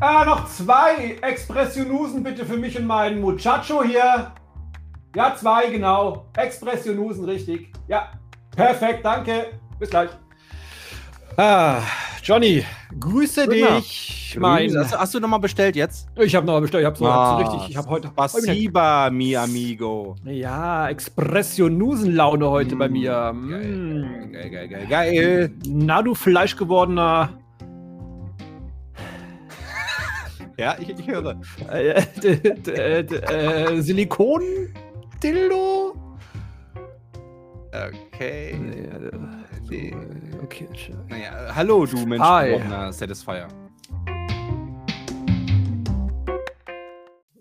[0.00, 4.32] Ah, noch zwei Expressionusen bitte für mich und meinen Muchacho hier.
[5.16, 6.26] Ja, zwei, genau.
[6.36, 7.72] Expressionusen, richtig.
[7.88, 8.08] Ja,
[8.54, 9.46] perfekt, danke.
[9.80, 10.10] Bis gleich.
[11.36, 11.80] Ah,
[12.22, 12.64] Johnny,
[12.98, 13.76] grüße Prima.
[13.76, 14.36] dich.
[14.38, 16.06] Mein, Hast, du- hast du nochmal bestellt jetzt?
[16.16, 17.70] ich habe noch bestellt, ich habe so, Ah, so richtig.
[17.70, 18.08] Ich habe heute.
[18.08, 20.14] Spasiba, mi amigo.
[20.24, 23.10] Ja, Expressionusen-Laune heute bei Mm, mir.
[23.10, 24.32] Geil, Mm.
[24.32, 25.52] geil, geil, geil, geil.
[25.66, 27.30] Na, du fleischgewordener.
[30.58, 31.40] Ja, ich, ich höre.
[31.70, 35.94] Äh, d- äh, Silikon-Dildo?
[37.72, 38.56] Okay.
[38.58, 39.10] Nee, äh,
[39.70, 39.94] Nee.
[40.32, 40.66] so, okay.
[40.74, 40.96] schön.
[41.08, 42.90] Naja, hallo, du Mensch, Hi.
[42.92, 43.46] Satisfier.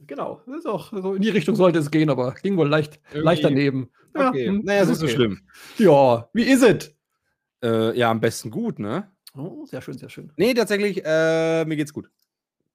[0.06, 3.00] Genau, das ist auch, so in die Richtung sollte es gehen, aber ging wohl leicht,
[3.10, 3.90] Irgendwie- leicht daneben.
[4.16, 4.48] Ja, Okay.
[4.48, 5.40] hm, naja, ist nicht so schlimm.
[5.78, 6.96] Ja, wie ist es?
[7.64, 9.10] Äh, ja, am besten gut, ne?
[9.36, 10.32] Oh, sehr schön, sehr schön.
[10.38, 12.10] Nee, tatsächlich, äh, mir geht's gut.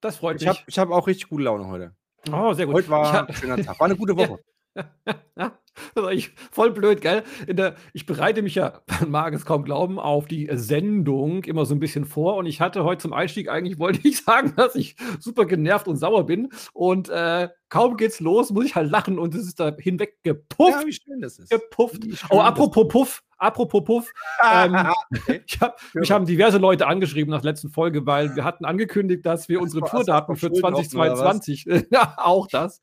[0.03, 0.67] Das freut Ich habe mich.
[0.67, 1.95] ich hab auch richtig gute Laune heute.
[2.31, 2.75] oh, sehr gut.
[2.75, 3.79] Heute war hab- ein schöner Tag.
[3.79, 4.37] War eine gute Woche.
[5.95, 7.23] Das ich, voll blöd, gell?
[7.47, 11.73] Der, ich bereite mich ja, man mag es kaum glauben, auf die Sendung immer so
[11.73, 12.35] ein bisschen vor.
[12.35, 15.97] Und ich hatte heute zum Einstieg eigentlich, wollte ich sagen, dass ich super genervt und
[15.97, 16.49] sauer bin.
[16.73, 20.81] Und äh, kaum geht's los, muss ich halt lachen und es ist da hinweg gepufft.
[20.81, 21.49] Ja, wie schön das ist.
[21.49, 22.03] gepufft.
[22.29, 24.13] Oh, das apropos Puff, apropos Puff.
[24.47, 24.75] ähm,
[25.15, 25.41] okay.
[25.47, 29.25] Ich hab, mich haben diverse Leute angeschrieben nach der letzten Folge, weil wir hatten angekündigt,
[29.25, 31.41] dass wir unsere hast du Tourdaten für Schulden offen, oder was?
[31.41, 32.81] 2022, ja, auch das,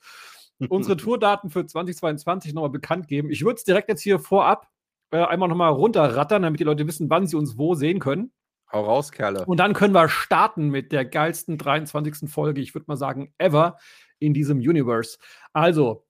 [0.68, 3.30] unsere Tourdaten für 2022 nochmal bekannt geben.
[3.30, 4.68] Ich würde es direkt jetzt hier vorab
[5.10, 8.32] äh, einmal nochmal runterrattern, damit die Leute wissen, wann sie uns wo sehen können.
[8.72, 9.44] Hau raus, Kerle.
[9.46, 12.30] Und dann können wir starten mit der geilsten 23.
[12.30, 13.78] Folge, ich würde mal sagen, ever
[14.20, 15.18] in diesem Universe.
[15.52, 16.06] Also,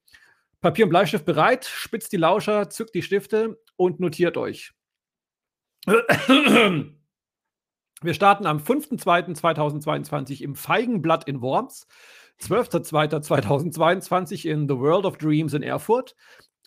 [0.61, 4.73] Papier und Bleistift bereit, spitzt die Lauscher, zückt die Stifte und notiert euch.
[8.03, 11.87] Wir starten am 5.2.2022 im Feigenblatt in Worms,
[12.43, 16.15] 12.2.2022 in The World of Dreams in Erfurt,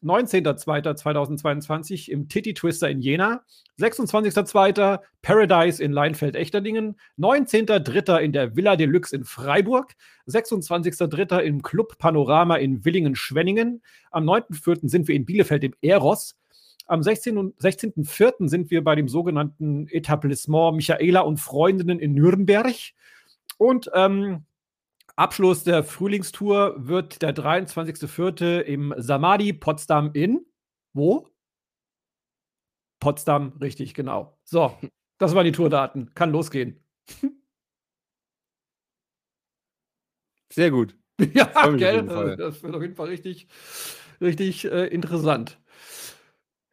[0.04, 3.44] 19.02.2022 im Titty Twister in Jena,
[3.80, 5.00] 26.02.
[5.22, 8.20] Paradise in Leinfeld-Echterdingen, 19.03.
[8.20, 9.94] in der Villa Deluxe in Freiburg,
[10.28, 11.40] 26.03.
[11.40, 14.90] im Club Panorama in Willingen-Schwenningen, am 9.04.
[14.90, 16.36] sind wir in Bielefeld im Eros,
[16.86, 17.38] am 16.
[17.38, 18.50] und 16.04.
[18.50, 22.76] sind wir bei dem sogenannten Etablissement Michaela und Freundinnen in Nürnberg
[23.58, 24.44] und ähm,
[25.16, 28.62] Abschluss der Frühlingstour wird der 23.04.
[28.62, 30.46] im Samadhi Potsdam in
[30.94, 31.28] wo?
[33.00, 34.38] Potsdam, richtig, genau.
[34.44, 34.78] So,
[35.20, 36.14] das waren die Tourdaten.
[36.16, 36.84] Kann losgehen.
[40.54, 40.96] Sehr gut.
[41.34, 42.04] ja, gell?
[42.38, 43.48] Das wird auf jeden Fall richtig,
[44.22, 45.60] richtig äh, interessant.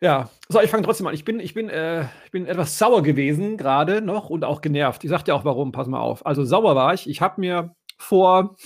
[0.03, 1.15] Ja, so, ich fange trotzdem an.
[1.15, 5.05] Ich bin, ich bin, äh, ich bin etwas sauer gewesen gerade noch und auch genervt.
[5.05, 6.25] Ich sag dir auch warum, pass mal auf.
[6.25, 7.09] Also sauer war ich.
[7.09, 8.57] Ich habe mir vor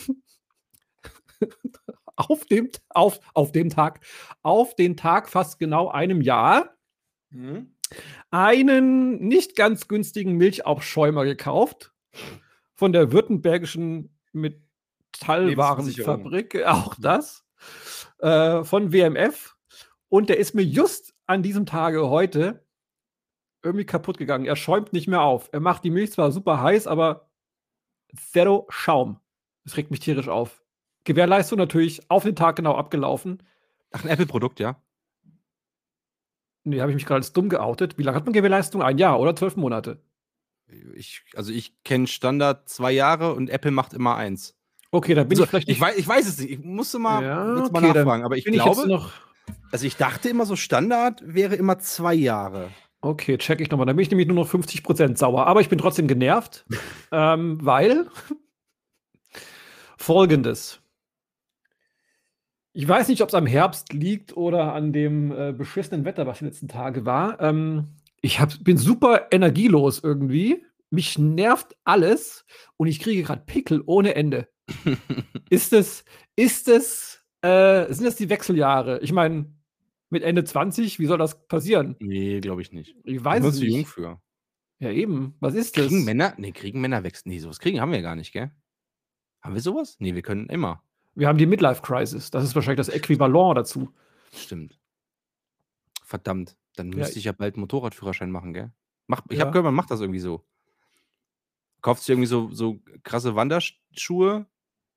[2.17, 4.01] auf dem, auf, auf dem Tag,
[4.43, 6.71] auf den Tag fast genau einem Jahr
[7.31, 7.75] Mhm.
[8.31, 11.93] einen nicht ganz günstigen Milchaufschäumer gekauft
[12.75, 17.45] von der württembergischen Metallwarenfabrik, auch das,
[18.19, 19.57] äh, von WMF.
[20.09, 22.65] Und der ist mir just an diesem Tage heute
[23.65, 24.47] irgendwie kaputt gegangen.
[24.47, 25.49] Er schäumt nicht mehr auf.
[25.53, 27.29] Er macht die Milch zwar super heiß, aber
[28.17, 29.19] zero Schaum.
[29.65, 30.63] Das regt mich tierisch auf.
[31.05, 33.43] Gewährleistung natürlich auf den Tag genau abgelaufen.
[33.93, 34.81] Ach, ein Apple-Produkt, ja?
[36.65, 37.99] Nee, habe ich mich gerade als dumm geoutet.
[37.99, 38.83] Wie lange hat man Gewährleistung?
[38.83, 40.03] Ein Jahr oder zwölf Monate?
[40.95, 44.57] Ich, also ich kenne Standard zwei Jahre und Apple macht immer eins.
[44.91, 46.53] Okay, da bin Also, ich vielleicht ich, weiß, ich weiß es nicht.
[46.53, 48.25] Ich musste mal, Ja, mal okay, dann nachfragen.
[48.25, 49.13] Aber ich bin ich glaube, noch.
[49.73, 52.71] also ich dachte immer so Standard wäre immer zwei Jahre.
[53.03, 53.87] Okay, check ich nochmal.
[53.87, 55.47] Da bin ich nämlich nur noch 50% sauer.
[55.47, 56.65] Aber ich bin trotzdem genervt,
[57.13, 58.09] ähm, weil
[60.05, 60.81] folgendes.
[62.73, 66.41] Ich weiß nicht, ob es am Herbst liegt oder an dem äh, beschissenen Wetter, was
[66.41, 67.41] die letzten Tage war.
[67.41, 70.65] Ähm, ich hab, bin super energielos irgendwie.
[70.91, 72.45] Mich nervt alles
[72.77, 74.49] und ich kriege gerade Pickel ohne Ende.
[75.51, 76.05] ist es,
[76.37, 79.01] ist es, äh, sind das die Wechseljahre?
[79.01, 79.53] Ich meine,
[80.11, 81.97] mit Ende 20, wie soll das passieren?
[82.01, 82.97] Nee, glaube ich nicht.
[83.05, 83.75] Ich weiß bist es du nicht.
[83.75, 84.21] jung für.
[84.81, 85.35] Ja, eben.
[85.41, 85.87] Was ist das?
[85.87, 86.35] Kriegen Männer?
[86.37, 87.31] Nee, kriegen Männer wechseln.
[87.31, 88.51] Nee, sowas kriegen haben wir gar nicht, gell?
[89.45, 89.97] Haben wir sowas?
[89.99, 90.83] Nee, wir können immer.
[91.15, 92.31] Wir haben die Midlife Crisis.
[92.31, 93.93] Das ist wahrscheinlich das Äquivalent dazu.
[94.33, 94.79] Stimmt.
[96.03, 96.57] Verdammt.
[96.77, 98.73] Dann Ja, müsste ich ja bald einen Motorradführerschein machen, gell?
[99.07, 99.43] Mach, ich Ja.
[99.45, 100.45] habe gehört, man macht das irgendwie so.
[101.83, 104.47] Kaufst du irgendwie so, so krasse Wanderschuhe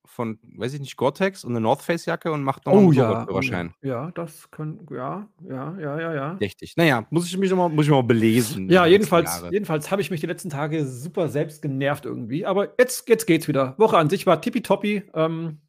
[0.07, 2.93] von, weiß ich nicht, Gore-Tex und eine North Face Jacke und macht noch Oh einen
[2.93, 3.73] ja, oh Motorradführerschein.
[3.83, 4.11] ja.
[4.15, 6.31] Das können, ja, ja, ja, ja, ja.
[6.33, 6.75] Richtig.
[6.77, 8.69] Naja, muss ich mich mal, muss ich mal belesen.
[8.69, 12.45] Ja, jedenfalls, jedenfalls habe ich mich die letzten Tage super selbst genervt irgendwie.
[12.45, 13.75] Aber jetzt, jetzt geht's wieder.
[13.77, 15.03] Woche an sich war tippitoppi.
[15.13, 15.59] Ähm,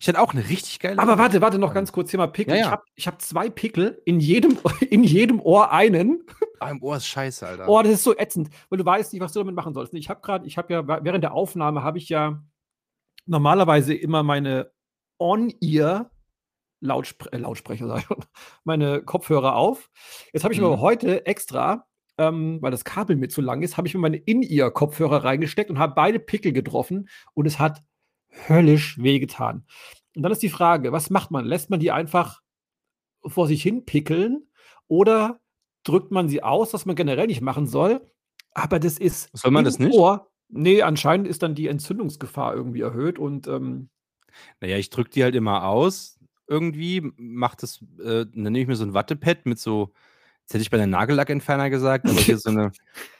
[0.00, 0.98] Ich hatte auch eine richtig geile.
[0.98, 2.10] aber warte, warte noch ganz kurz.
[2.10, 2.54] Thema Pickel.
[2.54, 2.66] Ja, ja.
[2.66, 4.58] Ich habe ich hab zwei Pickel, in jedem,
[4.90, 6.22] in jedem Ohr einen.
[6.60, 7.68] Ah, im Ohr ist scheiße, Alter.
[7.68, 9.92] Oh, das ist so ätzend, weil du weißt nicht, was du damit machen sollst.
[9.92, 12.42] Ich habe gerade, ich habe ja während der Aufnahme habe ich ja
[13.26, 14.70] normalerweise immer meine
[15.18, 16.10] On-Ear
[16.80, 18.18] Lautspre äh, Lautsprecher, sag ich schon,
[18.64, 19.90] meine Kopfhörer auf.
[20.32, 20.72] Jetzt habe ich mir Mhm.
[20.74, 21.86] aber heute extra,
[22.18, 25.78] ähm, weil das Kabel mir zu lang ist, habe ich mir meine In-Ear-Kopfhörer reingesteckt und
[25.78, 27.82] habe beide Pickel getroffen und es hat
[28.48, 29.64] höllisch wehgetan.
[30.14, 31.44] Und dann ist die Frage, was macht man?
[31.44, 32.40] Lässt man die einfach
[33.26, 34.46] vor sich hin pickeln
[34.86, 35.40] oder
[35.84, 38.06] drückt man sie aus, was man generell nicht machen soll?
[38.52, 39.94] Aber das ist Soll man das nicht?
[39.94, 40.30] Ohr.
[40.56, 43.88] Nee, anscheinend ist dann die Entzündungsgefahr irgendwie erhöht und ähm,
[44.60, 48.76] Naja, ich drücke die halt immer aus irgendwie, mach das, äh, dann nehme ich mir
[48.76, 49.92] so ein Wattepad mit so,
[50.42, 52.70] jetzt hätte ich bei der Nagellackentferner gesagt, aber hier so eine,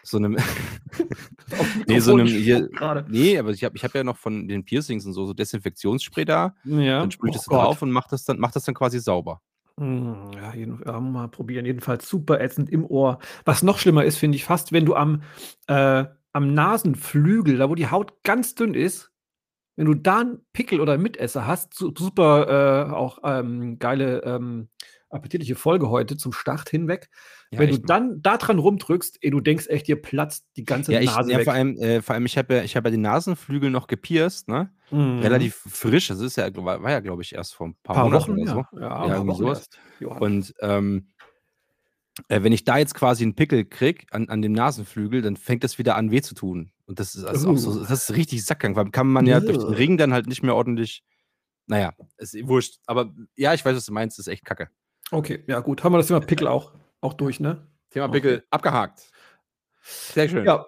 [0.02, 0.36] so eine,
[1.86, 2.69] nee, so einem, hier,
[3.08, 6.25] nee, aber ich habe ich hab ja noch von den Piercings und so, so Desinfektionsspray
[6.25, 7.00] da, Ja.
[7.00, 9.40] dann sprühe ich oh das drauf und mach das dann, mach das dann quasi sauber.
[9.78, 11.66] Hm, Ja, jeden, ja, mal probieren.
[11.66, 13.19] Jedenfalls super ätzend im Ohr.
[13.44, 15.22] Was noch schlimmer ist, finde ich fast, wenn du am,
[15.66, 16.04] äh,
[16.34, 19.10] am Nasenflügel, da wo die Haut ganz dünn ist,
[19.76, 24.22] wenn du da einen Pickel oder einen Mitesser hast, su- super äh, auch ähm, geile
[24.22, 24.69] ähm,
[25.10, 27.08] appetitliche Folge heute zum Start hinweg.
[27.50, 30.92] Ja, wenn du dann da dran rumdrückst, ey, du denkst echt, dir platzt die ganze
[30.92, 31.44] Ja, ich, Nase ja weg.
[31.44, 34.48] vor allem, äh, vor allem, ich habe ja, ich habe ja die Nasenflügel noch gepierst,
[34.48, 34.72] ne?
[34.90, 35.20] Mhm.
[35.20, 38.04] Relativ frisch, das ist ja, war, war ja, glaube ich, erst vor ein paar, paar
[38.04, 38.78] Monaten Wochen, oder so.
[38.81, 38.81] ja.
[38.81, 39.69] Ja, Ja, Wochen sowas.
[40.00, 41.08] Und ähm,
[42.28, 45.64] äh, wenn ich da jetzt quasi einen Pickel krieg an, an dem Nasenflügel, dann fängt
[45.64, 46.70] das wieder an weh zu tun.
[46.87, 47.84] Und das ist, also auch so, Uh.
[47.88, 49.75] das ist richtig Sackgang, weil kann man ja durch den.
[49.75, 51.02] Ring dann halt nicht mehr ordentlich.
[51.66, 52.78] Naja, ist wurscht.
[52.87, 54.69] Aber ja, ich weiß, was du meinst, das ist echt kacke.
[55.11, 55.82] Okay, ja gut.
[55.82, 57.66] Haben wir das Thema Pickel auch, auch durch, ne?
[57.90, 58.20] Thema Okay.
[58.20, 59.10] Pickel abgehakt.
[59.82, 60.44] Sehr schön.
[60.44, 60.67] Ja.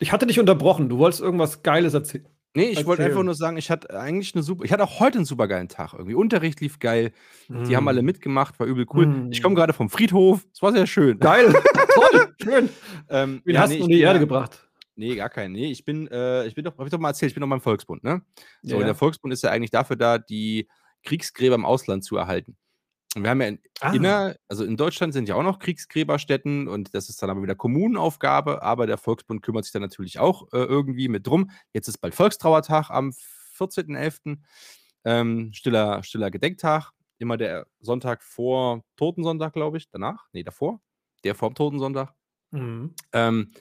[0.00, 0.88] Ich hatte dich unterbrochen.
[0.88, 2.28] Du wolltest irgendwas Geiles erzählen.
[2.56, 5.18] Nee, ich wollte einfach nur sagen, ich hatte eigentlich eine super, ich hatte auch heute
[5.18, 6.14] einen super geilen Tag irgendwie.
[6.14, 7.12] Unterricht lief geil,
[7.48, 9.28] die haben alle mitgemacht, war übel cool.
[9.32, 9.56] Ich komme Mm.
[9.56, 11.18] gerade vom Friedhof, es war sehr schön.
[11.18, 11.52] Geil.
[11.94, 12.34] Toll.
[12.42, 12.68] Schön.
[13.08, 14.68] Ähm, Wen ja, hast nee, du in die Erde gebracht?
[14.96, 15.52] Nee, gar keinen.
[15.52, 17.48] Nee, ich bin, äh, ich bin doch, hab ich doch mal erzählt, ich bin doch
[17.48, 18.22] beim Volksbund, ne?
[18.62, 18.84] So, ja.
[18.86, 20.68] der Volksbund ist ja eigentlich dafür da, die
[21.02, 22.56] Kriegsgräber im Ausland zu erhalten.
[23.14, 23.92] Wir haben ja in, Ah.
[23.92, 27.54] inner, also in Deutschland sind ja auch noch Kriegsgräberstätten und das ist dann aber wieder
[27.54, 31.50] Kommunenaufgabe, aber der Volksbund kümmert sich dann natürlich auch äh, irgendwie mit drum.
[31.72, 33.12] Jetzt ist bald Volkstrauertag am
[33.58, 34.38] 14.11.
[35.04, 36.90] Ähm, stiller, stiller Gedenktag.
[37.18, 39.88] Immer der Sonntag vor Totensonntag, glaube ich.
[39.90, 40.26] Danach?
[40.32, 40.80] Nee, davor.
[41.22, 42.12] Der vor dem Totensonntag.
[42.50, 42.94] Mhm.
[43.12, 43.52] Ähm,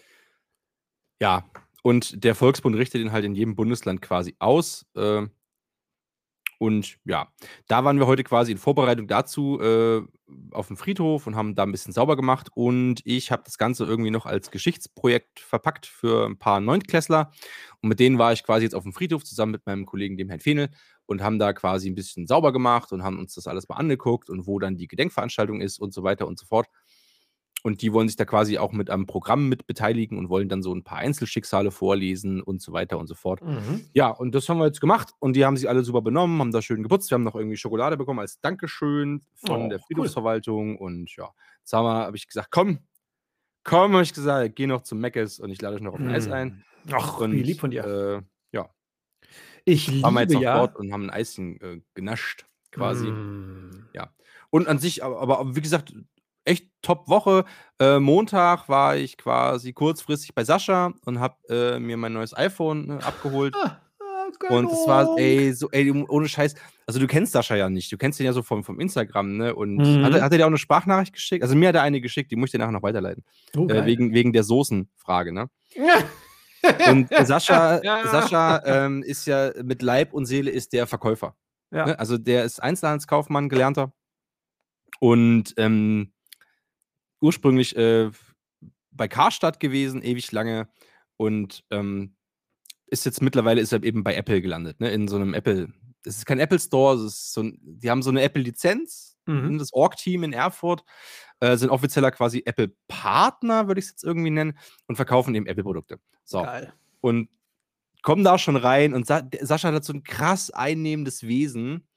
[1.22, 1.46] ja,
[1.84, 4.86] und der Volksbund richtet ihn halt in jedem Bundesland quasi aus.
[4.96, 5.32] ähm,
[6.64, 7.28] und ja,
[7.68, 10.02] da waren wir heute quasi in Vorbereitung dazu äh,
[10.52, 12.48] auf dem Friedhof und haben da ein bisschen sauber gemacht.
[12.56, 17.32] Und ich habe das Ganze irgendwie noch als Geschichtsprojekt verpackt für ein paar Neuntklässler.
[17.82, 20.30] Und mit denen war ich quasi jetzt auf dem Friedhof zusammen mit meinem Kollegen, dem
[20.30, 20.70] Herrn Fehnel,
[21.06, 24.30] und haben da quasi ein bisschen sauber gemacht und haben uns das alles mal angeguckt
[24.30, 26.68] und wo dann die Gedenkveranstaltung ist und so weiter und so fort.
[27.64, 30.62] Und die wollen sich da quasi auch mit am Programm mit beteiligen und wollen dann
[30.62, 33.42] so ein paar Einzelschicksale vorlesen und so weiter und so fort.
[33.42, 33.86] Mhm.
[33.94, 36.52] Ja, und das haben wir jetzt gemacht und die haben sich alle super benommen, haben
[36.52, 37.10] da schön geputzt.
[37.10, 39.84] Wir haben noch irgendwie Schokolade bekommen als Dankeschön von Oh, der cool.
[39.88, 40.78] Friedhofsverwaltung.
[40.78, 41.30] Und ja,
[41.60, 42.80] jetzt haben wir, habe ich gesagt, komm,
[43.64, 46.10] komm, habe ich gesagt, geh noch zum Meckes und ich lade euch noch auf ein
[46.10, 46.66] Eis ein.
[46.84, 46.94] Mhm.
[46.94, 47.86] Ach, Und wie lieb von dir.
[47.86, 48.70] Äh, ja,
[49.64, 50.58] ich waren wir jetzt liebe noch ja.
[50.58, 53.08] dort und haben ein Eischen äh, genascht quasi.
[53.10, 53.86] Mm.
[54.50, 55.96] Und an sich, aber, aber wie gesagt,
[56.46, 57.46] echt top Woche.
[57.80, 62.90] Äh, Montag war ich quasi kurzfristig bei Sascha und habe äh, mir mein neues iPhone
[62.90, 63.56] äh, abgeholt.
[63.56, 66.56] Ah, ah, Und es war, ey, so, ey, ohne Scheiß.
[66.86, 67.92] Also, du kennst Sascha ja nicht.
[67.92, 69.56] Du kennst ihn ja so vom, vom Instagram, ne?
[69.56, 70.04] Und Mhm.
[70.04, 71.44] hat, er, hat er dir auch eine Sprachnachricht geschickt?
[71.44, 73.24] Also, mir hat er eine geschickt, die muss ich dir nachher noch weiterleiten.
[73.56, 75.50] Oh, Äh, wegen, wegen der Soßenfrage, ne?
[76.90, 78.08] Und äh, Sascha, Ja.
[78.08, 81.36] Sascha ähm, ist ja mit Leib und Seele ist der Verkäufer.
[81.72, 81.88] Ja.
[81.88, 82.00] Ne?
[82.00, 83.92] Also, der ist Einzelhandelskaufmann, gelernter.
[85.00, 86.13] Und ähm,
[87.24, 88.12] ursprünglich äh,
[88.92, 90.68] bei Karstadt gewesen, ewig lange.
[91.18, 92.16] Und ähm,
[92.88, 94.92] ist jetzt mittlerweile ist er eben bei Apple gelandet, ne?
[94.92, 95.74] In so einem Apple.
[96.06, 99.58] Es ist kein Apple Store, es ist so ein, die haben so eine Apple-Lizenz, Mhm.
[99.58, 100.84] das Org-Team in Erfurt,
[101.40, 106.00] äh, sind offizieller quasi Apple-Partner, würde ich es jetzt irgendwie nennen, und verkaufen eben Apple-Produkte.
[106.26, 106.42] So.
[106.42, 106.74] Geil.
[107.00, 107.30] Und
[108.02, 111.88] kommen da schon rein und Sa Sascha hat so ein krass einnehmendes Wesen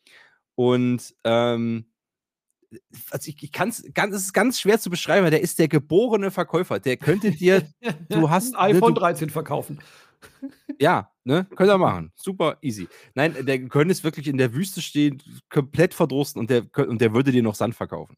[0.54, 1.90] und ähm,
[3.10, 5.58] also ich, ich kann es ganz, es ist ganz schwer zu beschreiben, weil der ist
[5.58, 6.78] der geborene Verkäufer.
[6.78, 7.66] Der könnte dir,
[8.08, 9.78] du hast ein iPhone ne, du, 13 verkaufen.
[10.78, 12.12] Ja, ne, könnt ihr machen.
[12.16, 12.86] Super easy.
[13.14, 17.14] Nein, der könnte es wirklich in der Wüste stehen, komplett verdursten und der, und der
[17.14, 18.16] würde dir noch Sand verkaufen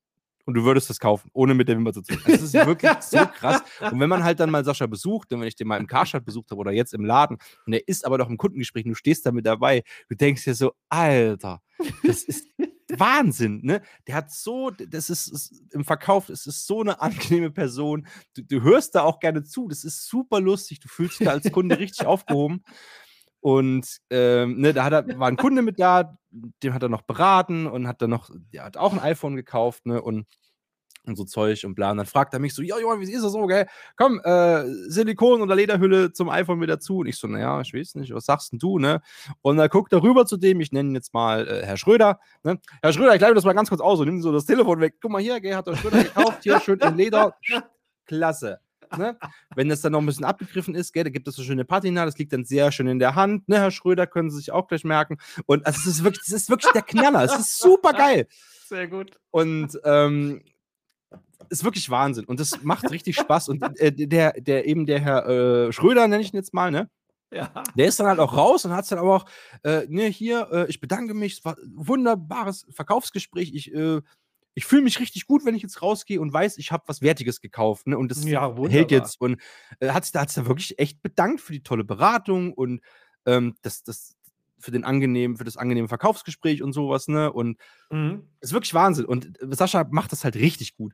[0.48, 2.22] und du würdest das kaufen, ohne mit der Wimper zu ziehen.
[2.26, 3.62] Das ist wirklich so krass.
[3.92, 6.50] Und wenn man halt dann mal Sascha besucht, wenn ich den mal im Karstadt besucht
[6.50, 7.36] habe oder jetzt im Laden
[7.66, 10.44] und er ist aber doch im Kundengespräch und du stehst da mit dabei, du denkst
[10.44, 11.60] dir so, Alter,
[12.02, 12.48] das ist
[12.90, 13.82] Wahnsinn, ne?
[14.06, 18.06] Der hat so, das ist, ist im Verkauf, es ist so eine angenehme Person.
[18.34, 21.32] Du, du, hörst da auch gerne zu, das ist super lustig, du fühlst dich da
[21.32, 22.64] als Kunde richtig aufgehoben.
[23.40, 27.02] Und ähm, ne, da hat er, war ein Kunde mit da, dem hat er noch
[27.02, 30.02] beraten und hat dann noch, der hat auch ein iPhone gekauft, ne?
[30.02, 30.26] Und,
[31.08, 31.90] und so Zeug und bla.
[31.90, 33.66] Und dann fragt er mich so, ja, Johann, wie ist das so, gell?
[33.96, 36.98] Komm, äh, Silikon oder Lederhülle zum iPhone mit dazu.
[36.98, 39.00] Und ich so, naja, ich weiß nicht, was sagst denn du, ne?
[39.42, 42.20] Und dann guckt er rüber zu dem, ich nenne ihn jetzt mal äh, Herr Schröder,
[42.44, 42.58] ne?
[42.82, 44.94] Herr Schröder, ich gleiche das mal ganz kurz aus und nimm so das Telefon weg.
[45.00, 47.34] Guck mal hier, gell, hat der Schröder gekauft, hier schön in Leder.
[48.06, 48.60] Klasse.
[48.96, 49.18] Ne?
[49.54, 52.04] Wenn das dann noch ein bisschen abgegriffen ist, gell, da gibt es so schöne Patina,
[52.06, 53.48] das liegt dann sehr schön in der Hand.
[53.48, 55.18] Ne, Herr Schröder, können Sie sich auch gleich merken.
[55.46, 57.22] Und also, es ist wirklich, es ist wirklich der Knaller.
[57.22, 58.26] Es ist super geil.
[58.66, 59.18] Sehr gut.
[59.30, 60.42] Und ähm,
[61.50, 62.24] ist wirklich Wahnsinn.
[62.24, 63.48] Und das macht richtig Spaß.
[63.48, 66.88] Und äh, der, der eben der Herr äh, Schröder, nenne ich ihn jetzt mal, ne?
[67.30, 67.52] Ja.
[67.76, 69.26] Der ist dann halt auch raus und hat es dann aber auch,
[69.62, 73.52] äh, ne, hier, äh, ich bedanke mich, es war ein wunderbares Verkaufsgespräch.
[73.52, 74.00] Ich äh,
[74.58, 77.40] ich fühle mich richtig gut, wenn ich jetzt rausgehe und weiß, ich habe was Wertiges
[77.40, 77.86] gekauft.
[77.86, 77.96] Ne?
[77.96, 79.20] Und das ja, hält jetzt.
[79.20, 79.40] Und
[79.78, 82.80] äh, hat sich da, da wirklich echt bedankt für die tolle Beratung und
[83.24, 84.16] ähm, das, das,
[84.58, 87.32] für den angenehmen, für das angenehme Verkaufsgespräch und sowas, ne?
[87.32, 87.56] Und
[87.90, 88.24] mhm.
[88.40, 89.04] ist wirklich Wahnsinn.
[89.04, 90.92] Und Sascha macht das halt richtig gut.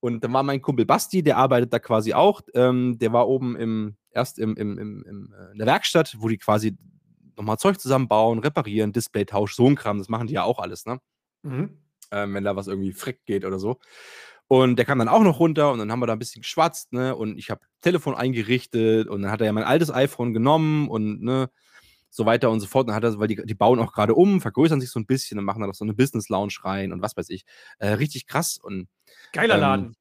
[0.00, 2.40] Und dann war mein Kumpel Basti, der arbeitet da quasi auch.
[2.54, 6.38] Ähm, der war oben im, erst im, im, im, äh, in der Werkstatt, wo die
[6.38, 6.76] quasi
[7.36, 11.00] nochmal Zeug zusammenbauen, reparieren, Displaytausch, so ein Kram, das machen die ja auch alles, ne?
[11.42, 11.78] Mhm
[12.12, 13.78] ähm, wenn da was irgendwie frick geht oder so.
[14.48, 16.92] Und der kam dann auch noch runter und dann haben wir da ein bisschen geschwatzt,
[16.92, 17.14] ne?
[17.14, 21.22] Und ich habe Telefon eingerichtet und dann hat er ja mein altes iPhone genommen und
[21.22, 21.50] ne,
[22.10, 22.84] so weiter und so fort.
[22.84, 25.06] Und dann hat er, weil die, die bauen auch gerade um, vergrößern sich so ein
[25.06, 27.44] bisschen und machen da noch so eine Business Lounge rein und was weiß ich.
[27.78, 28.88] Äh, richtig krass und
[29.32, 29.96] geiler ähm, Laden.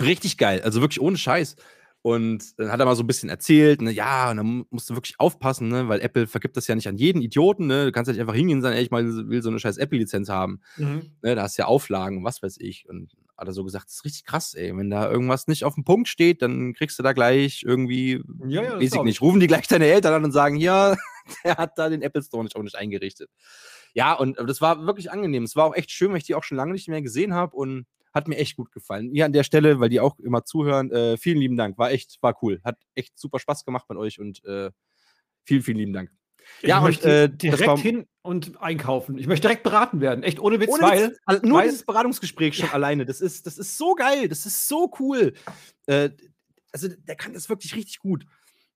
[0.00, 1.56] Richtig geil, also wirklich ohne Scheiß.
[2.02, 4.94] Und dann hat er mal so ein bisschen erzählt, ne, ja, und dann musst du
[4.94, 7.86] wirklich aufpassen, ne, weil Apple vergibt das ja nicht an jeden Idioten, ne?
[7.86, 9.78] Du kannst ja nicht einfach hingehen und sagen, ey, ich mal will so eine scheiß
[9.78, 10.60] Apple-Lizenz haben.
[10.76, 11.12] Mhm.
[11.22, 12.86] Ne, da hast du ja Auflagen, was weiß ich.
[12.90, 14.76] Und hat er so gesagt, das ist richtig krass, ey.
[14.76, 18.62] Wenn da irgendwas nicht auf dem Punkt steht, dann kriegst du da gleich irgendwie, ja,
[18.62, 20.96] ja, weiß ich nicht, rufen die gleich deine Eltern an und sagen, ja,
[21.44, 23.30] der hat da den Apple Store nicht, auch nicht eingerichtet.
[23.92, 25.44] Ja, und das war wirklich angenehm.
[25.44, 27.54] Es war auch echt schön, weil ich die auch schon lange nicht mehr gesehen habe
[27.56, 29.10] und hat mir echt gut gefallen.
[29.12, 31.78] Hier an der Stelle, weil die auch immer zuhören, äh, vielen lieben Dank.
[31.78, 32.60] War echt, war cool.
[32.64, 34.70] Hat echt super Spaß gemacht mit euch und äh,
[35.44, 36.10] vielen, vielen lieben Dank.
[36.62, 39.18] Ich ja, möchte und, äh, direkt war, hin und einkaufen.
[39.18, 40.24] Ich möchte direkt beraten werden.
[40.24, 42.72] Echt ohne Witz, ohne weil, Witz, also nur weil, dieses Beratungsgespräch schon ja.
[42.72, 45.34] alleine, das ist, das ist so geil, das ist so cool.
[45.86, 46.10] Äh,
[46.72, 48.26] also der kann das wirklich richtig gut.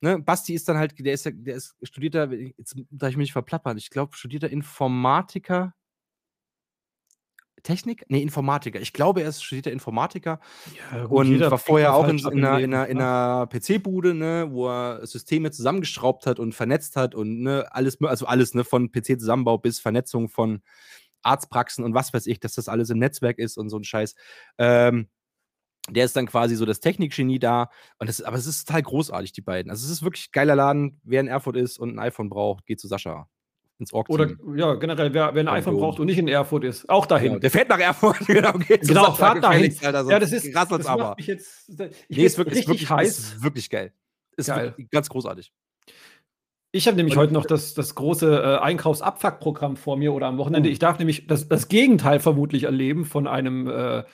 [0.00, 0.18] Ne?
[0.20, 3.76] Basti ist dann halt, der ist, der ist studierter, jetzt darf ich mich nicht verplappern,
[3.78, 5.74] ich glaube, studierter Informatiker
[7.62, 8.04] Technik?
[8.08, 8.80] Nee, Informatiker.
[8.80, 10.40] Ich glaube, er ist studierter Informatiker
[10.92, 14.48] ja, gut, und war vorher auch in, in, einer, in, einer, in einer PC-Bude, ne,
[14.50, 18.90] wo er Systeme zusammengeschraubt hat und vernetzt hat und ne, alles, also alles, ne, von
[18.90, 20.62] PC-Zusammenbau bis Vernetzung von
[21.22, 24.14] Arztpraxen und was weiß ich, dass das alles im Netzwerk ist und so ein Scheiß.
[24.58, 25.08] Ähm,
[25.90, 27.70] der ist dann quasi so das Technikgenie da.
[27.98, 29.70] Und das, aber es ist total großartig, die beiden.
[29.70, 31.00] Also es ist wirklich geiler Laden.
[31.02, 33.26] Wer in Erfurt ist und ein iPhone braucht, geht zu Sascha
[33.78, 36.88] ins Org Oder ja, generell, wer, wer ein iPhone braucht und nicht in Erfurt ist,
[36.88, 37.28] auch dahin.
[37.28, 38.52] Genau, der fährt nach Erfurt, genau.
[38.52, 39.74] Geht genau, fahrt dahin.
[39.82, 41.68] Alter, ja, das ist, das macht mich jetzt,
[42.08, 43.18] ich nee, ist wirklich, richtig wirklich, heiß.
[43.18, 43.92] Ist wirklich geil.
[44.36, 44.74] Ist geil.
[44.90, 45.52] ganz großartig.
[46.72, 50.38] Ich habe nämlich und, heute noch das, das große äh, Einkaufsabfuckprogramm vor mir oder am
[50.38, 50.68] Wochenende.
[50.68, 50.72] Uh.
[50.72, 54.04] Ich darf nämlich das, das Gegenteil vermutlich erleben von einem äh,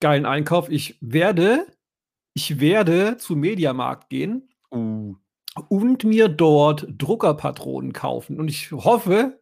[0.00, 0.68] geilen Einkauf.
[0.68, 1.66] Ich werde,
[2.34, 4.48] ich werde zu Mediamarkt gehen.
[4.70, 5.16] Uh
[5.68, 8.38] und mir dort Druckerpatronen kaufen.
[8.40, 9.40] Und ich hoffe.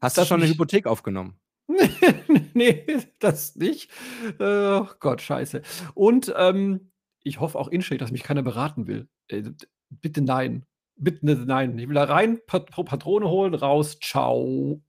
[0.00, 1.38] Hast du schon eine Hypothek aufgenommen?
[2.54, 2.86] nee,
[3.20, 3.90] das nicht.
[4.38, 5.62] Oh Gott, scheiße.
[5.94, 6.92] Und ähm,
[7.22, 9.08] ich hoffe auch inständig, dass mich keiner beraten will.
[9.28, 9.50] Äh,
[9.88, 10.66] bitte nein.
[10.96, 11.78] Bitte nein.
[11.78, 14.82] Ich will da rein, Pat Patrone holen, raus, ciao.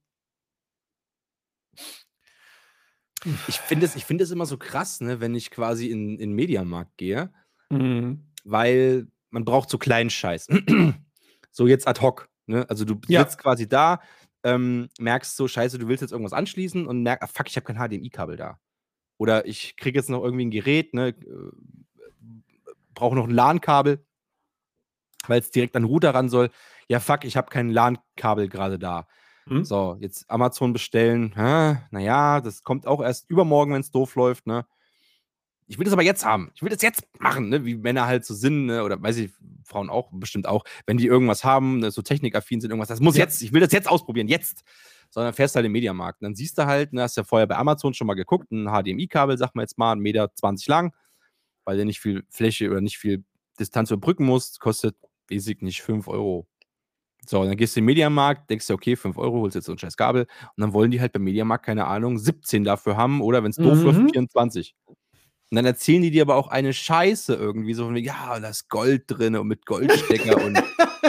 [3.48, 6.96] Ich finde es, find es immer so krass, ne, wenn ich quasi in den Mediamarkt
[6.98, 7.32] gehe,
[7.70, 8.26] mhm.
[8.44, 10.48] weil man braucht so kleinen Scheiß.
[11.50, 12.28] so jetzt ad hoc.
[12.46, 12.64] Ne?
[12.70, 13.20] Also du ja.
[13.20, 14.00] sitzt quasi da,
[14.44, 17.66] ähm, merkst so, scheiße, du willst jetzt irgendwas anschließen und merkst, ah, fuck, ich habe
[17.66, 18.58] kein HDMI-Kabel da.
[19.18, 21.14] Oder ich kriege jetzt noch irgendwie ein Gerät, ne, äh,
[22.94, 24.04] brauche noch ein LAN-Kabel,
[25.26, 26.50] weil es direkt an den Router ran soll.
[26.88, 29.08] Ja, fuck, ich habe kein LAN-Kabel gerade da.
[29.48, 29.64] Hm?
[29.64, 31.32] So, jetzt Amazon bestellen.
[31.90, 34.46] Naja, das kommt auch erst übermorgen, wenn es doof läuft.
[34.46, 34.64] Ne?
[35.66, 36.50] Ich will das aber jetzt haben.
[36.54, 37.64] Ich will das jetzt machen, ne?
[37.64, 38.84] wie Männer halt so sind, ne?
[38.84, 39.32] oder weiß ich,
[39.64, 41.90] Frauen auch, bestimmt auch, wenn die irgendwas haben, ne?
[41.90, 44.62] so technikaffin sind, irgendwas, das muss jetzt, ich will das jetzt ausprobieren, jetzt.
[45.10, 46.20] Sondern fährst halt im Mediamarkt.
[46.20, 48.66] Und dann siehst du halt, ne, hast ja vorher bei Amazon schon mal geguckt, ein
[48.66, 50.30] HDMI-Kabel, sag mal jetzt mal, 1,20 Meter
[50.66, 50.92] lang,
[51.64, 53.22] weil der nicht viel Fläche oder nicht viel
[53.60, 54.96] Distanz überbrücken muss, kostet,
[55.30, 56.48] weiß ich nicht, 5 Euro
[57.26, 59.72] so, dann gehst du in den Mediamarkt, denkst du, okay, 5 Euro, holst jetzt so
[59.72, 60.22] ein scheiß Kabel.
[60.22, 63.56] Und dann wollen die halt beim Mediamarkt, keine Ahnung, 17 dafür haben oder wenn es
[63.56, 63.84] doof mhm.
[63.84, 64.74] läuft, 24.
[65.54, 68.68] Und dann erzählen die dir aber auch eine Scheiße irgendwie, so von ja, da ist
[68.68, 70.60] Gold drin und mit Goldstecker und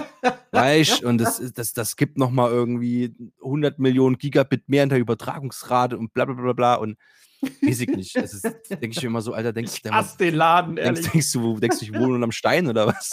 [0.51, 5.97] weißt, und das, das, das gibt nochmal irgendwie 100 Millionen Gigabit mehr in der Übertragungsrate
[5.97, 6.95] und bla bla bla bla und
[7.41, 8.15] Weiß ich nicht.
[8.15, 11.01] Das ist, denke ich mir immer so, Alter, denkst du, den Laden, ehrlich.
[11.01, 13.11] Denkst, denkst, du, denkst du, ich wohne unterm Stein oder was?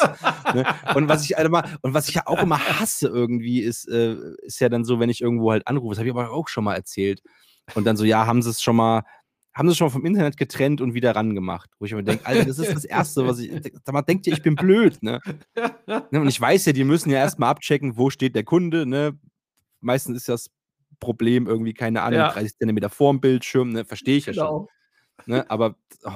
[0.55, 0.65] ne?
[0.95, 4.61] Und was ich Alter, und was ich ja auch immer hasse irgendwie, ist, äh, ist
[4.61, 6.75] ja dann so, wenn ich irgendwo halt anrufe, das habe ich aber auch schon mal
[6.75, 7.23] erzählt.
[7.75, 9.03] Und dann so, ja, haben sie es schon mal,
[9.55, 11.71] haben sie schon vom Internet getrennt und wieder ran gemacht.
[11.79, 13.51] Wo ich mir denke, Alter, das ist das Erste, was ich.
[13.85, 15.21] Sag mal, denkt ihr, ich bin blöd, ne?
[15.87, 16.21] ne?
[16.21, 19.19] Und ich weiß ja, die müssen ja erstmal abchecken, wo steht der Kunde, ne?
[19.81, 20.51] Meistens ist das
[21.01, 22.33] Problem, irgendwie, keine Ahnung, ja.
[22.33, 23.85] 30 Zentimeter vorm Bildschirm, ne?
[23.85, 24.47] verstehe ich ja genau.
[24.47, 24.69] schon.
[25.27, 25.49] Ne?
[25.51, 26.11] Aber oh.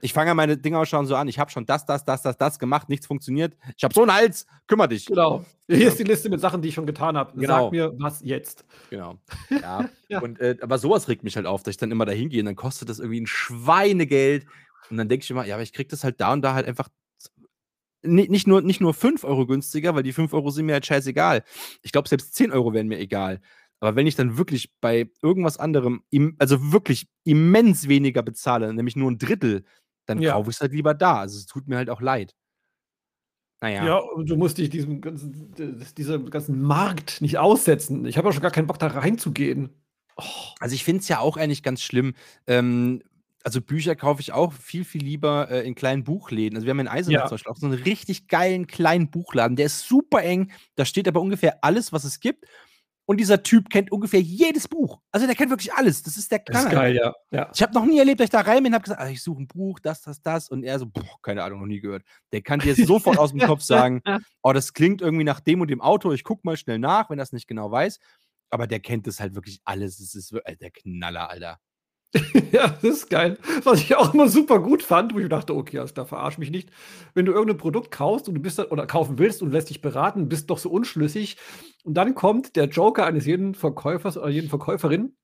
[0.00, 1.28] ich fange ja meine Dinger auch schon so an.
[1.28, 3.56] Ich habe schon das, das, das, das, das gemacht, nichts funktioniert.
[3.76, 5.06] Ich habe so einen Hals, kümmere dich.
[5.06, 5.44] Genau.
[5.68, 7.38] Hier ist die Liste mit Sachen, die ich schon getan habe.
[7.38, 7.64] Genau.
[7.64, 8.64] Sag mir, was jetzt.
[8.90, 9.18] Genau.
[9.50, 9.88] Ja.
[10.08, 10.20] ja.
[10.20, 12.46] Und, äh, aber sowas regt mich halt auf, dass ich dann immer dahin gehe und
[12.46, 14.46] dann kostet das irgendwie ein Schweinegeld.
[14.90, 16.66] Und dann denke ich immer, ja, aber ich kriege das halt da und da halt
[16.66, 16.88] einfach
[18.02, 21.42] nicht nur, nicht nur 5 Euro günstiger, weil die 5 Euro sind mir halt scheißegal.
[21.82, 23.40] Ich glaube, selbst 10 Euro wären mir egal.
[23.80, 26.02] Aber wenn ich dann wirklich bei irgendwas anderem,
[26.38, 29.64] also wirklich immens weniger bezahle, nämlich nur ein Drittel,
[30.06, 30.32] dann ja.
[30.32, 31.20] kaufe ich es halt lieber da.
[31.20, 32.34] Also es tut mir halt auch leid.
[33.60, 33.84] Naja.
[33.84, 35.54] Ja, und du musst dich diesem ganzen,
[35.96, 38.04] diesem ganzen Markt nicht aussetzen.
[38.04, 39.70] Ich habe auch schon gar keinen Bock, da reinzugehen.
[40.16, 40.22] Oh.
[40.60, 42.14] Also ich finde es ja auch eigentlich ganz schlimm.
[42.46, 43.02] Ähm,
[43.42, 46.56] also Bücher kaufe ich auch viel, viel lieber äh, in kleinen Buchläden.
[46.56, 47.26] Also wir haben in Eisenach ja.
[47.26, 49.56] zum Beispiel auch so einen richtig geilen kleinen Buchladen.
[49.56, 50.50] Der ist super eng.
[50.74, 52.44] Da steht aber ungefähr alles, was es gibt.
[53.06, 55.00] Und dieser Typ kennt ungefähr jedes Buch.
[55.12, 56.02] Also der kennt wirklich alles.
[56.02, 56.64] Das ist der Knaller.
[56.64, 57.14] Das ist geil, ja.
[57.30, 57.50] ja.
[57.54, 59.22] Ich habe noch nie erlebt, dass ich da rein bin und habe gesagt, ah, ich
[59.22, 60.48] suche ein Buch, das, das, das.
[60.48, 62.02] Und er so, boah, keine Ahnung, noch nie gehört.
[62.32, 64.02] Der kann dir sofort aus dem Kopf sagen,
[64.42, 66.10] oh, das klingt irgendwie nach dem und dem Auto.
[66.12, 68.00] Ich gucke mal schnell nach, wenn er es nicht genau weiß.
[68.50, 69.98] Aber der kennt das halt wirklich alles.
[69.98, 71.60] Das ist äh, der Knaller, Alter.
[72.52, 73.38] ja, das ist geil.
[73.64, 76.50] Was ich auch immer super gut fand, wo ich dachte, okay, also da verarsch mich
[76.50, 76.70] nicht.
[77.14, 79.80] Wenn du irgendein Produkt kaufst und du bist da, oder kaufen willst und lässt dich
[79.80, 81.36] beraten, bist doch so unschlüssig.
[81.86, 85.16] Und dann kommt der Joker eines jeden Verkäufers oder jeden Verkäuferin.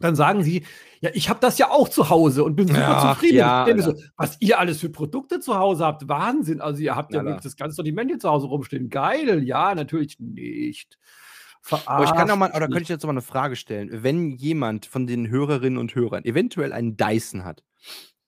[0.00, 0.64] Dann sagen sie,
[1.00, 3.36] ja, ich habe das ja auch zu Hause und bin super Ach, zufrieden.
[3.36, 3.78] Ja, ja.
[3.82, 6.62] So, was ihr alles für Produkte zu Hause habt, Wahnsinn.
[6.62, 8.88] Also ihr habt ja, ja das ganze Sortiment hier zu Hause rumstehen.
[8.88, 10.98] Geil, ja, natürlich nicht.
[11.84, 13.90] Aber ich kann auch mal, oder könnte ich jetzt mal eine Frage stellen?
[13.92, 17.62] Wenn jemand von den Hörerinnen und Hörern eventuell einen Dyson hat,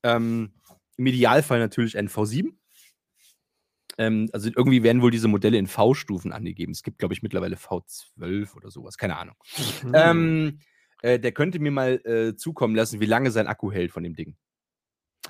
[0.02, 0.52] ähm,
[0.98, 2.52] im Idealfall natürlich einen V7.
[3.98, 6.72] Ähm, also irgendwie werden wohl diese Modelle in V-Stufen angegeben.
[6.72, 9.36] Es gibt, glaube ich, mittlerweile V12 oder sowas, keine Ahnung.
[9.82, 9.92] Mhm.
[9.94, 10.58] Ähm,
[11.02, 14.14] äh, der könnte mir mal äh, zukommen lassen, wie lange sein Akku hält von dem
[14.14, 14.36] Ding.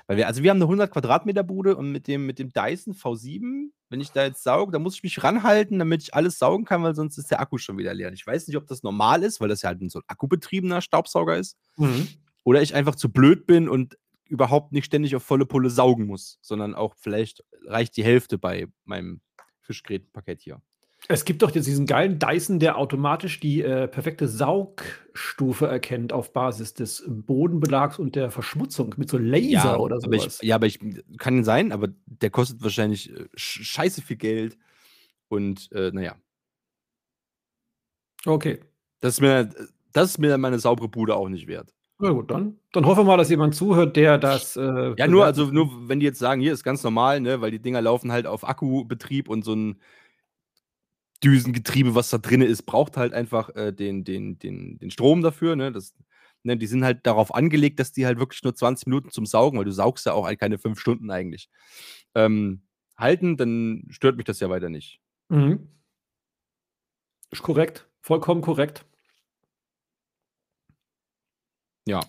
[0.07, 2.95] Weil wir, also wir haben eine 100 Quadratmeter Bude und mit dem, mit dem Dyson
[2.95, 6.65] V7, wenn ich da jetzt sauge, dann muss ich mich ranhalten, damit ich alles saugen
[6.65, 8.13] kann, weil sonst ist der Akku schon wieder leer.
[8.13, 11.37] Ich weiß nicht, ob das normal ist, weil das ja halt so ein akkubetriebener Staubsauger
[11.37, 11.57] ist.
[11.77, 12.09] Mhm.
[12.45, 13.97] Oder ich einfach zu blöd bin und
[14.29, 18.67] überhaupt nicht ständig auf volle Pulle saugen muss, sondern auch vielleicht reicht die Hälfte bei
[18.85, 19.21] meinem
[19.61, 20.61] Fischgrätenpaket hier.
[21.07, 26.33] Es gibt doch jetzt diesen geilen Dyson, der automatisch die äh, perfekte Saugstufe erkennt auf
[26.33, 30.05] Basis des Bodenbelags und der Verschmutzung mit so Laser ja, oder sowas.
[30.05, 30.79] Aber ich, ja, aber ich
[31.19, 34.57] kann sein, aber der kostet wahrscheinlich äh, scheiße viel Geld
[35.29, 36.17] und äh, naja.
[38.25, 38.61] Okay.
[39.01, 39.51] Das ist, mir,
[39.93, 41.75] das ist mir meine saubere Bude auch nicht wert.
[42.05, 44.59] Na gut, dann, dann hoffen wir mal, dass jemand zuhört, der das.
[44.59, 47.51] Äh, ja, nur, also nur, wenn die jetzt sagen, hier ist ganz normal, ne, weil
[47.51, 49.81] die Dinger laufen halt auf Akkubetrieb und so ein
[51.25, 55.57] Düsengetriebe, was da drin ist, braucht halt einfach äh, den, den, den, den Strom dafür.
[55.57, 55.73] Ne?
[55.73, 55.95] Das,
[56.43, 56.59] ne?
[56.59, 59.65] Die sind halt darauf angelegt, dass die halt wirklich nur 20 Minuten zum Saugen, weil
[59.65, 61.49] du saugst ja auch halt keine fünf Stunden eigentlich,
[62.15, 62.65] ähm,
[62.99, 65.01] halten, dann stört mich das ja weiter nicht.
[65.31, 65.69] Mhm.
[67.31, 67.89] Ist korrekt.
[68.03, 68.85] Vollkommen korrekt.
[71.87, 72.01] Ja.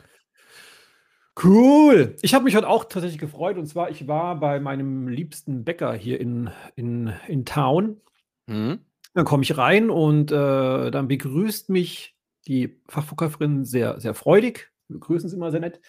[1.41, 2.15] Cool.
[2.21, 3.57] Ich habe mich heute auch tatsächlich gefreut.
[3.57, 7.99] Und zwar, ich war bei meinem liebsten Bäcker hier in, in, in Town.
[8.47, 8.79] Mhm.
[9.13, 12.15] Dann komme ich rein und äh, dann begrüßt mich
[12.47, 14.71] die Fachverkäuferin sehr, sehr freudig.
[14.87, 15.81] Wir begrüßen sie immer sehr nett.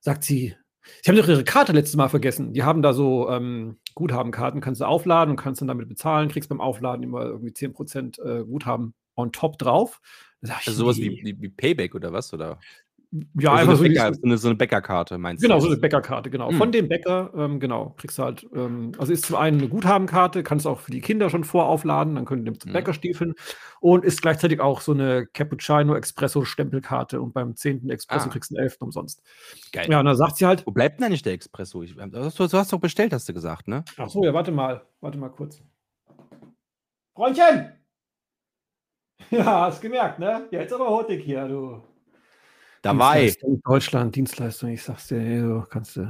[0.00, 0.54] Sagt sie,
[1.00, 2.52] Sie haben doch Ihre Karte letztes Mal vergessen.
[2.52, 6.48] Die haben da so ähm, Guthabenkarten, kannst du aufladen und kannst dann damit bezahlen, kriegst
[6.48, 10.00] beim Aufladen immer irgendwie 10% äh, Guthaben on top drauf.
[10.42, 11.20] also sowas nee.
[11.22, 12.32] wie, wie, Payback oder was?
[12.32, 12.58] Oder?
[13.38, 15.58] Ja, einfach so, Bäcker, so, eine, so eine Bäckerkarte, meinst genau, du?
[15.58, 16.48] Genau, so eine Bäckerkarte, genau.
[16.48, 16.56] Hm.
[16.56, 20.42] Von dem Bäcker, ähm, genau, kriegst du halt, ähm, also ist zum einen eine Guthabenkarte,
[20.42, 22.72] kannst du auch für die Kinder schon voraufladen, dann können die zum hm.
[22.72, 23.34] Bäcker stiefeln
[23.80, 27.90] und ist gleichzeitig auch so eine Cappuccino Espresso Stempelkarte und beim 10.
[27.90, 28.32] Espresso ah.
[28.32, 28.76] kriegst du einen 11.
[28.80, 29.22] umsonst.
[29.72, 29.90] Geil.
[29.90, 30.66] Ja, und dann sagt sie halt.
[30.66, 31.82] Wo bleibt denn eigentlich der Espresso?
[31.82, 33.84] Ich, du, du hast doch bestellt, hast du gesagt, ne?
[33.98, 35.62] Ach so, ja, warte mal, warte mal kurz.
[37.14, 37.72] Freundchen!
[39.30, 40.48] Ja, hast gemerkt, ne?
[40.50, 41.80] Jetzt aber hurtig hier, du.
[42.82, 43.34] Dabei.
[43.64, 46.02] Deutschland, Dienstleistung, ich sag's dir, du kannst du.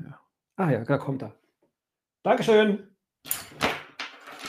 [0.00, 0.20] Ja.
[0.56, 1.34] Ah ja, da kommt er.
[2.22, 2.88] Dankeschön.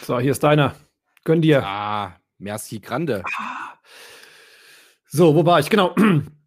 [0.04, 0.76] So, hier ist deiner.
[1.26, 1.64] Gönn dir.
[1.64, 3.24] Ah, merci grande.
[5.06, 5.70] So, wo war ich?
[5.70, 5.94] Genau.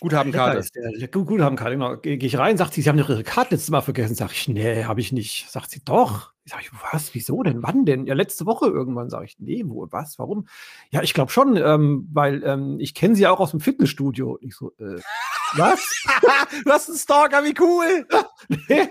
[0.00, 0.66] Guthabenkarte.
[1.08, 1.96] Guthabenkarte, genau.
[1.96, 4.14] Gehe ich rein, sagt sie, Sie haben Ihre Karte letztes Mal vergessen.
[4.14, 5.48] Sag ich, nee, habe ich nicht.
[5.48, 6.32] Sagt sie, doch.
[6.44, 7.14] Sag ich, was?
[7.14, 7.62] Wieso denn?
[7.62, 8.06] Wann denn?
[8.06, 9.10] Ja, letzte Woche irgendwann.
[9.10, 10.18] Sag ich, nee, wo, was?
[10.18, 10.48] Warum?
[10.90, 14.38] Ja, ich glaube schon, ähm, weil ähm, ich kenne sie auch aus dem Fitnessstudio.
[14.40, 15.00] Ich so, äh,
[15.54, 16.04] was?
[16.64, 18.06] du hast einen Stalker, wie cool!
[18.68, 18.88] nee.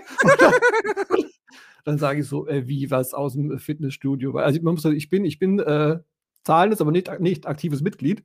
[1.84, 4.36] dann sage ich so, äh, wie was aus dem Fitnessstudio?
[4.38, 5.98] Also man muss sagen, ich bin, ich bin äh,
[6.44, 8.24] zahlendes, aber nicht, nicht aktives Mitglied.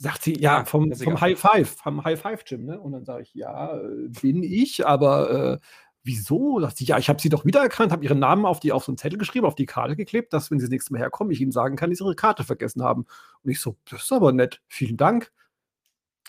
[0.00, 2.80] Sagt sie, ja, vom, vom High Five, vom High Five Gym, ne?
[2.80, 5.58] Und dann sage ich, ja, äh, bin ich, aber äh,
[6.04, 6.60] wieso?
[6.60, 8.92] Sagt sie, ja, ich habe sie doch wiedererkannt, habe ihren Namen auf, die, auf so
[8.92, 11.40] einen Zettel geschrieben, auf die Karte geklebt, dass, wenn sie das nächste Mal herkommen, ich
[11.40, 13.06] ihnen sagen kann, dass sie ihre Karte vergessen haben.
[13.42, 15.32] Und ich so, das ist aber nett, vielen Dank.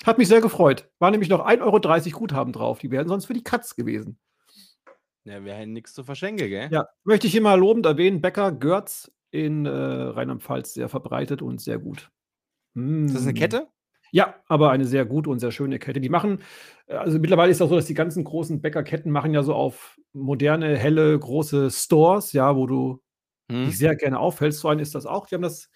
[0.04, 0.90] Hat mich sehr gefreut.
[1.00, 2.80] War nämlich noch 1,30 Euro Guthaben drauf.
[2.80, 4.18] Die wären sonst für die Katz gewesen.
[5.26, 6.70] Ja, wir hätten nichts zu verschenken, gell?
[6.72, 11.62] Ja, möchte ich hier mal lobend erwähnen, Bäcker Görz in äh, Rheinland-Pfalz sehr verbreitet und
[11.62, 12.10] sehr gut.
[12.74, 13.06] Mm.
[13.06, 13.38] Ist das eine hm.
[13.38, 13.68] Kette?
[14.12, 16.02] Ja, aber eine sehr gute und sehr schöne Kette.
[16.02, 16.42] Die machen,
[16.88, 19.54] äh, also mittlerweile ist es auch so, dass die ganzen großen Bäckerketten machen ja so
[19.54, 23.02] auf moderne, helle, große Stores, ja, wo du
[23.52, 23.66] hm.
[23.66, 24.60] dich sehr gerne aufhältst.
[24.60, 25.28] So ein ist das auch.
[25.28, 25.70] Die haben das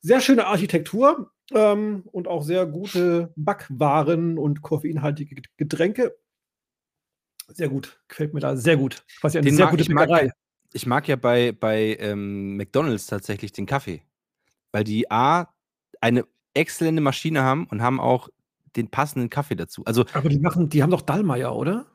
[0.00, 6.16] sehr schöne Architektur ähm, und auch sehr gute Backwaren und koffeinhaltige Getränke.
[7.48, 8.00] Sehr gut.
[8.08, 9.04] Gefällt mir da sehr gut.
[9.20, 10.26] Quasi eine den sehr gute ich Bäckerei.
[10.26, 10.34] Mag,
[10.72, 14.02] ich mag ja bei, bei ähm, McDonalds tatsächlich den Kaffee.
[14.72, 15.52] Weil die A
[16.00, 16.24] eine
[16.54, 18.28] exzellente Maschine haben und haben auch
[18.76, 19.82] den passenden Kaffee dazu.
[19.84, 21.86] Also, aber die machen, die haben doch Dallmayr, oder?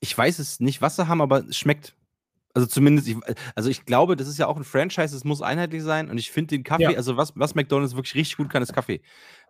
[0.00, 1.94] Ich weiß es nicht, was sie haben, aber es schmeckt.
[2.54, 3.16] Also zumindest, ich,
[3.54, 6.30] also ich glaube, das ist ja auch ein Franchise, es muss einheitlich sein und ich
[6.30, 6.90] finde den Kaffee, ja.
[6.90, 9.00] also was, was McDonalds wirklich richtig gut kann, ist Kaffee.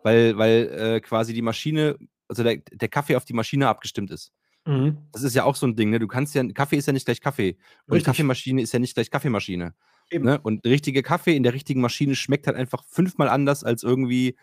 [0.03, 1.97] Weil, weil äh, quasi die Maschine,
[2.29, 4.31] also der, der Kaffee auf die Maschine abgestimmt ist.
[4.65, 4.97] Mhm.
[5.11, 5.99] Das ist ja auch so ein Ding, ne?
[5.99, 7.57] Du kannst ja, Kaffee ist ja nicht gleich Kaffee.
[7.85, 8.05] Und Richtig.
[8.05, 9.73] Kaffeemaschine ist ja nicht gleich Kaffeemaschine.
[10.11, 10.39] Ne?
[10.41, 14.35] Und richtige Kaffee in der richtigen Maschine schmeckt halt einfach fünfmal anders als irgendwie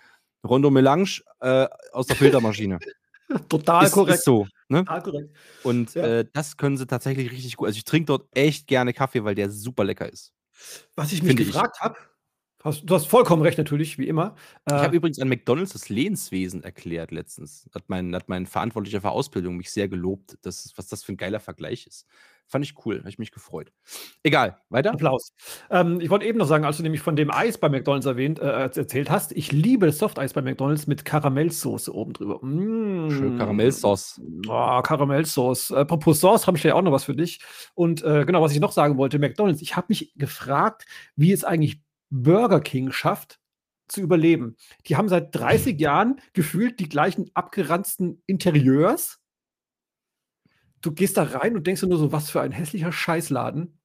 [0.46, 2.79] Rondo Melange äh, aus der Filtermaschine.
[3.49, 4.18] Total ist, korrekt.
[4.18, 4.46] Ist so.
[4.68, 4.85] Ne?
[4.85, 5.31] Total korrekt.
[5.62, 6.05] Und ja.
[6.05, 7.68] äh, das können sie tatsächlich richtig gut.
[7.68, 10.33] Also ich trinke dort echt gerne Kaffee, weil der super lecker ist.
[10.96, 11.96] Was ich mich gefragt habe,
[12.62, 14.35] Hast, du hast vollkommen recht, natürlich, wie immer.
[14.66, 17.70] Ich habe äh, übrigens an McDonalds das Lehnswesen erklärt letztens.
[17.75, 21.16] Hat mein, hat mein Verantwortlicher für Ausbildung mich sehr gelobt, dass, was das für ein
[21.16, 22.07] geiler Vergleich ist.
[22.50, 23.70] Fand ich cool, habe ich mich gefreut.
[24.24, 24.92] Egal, weiter.
[24.92, 25.32] Applaus.
[25.70, 28.40] Ähm, ich wollte eben noch sagen, als du nämlich von dem Eis bei McDonalds erwähnt,
[28.40, 32.40] äh, erzählt hast, ich liebe das Softeis bei McDonalds mit Karamellsoße oben drüber.
[32.42, 33.10] Mmh.
[33.12, 34.20] Schön Karamellsauce.
[34.48, 35.70] Oh, Karamellsauce.
[35.70, 37.40] Apropos Sauce, habe ich ja auch noch was für dich.
[37.74, 41.44] Und äh, genau, was ich noch sagen wollte, McDonalds, ich habe mich gefragt, wie es
[41.44, 43.38] eigentlich Burger King schafft,
[43.86, 44.56] zu überleben.
[44.86, 49.19] Die haben seit 30 Jahren gefühlt die gleichen abgeranzten Interieurs.
[50.82, 53.78] Du gehst da rein und denkst dir nur so, was für ein hässlicher Scheißladen.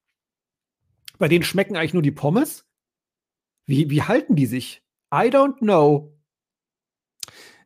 [1.18, 2.66] Bei denen schmecken eigentlich nur die Pommes.
[3.66, 4.84] Wie, wie halten die sich?
[5.14, 6.18] I don't know.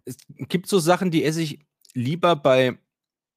[0.06, 1.60] Es gibt so Sachen, die esse ich
[1.94, 2.78] lieber bei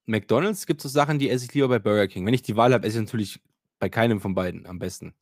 [0.07, 2.27] McDonalds, es gibt so Sachen, die esse ich lieber bei Burger King.
[2.27, 3.41] Wenn ich die Wahl habe, esse ich natürlich
[3.79, 5.15] bei keinem von beiden am besten.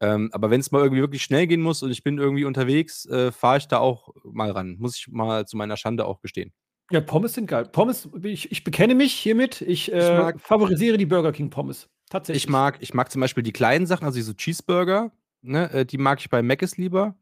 [0.00, 3.06] Ähm, aber wenn es mal irgendwie wirklich schnell gehen muss und ich bin irgendwie unterwegs,
[3.06, 4.76] äh, fahre ich da auch mal ran.
[4.78, 6.52] Muss ich mal zu meiner Schande auch gestehen.
[6.90, 7.66] Ja, Pommes sind geil.
[7.66, 9.60] Pommes, ich, ich bekenne mich hiermit.
[9.60, 11.88] Ich, äh, ich mag, favorisiere die Burger King Pommes.
[12.08, 12.44] Tatsächlich.
[12.44, 15.98] Ich mag, ich mag zum Beispiel die kleinen Sachen, also diese Cheeseburger, ne, äh, die
[15.98, 17.14] mag ich bei Mc's lieber.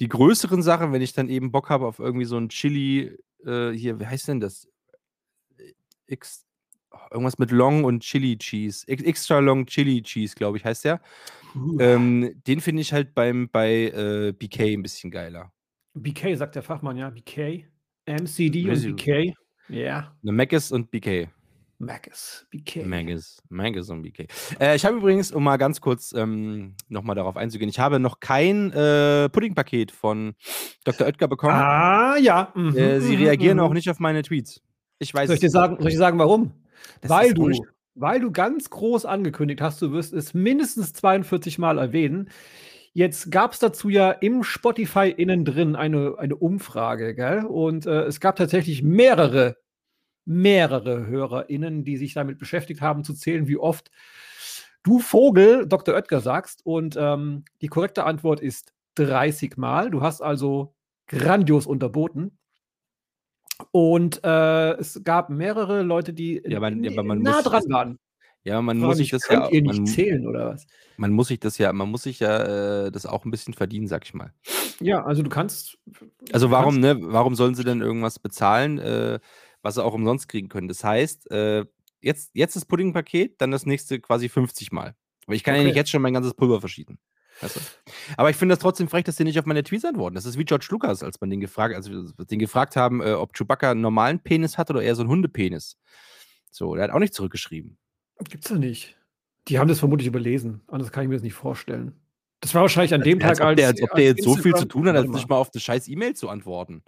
[0.00, 3.70] Die größeren Sachen, wenn ich dann eben Bock habe auf irgendwie so ein Chili, äh,
[3.70, 4.68] hier, wie heißt denn das?
[6.06, 6.46] X,
[7.10, 8.86] irgendwas mit Long und Chili Cheese.
[8.88, 11.00] Extra Long Chili Cheese, glaube ich, heißt der.
[11.78, 15.52] Ähm, den finde ich halt beim, bei äh, BK ein bisschen geiler.
[15.94, 17.10] BK, sagt der Fachmann, ja.
[17.10, 17.64] BK.
[18.08, 19.34] MCD und BK.
[19.68, 20.12] Ja.
[20.22, 21.28] Ne, Macis und BK.
[21.80, 22.84] Macis, BK.
[22.84, 24.26] Macis, Macis und BK.
[24.58, 28.18] Äh, ich habe übrigens, um mal ganz kurz ähm, nochmal darauf einzugehen, ich habe noch
[28.18, 30.34] kein äh, Puddingpaket von
[30.84, 31.06] Dr.
[31.06, 31.54] Oetker bekommen.
[31.54, 32.52] Ah, ja.
[32.56, 33.62] Mhm, äh, sie mhm, reagieren mhm.
[33.62, 34.60] auch nicht auf meine Tweets.
[34.98, 36.52] Ich weiß soll ich dir sagen, soll ich dir sagen, warum?
[37.00, 37.52] Das Weil du,
[37.94, 42.28] weil du ganz groß angekündigt hast, du wirst es mindestens 42 Mal erwähnen.
[42.92, 47.44] Jetzt gab es dazu ja im Spotify innen drin eine, eine Umfrage, gell?
[47.44, 49.56] Und äh, es gab tatsächlich mehrere,
[50.24, 53.90] mehrere HörerInnen, die sich damit beschäftigt haben, zu zählen, wie oft
[54.82, 55.94] du Vogel Dr.
[55.94, 56.64] Oetker sagst.
[56.64, 59.90] Und ähm, die korrekte Antwort ist 30 Mal.
[59.90, 60.74] Du hast also
[61.06, 62.38] grandios unterboten.
[63.72, 67.98] Und äh, es gab mehrere Leute, die Ja, man, ja, man nah muss, dran waren.
[68.44, 70.66] Ja, man Frage muss sich das könnt ja, ihr nicht man, zählen oder was?
[70.96, 73.86] man muss sich das ja, man muss sich ja äh, das auch ein bisschen verdienen,
[73.86, 74.32] sag ich mal.
[74.80, 75.78] Ja, also du kannst.
[76.32, 79.18] Also warum, kannst ne, warum sollen sie denn irgendwas bezahlen, äh,
[79.62, 80.68] was sie auch umsonst kriegen können?
[80.68, 81.66] Das heißt, äh,
[82.00, 84.94] jetzt, jetzt das Puddingpaket, dann das nächste quasi 50 Mal.
[85.26, 85.78] Aber ich kann ja nicht Okay.
[85.78, 86.98] jetzt schon mein ganzes Pulver verschieden.
[87.40, 87.60] Weißt du?
[88.16, 90.14] Aber ich finde das trotzdem frech, dass die nicht auf meine Tweets antworten.
[90.14, 93.12] Das ist wie George Lucas, als man den gefragt, als wir den gefragt haben, äh,
[93.12, 95.76] ob Chewbacca einen normalen Penis hat oder eher so einen Hundepenis.
[96.50, 97.78] So, der hat auch nicht zurückgeschrieben.
[98.28, 98.96] Gibt's ja nicht.
[99.48, 100.60] Die haben das vermutlich überlesen.
[100.66, 101.92] Anders kann ich mir das nicht vorstellen.
[102.40, 104.24] Das war wahrscheinlich an dem Als Tag, ob der, als, als ob der als jetzt
[104.24, 106.82] so viel zu Instagram- tun hat, als nicht mal auf eine scheiß E-Mail zu antworten.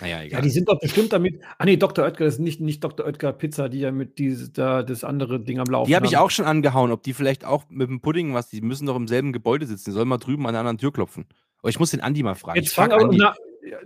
[0.00, 0.42] Naja, Ja, egal.
[0.42, 1.40] die sind doch bestimmt damit.
[1.58, 2.04] Ah, nee, Dr.
[2.04, 3.04] Oetker, das ist nicht, nicht Dr.
[3.04, 6.16] Oetker Pizza, die ja mit dieses, da, das andere Ding am Laufen Die habe ich
[6.16, 9.08] auch schon angehauen, ob die vielleicht auch mit dem Pudding was, die müssen doch im
[9.08, 11.26] selben Gebäude sitzen, die sollen mal drüben an der anderen Tür klopfen.
[11.60, 12.56] Aber ich muss den Andi mal fragen.
[12.58, 13.34] Jetzt ich fang aber, na,
[13.68, 13.78] ja,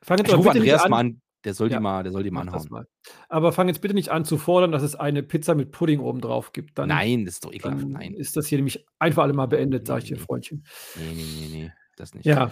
[0.00, 0.90] fang jetzt Ich aber rufe Andreas an.
[0.90, 2.66] mal an, der soll Ja, die mal, der soll die mal anhauen.
[2.70, 2.86] mal.
[3.28, 6.20] Aber fang jetzt bitte nicht an zu fordern, dass es eine Pizza mit Pudding oben
[6.20, 6.78] drauf gibt.
[6.78, 7.86] Dann, Nein, das ist doch ekelhaft.
[7.86, 8.14] Nein.
[8.14, 10.22] ist das hier nämlich einfach alle mal beendet, sage ich dir, Nee.
[10.22, 10.64] Freundchen.
[10.96, 12.24] Nee, nee, nee, nee, das nicht.
[12.26, 12.50] Ja.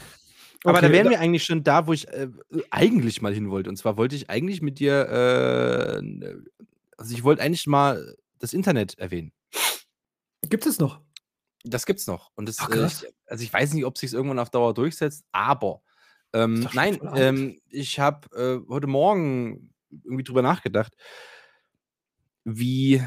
[0.64, 2.29] Aber da Okay, wären da- wir eigentlich schon da, wo ich äh,
[2.70, 3.70] eigentlich mal hin wollte.
[3.70, 6.35] Und zwar wollte ich eigentlich mit dir, äh,
[6.98, 9.33] also ich wollte eigentlich mal das Internet erwähnen.
[10.48, 11.00] Gibt es noch?
[11.64, 12.31] Das gibt's noch.
[12.37, 12.88] Und das, Ach, äh,
[13.26, 15.83] also ich weiß nicht, ob sich irgendwann auf Dauer durchsetzt, aber
[16.32, 20.94] ähm, nein, ähm, ich habe äh, heute Morgen irgendwie drüber nachgedacht,
[22.44, 23.02] wie,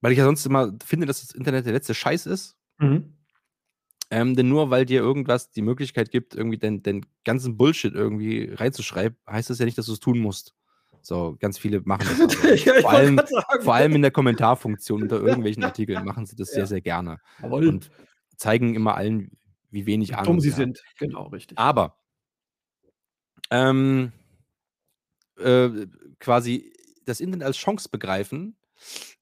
[0.00, 2.56] weil ich ja sonst immer finde, dass das Internet der letzte Scheiß ist.
[2.78, 3.14] Mhm.
[4.10, 8.52] Ähm, denn nur weil dir irgendwas die Möglichkeit gibt, irgendwie den, den ganzen Bullshit irgendwie
[8.52, 10.54] reinzuschreiben, heißt das ja nicht, dass du es tun musst.
[11.00, 12.36] So, ganz viele machen das.
[12.36, 12.54] aber.
[12.54, 13.20] ja, vor, allem,
[13.62, 16.66] vor allem in der Kommentarfunktion unter irgendwelchen Artikeln machen sie das sehr, Ja.
[16.66, 17.20] sehr gerne.
[17.40, 17.68] Jawohl.
[17.68, 17.90] Und
[18.36, 19.30] zeigen immer allen,
[19.72, 20.56] wie wenig Ahnung dumm sie haben.
[20.56, 20.82] sind.
[20.98, 21.58] Genau, richtig.
[21.58, 21.98] Aber
[23.50, 24.12] ähm,
[25.38, 25.86] äh,
[26.20, 26.72] quasi
[27.04, 28.56] das Internet als Chance begreifen,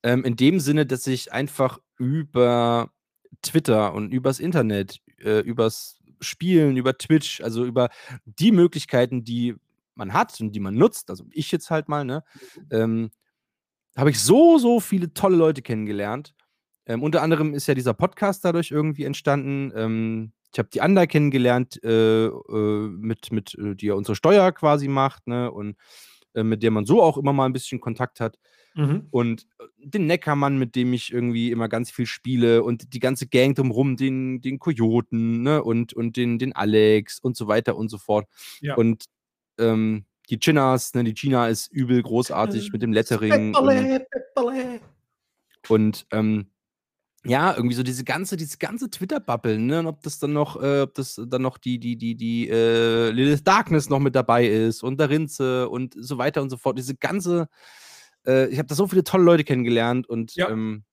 [0.03, 2.93] ähm, in dem Sinne, dass ich einfach über
[3.43, 7.89] Twitter und übers Internet, äh, übers Spielen, über Twitch, also über
[8.25, 9.57] die Möglichkeiten, die
[9.95, 12.25] man hat und die man nutzt, also ich jetzt halt mal, ne,
[12.71, 13.11] ähm,
[13.97, 16.35] habe ich so, so viele tolle Leute kennengelernt.
[16.87, 19.73] Ähm, unter anderem ist ja dieser Podcast dadurch irgendwie entstanden.
[19.75, 24.51] Ähm, ich habe die Anda kennengelernt, äh, äh, mit, mit, äh, die ja unsere Steuer
[24.53, 25.51] quasi macht, ne?
[25.51, 25.77] Und
[26.35, 28.39] äh, mit der man so auch immer mal ein bisschen Kontakt hat.
[28.75, 29.07] Mhm.
[29.11, 33.27] Und äh, den Neckermann, mit dem ich irgendwie immer ganz viel spiele und die ganze
[33.27, 35.63] Gang drumherum, den, den Kojoten, ne?
[35.63, 38.27] Und, und den, den Alex und so weiter und so fort.
[38.61, 38.75] Ja.
[38.75, 39.05] Und
[39.59, 41.05] ähm, die Chinas, ne?
[41.05, 43.55] Die China ist übel großartig mit dem Lettering.
[43.55, 44.81] Und, Pepperle, Pepperle.
[45.69, 46.47] und ähm,
[47.25, 49.81] ja, irgendwie so diese ganze, diese ganze Twitter-Bubble, ne?
[49.81, 53.11] Und ob das dann noch, äh, ob das dann noch die, die, die, die äh,
[53.11, 56.79] Lilith Darkness noch mit dabei ist und der Rinze und so weiter und so fort.
[56.79, 57.49] Diese ganze,
[58.27, 60.49] äh, ich habe da so viele tolle Leute kennengelernt und Ja.
[60.49, 60.85] ähm,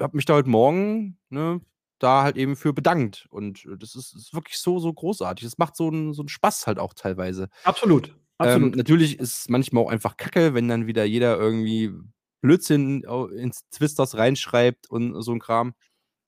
[0.00, 1.60] habe mich da heute Morgen, ne,
[1.98, 3.26] da halt eben für bedankt.
[3.30, 5.44] Und äh, das ist, ist wirklich so, so großartig.
[5.44, 7.48] Das macht so einen so einen Spaß halt auch teilweise.
[7.64, 8.08] Absolut.
[8.08, 8.76] Ähm, Absolut.
[8.76, 11.92] natürlich ist es manchmal auch einfach kacke, wenn dann wieder jeder irgendwie
[12.40, 13.04] Blödsinn
[13.36, 15.74] ins Twisters reinschreibt und so ein Kram.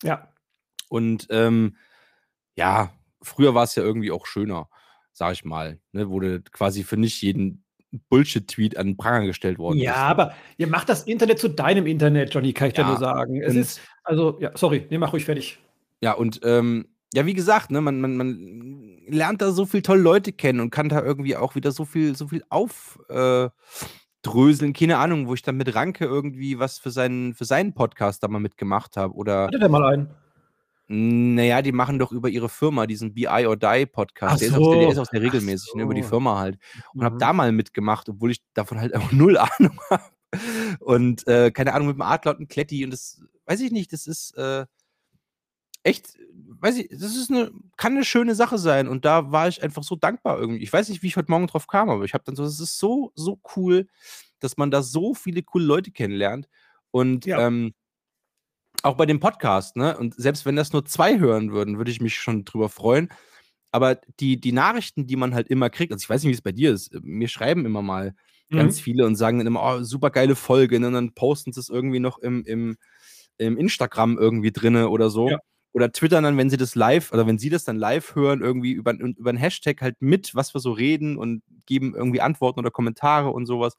[0.03, 0.29] ja.
[0.89, 1.77] Und ähm,
[2.57, 2.93] ja,
[3.23, 4.69] früher war es ja irgendwie auch schöner,
[5.13, 7.65] sag ich mal, ne, du quasi für nicht jeden
[8.09, 9.99] Bullshit-Tweet an den Pranger gestellt worden Ja, bist.
[10.05, 13.41] aber ihr macht das Internet zu deinem Internet, Johnny, kann ich dir Ja, nur sagen.
[13.43, 15.59] Es ist, also, ja, sorry, nee, mach ruhig fertig.
[16.01, 20.03] Ja, und ähm, ja, wie gesagt, ne, man, man, man lernt da so viele tolle
[20.03, 22.45] Leute kennen und kann da irgendwie auch wieder so viel, so viel
[24.25, 24.73] aufdröseln.
[24.73, 28.29] Keine Ahnung, wo ich dann mit Ranke irgendwie was für seinen, für seinen Podcast da
[28.29, 29.15] mal mitgemacht habe.
[29.15, 30.11] Oder, Hatte der mal einen?
[30.93, 34.35] naja, die machen doch über ihre Firma diesen BI or Die Podcast.
[34.35, 36.09] Ach der, ist auch, der, der ist so, auch sehr regelmäßig, ne, über die so.
[36.09, 36.59] Firma halt.
[36.95, 37.19] Und habe Mhm.
[37.21, 40.03] da mal mitgemacht, obwohl ich davon halt auch null Ahnung habe.
[40.81, 42.85] Und äh, keine Ahnung, mit dem Adler und Kletti.
[42.85, 44.67] Und das weiß ich nicht, das ist äh,
[45.85, 46.19] echt,
[46.61, 48.89] weiß ich, das ist eine, kann eine schöne Sache sein.
[48.89, 50.63] Und da war ich einfach so dankbar irgendwie.
[50.63, 52.61] Ich weiß nicht, wie ich heute Morgen drauf kam, aber ich habe dann so, es
[52.61, 53.87] ist so, so cool,
[54.41, 56.49] dass man da so viele coole Leute kennenlernt.
[56.91, 57.47] Und Ja.
[57.47, 57.73] ähm,
[58.83, 59.97] auch bei dem Podcast, ne?
[59.99, 63.11] Und selbst wenn das nur zwei hören würden, würde ich mich schon drüber freuen.
[63.73, 66.43] Aber die, die Nachrichten, die man halt immer kriegt, also ich weiß nicht, wie es
[66.43, 68.15] bei dir ist, mir schreiben immer mal
[68.53, 68.57] Mhm.
[68.57, 70.89] ganz viele und sagen dann immer, oh, super geile Folge, ne?
[70.89, 72.77] und dann posten sie es irgendwie noch im, im,
[73.39, 75.31] im Instagram irgendwie drinne oder so.
[75.31, 75.39] Ja.
[75.73, 78.73] Oder twittern dann, wenn sie das live, oder wenn sie das dann live hören, irgendwie
[78.73, 82.71] über, über einen Hashtag halt mit, was wir so reden und geben irgendwie Antworten oder
[82.73, 83.77] Kommentare und sowas.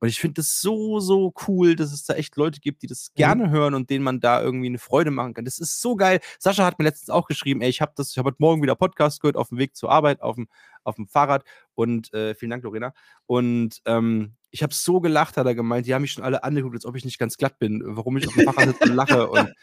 [0.00, 3.10] Und ich finde das so, so cool, dass es da echt Leute gibt, die das
[3.10, 3.18] mhm.
[3.18, 5.44] gerne hören und denen man da irgendwie eine Freude machen kann.
[5.44, 6.20] Das ist so geil.
[6.38, 8.74] Sascha hat mir letztens auch geschrieben, ey, ich habe das, ich habe heute Morgen wieder
[8.74, 10.48] Podcast gehört auf dem Weg zur Arbeit, auf dem,
[10.84, 11.44] auf dem Fahrrad.
[11.74, 12.94] Und äh, vielen Dank, Lorena.
[13.26, 16.74] Und ähm, ich habe so gelacht, hat er gemeint, die haben mich schon alle angeguckt,
[16.74, 19.28] als ob ich nicht ganz glatt bin, warum ich auf dem Fahrrad sitze und lache.
[19.28, 19.54] Und,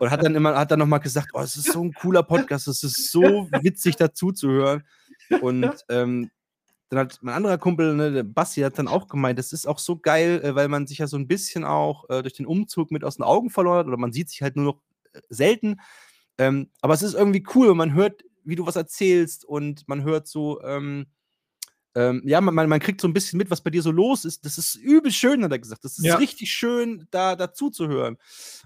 [0.00, 2.68] und hat dann immer, hat dann nochmal gesagt, oh, es ist so ein cooler Podcast,
[2.68, 4.84] es ist so witzig dazu zu hören.
[5.40, 6.30] Und ähm,
[6.92, 9.78] dann hat mein anderer Kumpel, ne, der Basti, hat dann auch gemeint, das ist auch
[9.78, 12.90] so geil, äh, weil man sich ja so ein bisschen auch äh, durch den Umzug
[12.90, 14.82] mit aus den Augen verloren hat oder man sieht sich halt nur noch
[15.14, 15.80] äh, selten.
[16.36, 20.26] Ähm, aber es ist irgendwie cool, man hört, wie du was erzählst und man hört
[20.26, 21.06] so, ähm,
[21.94, 24.44] ähm, ja, man, man kriegt so ein bisschen mit, was bei dir so los ist.
[24.44, 25.84] Das ist übel schön, hat er gesagt.
[25.84, 26.16] Das ist ja.
[26.16, 28.18] richtig schön, da dazu zu hören.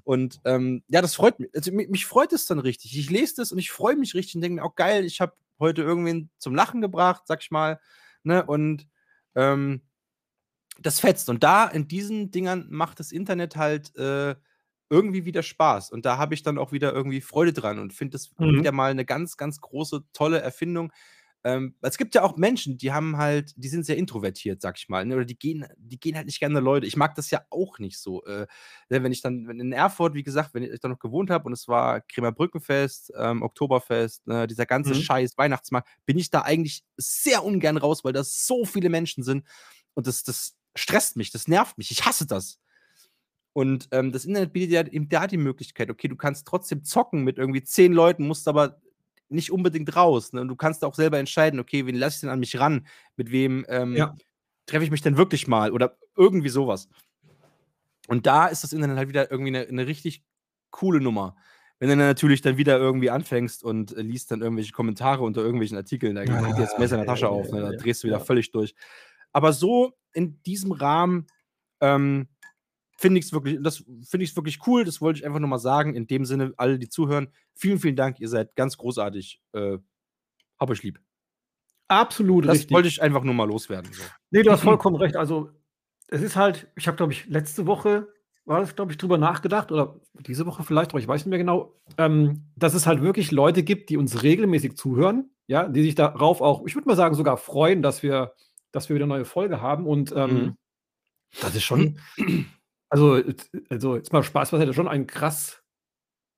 [0.03, 1.51] Und ähm, ja, das freut mich.
[1.55, 1.89] Also, mich.
[1.89, 2.07] mich.
[2.07, 2.97] freut es dann richtig.
[2.97, 5.33] Ich lese das und ich freue mich richtig und denke mir auch geil, ich habe
[5.59, 7.81] heute irgendwen zum Lachen gebracht, sag ich mal.
[8.27, 8.45] Ne?
[8.45, 8.87] Und
[9.35, 9.83] ähm,
[10.79, 11.29] das fetzt.
[11.31, 14.35] Und da in diesen Dingern macht das Internet halt äh,
[14.91, 15.91] irgendwie wieder Spaß.
[15.91, 18.59] Und da habe ich dann auch wieder irgendwie Freude dran und finde das mhm.
[18.59, 20.93] wieder mal eine ganz, ganz große, tolle Erfindung.
[21.47, 24.89] Ähm, es gibt ja auch Menschen, die haben halt, die sind sehr introvertiert, sag ich
[24.89, 25.15] mal, ne?
[25.15, 26.89] oder die gehen, die gehen halt nicht gerne Leute.
[26.89, 28.25] Ich mag das ja auch nicht so.
[28.25, 28.49] Äh,
[28.91, 31.53] ne, wenn ich dann in Erfurt, wie gesagt, wenn ich da noch gewohnt habe und
[31.53, 35.03] es war Kremer Brückenfest, ähm, Oktoberfest, ne, dieser ganze mhm.
[35.03, 39.47] Scheiß, Weihnachtsmarkt, bin ich da eigentlich sehr ungern raus, weil da so viele Menschen sind
[39.95, 42.59] und das, das stresst mich, das nervt mich, ich hasse das.
[43.53, 47.23] Und ähm, das Internet bietet ja eben da die Möglichkeit, okay, du kannst trotzdem zocken
[47.23, 48.81] mit irgendwie zehn Leuten, musst aber
[49.29, 50.33] nicht unbedingt raus.
[50.33, 50.41] Ne?
[50.41, 52.87] Und du kannst auch selber entscheiden, okay, wen lasse ich denn an mich ran?
[53.17, 54.15] Mit wem ähm, ja.
[54.67, 55.73] treffe ich mich denn wirklich mal?
[55.73, 56.89] Oder irgendwie sowas.
[58.09, 60.23] Und da ist das Internet halt wieder irgendwie eine, eine richtig
[60.71, 61.37] coole Nummer.
[61.79, 65.43] Wenn du dann natürlich dann wieder irgendwie anfängst und äh, liest dann irgendwelche Kommentare unter
[65.43, 67.61] irgendwelchen Artikeln, da geht ah, dir das Messer in der Tasche ja, auf, ne?
[67.61, 68.75] da drehst du wieder völlig durch.
[69.33, 71.27] Aber so in diesem Rahmen
[71.81, 72.29] ähm,
[72.97, 74.85] finde ich es wirklich, das finde ich wirklich cool.
[74.85, 75.95] Das wollte ich einfach nur mal sagen.
[75.95, 78.21] In dem Sinne, alle, die zuhören, vielen, vielen Dank.
[78.21, 79.41] Ihr seid ganz großartig.
[79.53, 79.79] Äh,
[80.59, 81.01] hab euch lieb.
[81.89, 82.75] Absolut das richtig.
[82.75, 83.93] Wollte ich einfach nur mal loswerden.
[83.93, 84.03] So.
[84.31, 85.17] Nee, du hast vollkommen recht.
[85.17, 85.51] Also,
[86.09, 88.09] es ist halt, ich habe, glaube ich, letzte Woche
[88.47, 91.39] war das, glaube ich, drüber nachgedacht oder diese Woche vielleicht, aber ich weiß nicht mehr
[91.39, 95.97] genau, ähm, dass es halt wirklich Leute gibt, die uns regelmäßig zuhören, ja, die sich
[95.97, 98.35] darauf auch, ich würde mal sagen, sogar freuen, dass wir,
[98.71, 100.57] dass wir wieder eine neue Folge haben und ähm, mhm.
[101.41, 101.99] das ist schon,
[102.89, 103.23] also,
[103.69, 105.63] also jetzt mal Spaß, was hätte schon ein krass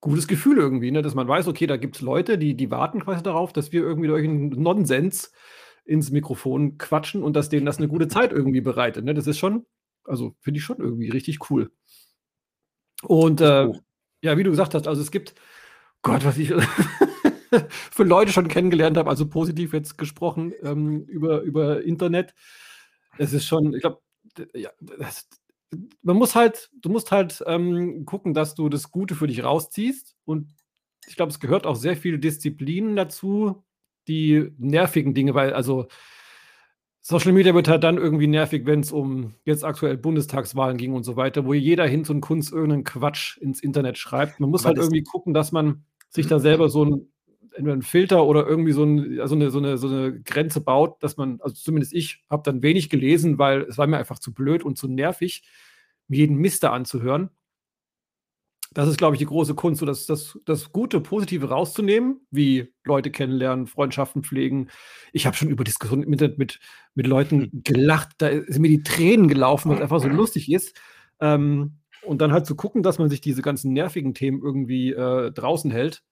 [0.00, 1.02] gutes Gefühl irgendwie, ne?
[1.02, 3.82] dass man weiß, okay, da gibt es Leute, die, die warten quasi darauf, dass wir
[3.82, 5.32] irgendwie durch einen Nonsens
[5.84, 9.04] ins Mikrofon quatschen und dass denen das eine gute Zeit irgendwie bereitet.
[9.04, 9.14] Ne?
[9.14, 9.66] Das ist schon,
[10.04, 11.72] also finde ich schon irgendwie richtig cool.
[13.02, 13.68] Und äh,
[14.22, 15.34] ja, wie du gesagt hast, also es gibt,
[16.02, 16.52] Gott, was ich
[17.90, 22.34] für Leute schon kennengelernt habe, also positiv jetzt gesprochen ähm, über, über Internet.
[23.16, 24.00] Es ist schon, ich glaube,
[24.54, 25.28] ja, das,
[26.02, 30.16] man muss halt, du musst halt ähm, gucken, dass du das Gute für dich rausziehst.
[30.24, 30.54] Und
[31.06, 33.64] ich glaube, es gehört auch sehr viel Disziplin dazu,
[34.06, 35.88] die nervigen Dinge, weil also
[37.00, 41.04] Social Media wird halt dann irgendwie nervig, wenn es um jetzt aktuell Bundestagswahlen ging und
[41.04, 44.40] so weiter, wo jeder hin und Kunst irgendeinen Quatsch ins Internet schreibt.
[44.40, 47.12] Man muss Aber halt irgendwie gucken, dass man sich da selber so ein
[47.58, 51.02] entweder einen Filter oder irgendwie so, ein, also eine, so, eine, so eine Grenze baut,
[51.02, 54.32] dass man, also zumindest ich habe dann wenig gelesen, weil es war mir einfach zu
[54.32, 55.42] blöd und zu nervig,
[56.08, 57.30] mir jeden Mister anzuhören.
[58.72, 62.72] Das ist, glaube ich, die große Kunst, so das, das, das Gute, Positive rauszunehmen, wie
[62.84, 64.68] Leute kennenlernen, Freundschaften pflegen.
[65.12, 66.60] Ich habe schon über Diskussionen im Internet mit,
[66.94, 67.62] mit Leuten hm.
[67.64, 70.78] gelacht, da sind mir die Tränen gelaufen, weil es einfach so lustig ist.
[71.20, 75.32] Ähm, und dann halt zu gucken, dass man sich diese ganzen nervigen Themen irgendwie äh,
[75.32, 76.04] draußen hält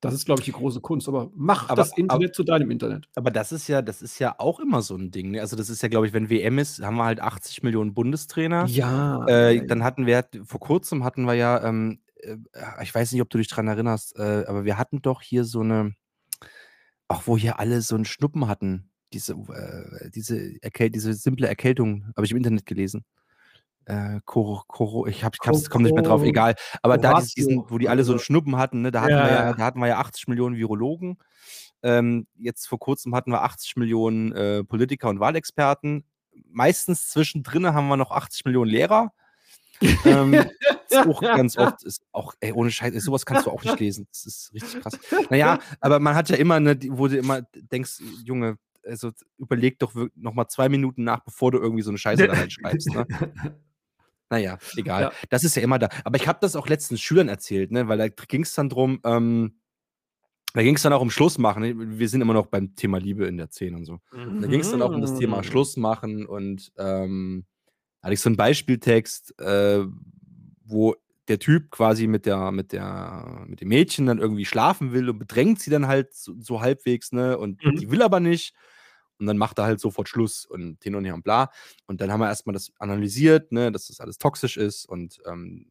[0.00, 1.08] das ist, glaube ich, die große Kunst.
[1.08, 3.08] Aber mach aber, das Internet aber, zu deinem Internet.
[3.14, 5.30] Aber das ist ja, das ist ja auch immer so ein Ding.
[5.32, 5.40] Ne?
[5.40, 8.66] Also das ist ja, glaube ich, wenn WM ist, haben wir halt 80 Millionen Bundestrainer.
[8.66, 9.24] Ja.
[9.26, 12.36] Äh, dann hatten wir vor kurzem hatten wir ja, ähm, äh,
[12.82, 15.60] ich weiß nicht, ob du dich daran erinnerst, äh, aber wir hatten doch hier so
[15.60, 15.94] eine,
[17.08, 18.90] auch wo hier alle so einen Schnuppen hatten.
[19.12, 23.04] Diese, äh, diese, Erkäl diese simple Erkältung, habe ich im Internet gelesen
[23.86, 26.54] äh, Koro, Koro, ich, hab, ich komme nicht mehr drauf, egal.
[26.82, 29.24] Aber da diesen, wo die alle so einen Schnuppen hatten, ne, da, hatten ja.
[29.24, 31.18] wir ja, da hatten wir ja 80 Millionen Virologen.
[31.82, 36.04] Ähm, jetzt vor kurzem hatten wir 80 Millionen äh, Politiker und Wahlexperten.
[36.50, 39.12] Meistens zwischendrin haben wir noch 80 Millionen Lehrer.
[40.04, 40.34] ähm,
[40.88, 44.08] ist auch ganz oft, ist auch, ey, ohne Scheiß, sowas kannst du auch nicht lesen.
[44.10, 44.98] Das ist richtig krass.
[45.30, 49.94] Naja, aber man hat ja immer, ne, wo du immer denkst, Junge, also überleg doch
[50.14, 52.88] noch mal zwei Minuten nach, bevor du irgendwie so eine Scheiße da reinschreibst.
[52.88, 53.06] Ne?
[54.30, 55.02] Naja, egal.
[55.02, 55.12] Ja.
[55.30, 55.88] Das ist ja immer da.
[56.04, 57.88] Aber ich habe das auch letztens Schülern erzählt, ne?
[57.88, 59.60] weil da ging es dann drum, ähm,
[60.54, 61.62] da ging es dann auch um Schluss machen.
[61.62, 61.98] Ne?
[61.98, 64.00] Wir sind immer noch beim Thema Liebe in der 10 und so.
[64.12, 64.40] Mhm.
[64.40, 65.44] Da ging es dann auch um das Thema mhm.
[65.44, 67.44] Schluss machen und ähm,
[68.02, 69.84] hatte ich so einen Beispieltext, äh,
[70.64, 70.94] wo
[71.28, 75.18] der Typ quasi mit der, mit der, mit dem Mädchen dann irgendwie schlafen will und
[75.18, 77.36] bedrängt sie dann halt so, so halbwegs, ne?
[77.36, 77.76] Und mhm.
[77.76, 78.54] die will aber nicht.
[79.18, 81.50] Und dann macht er halt sofort Schluss und hin und her und bla.
[81.86, 85.70] Und dann haben wir erstmal das analysiert, ne, dass das alles toxisch ist und ähm,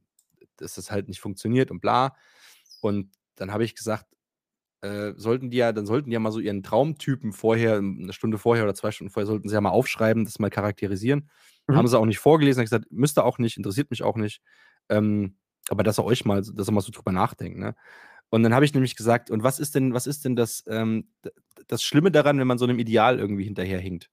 [0.57, 2.15] dass das halt nicht funktioniert und bla.
[2.81, 4.07] Und dann habe ich gesagt,
[4.81, 8.37] äh, sollten die ja, dann sollten die ja mal so ihren Traumtypen vorher, eine Stunde
[8.37, 11.29] vorher oder zwei Stunden vorher, sollten sie ja mal aufschreiben, das mal charakterisieren.
[11.67, 11.75] Mhm.
[11.75, 14.41] Haben sie auch nicht vorgelesen, habe gesagt, müsste auch nicht, interessiert mich auch nicht.
[14.89, 15.37] Ähm,
[15.69, 17.75] aber dass er euch mal, dass er mal so drüber nachdenkt, ne?
[18.29, 21.09] Und dann habe ich nämlich gesagt, und was ist denn, was ist denn das, ähm,
[21.67, 24.09] das Schlimme daran, wenn man so einem Ideal irgendwie hinterherhinkt?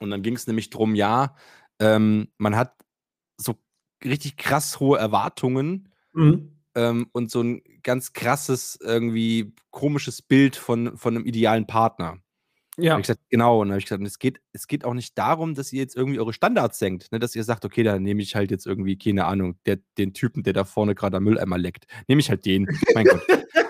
[0.00, 1.36] Und dann ging es nämlich darum, ja,
[1.78, 2.74] ähm, man hat
[3.36, 3.56] so
[4.04, 6.58] richtig krass hohe Erwartungen mhm.
[6.74, 12.18] ähm, und so ein ganz krasses, irgendwie komisches Bild von, von einem idealen Partner.
[12.82, 12.92] Ja.
[12.92, 13.60] Hab ich gesagt, genau.
[13.60, 15.96] Und dann habe ich gesagt, es geht, es geht auch nicht darum, dass ihr jetzt
[15.96, 17.18] irgendwie eure Standards senkt, ne?
[17.18, 20.42] dass ihr sagt, okay, dann nehme ich halt jetzt irgendwie, keine Ahnung, der, den Typen,
[20.42, 21.86] der da vorne gerade am Mülleimer leckt.
[22.08, 22.66] Nehme ich halt den.
[22.94, 23.22] mein Gott.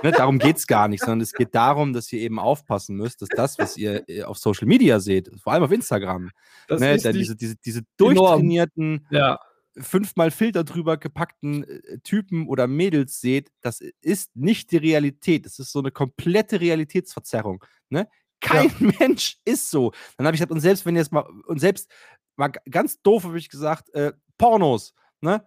[0.03, 0.13] Ne?
[0.13, 3.29] Darum geht es gar nicht, sondern es geht darum, dass ihr eben aufpassen müsst, dass
[3.29, 6.31] das, was ihr äh, auf Social Media seht, vor allem auf Instagram,
[6.71, 6.97] ne?
[6.97, 9.39] da diese, diese, diese durchtrainierten, ja
[9.77, 15.47] fünfmal Filter drüber gepackten äh, Typen oder Mädels seht, das ist nicht die Realität.
[15.47, 17.65] Das ist so eine komplette Realitätsverzerrung.
[17.89, 18.09] Ne?
[18.41, 18.93] Kein ja.
[18.99, 19.93] Mensch ist so.
[20.17, 21.91] Dann habe ich gesagt, und selbst wenn ihr jetzt mal, und selbst
[22.37, 25.45] mal ganz doof habe ich gesagt, äh, Pornos, ne?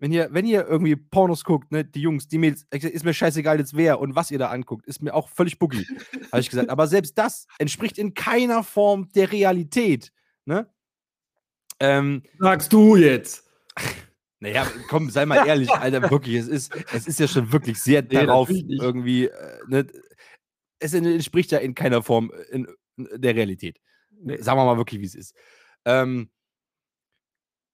[0.00, 3.58] Wenn ihr, wenn ihr irgendwie Pornos guckt, ne, die Jungs, die Mädels, ist mir scheißegal
[3.58, 5.84] jetzt wer und was ihr da anguckt, ist mir auch völlig buggy,
[6.32, 6.70] habe ich gesagt.
[6.70, 10.12] Aber selbst das entspricht in keiner Form der Realität,
[10.44, 10.72] ne?
[11.80, 13.44] Ähm, Sagst du jetzt?
[14.40, 18.02] Naja, komm, sei mal ehrlich, Alter, wirklich, es ist, es ist ja schon wirklich sehr
[18.02, 19.84] darauf irgendwie, äh, ne,
[20.78, 23.80] es entspricht ja in keiner Form äh, in, in der Realität.
[24.20, 24.36] Nee.
[24.38, 25.34] Sagen wir mal wirklich, wie es ist.
[25.84, 26.30] Ähm,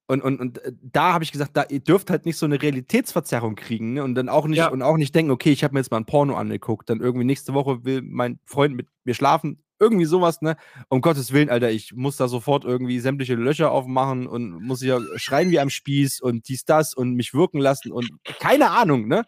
[0.06, 2.60] und, und, und äh, da habe ich gesagt, da, ihr dürft halt nicht so eine
[2.60, 4.04] Realitätsverzerrung kriegen ne?
[4.04, 4.68] und dann auch nicht ja.
[4.68, 7.24] und auch nicht denken, okay, ich habe mir jetzt mal ein Porno angeguckt, dann irgendwie
[7.24, 10.56] nächste Woche will mein Freund mit mir schlafen, irgendwie sowas, ne?
[10.88, 15.02] Um Gottes Willen, Alter, ich muss da sofort irgendwie sämtliche Löcher aufmachen und muss hier
[15.16, 18.08] schreien wie am Spieß und dies, das und mich wirken lassen und
[18.40, 19.24] keine Ahnung, ne?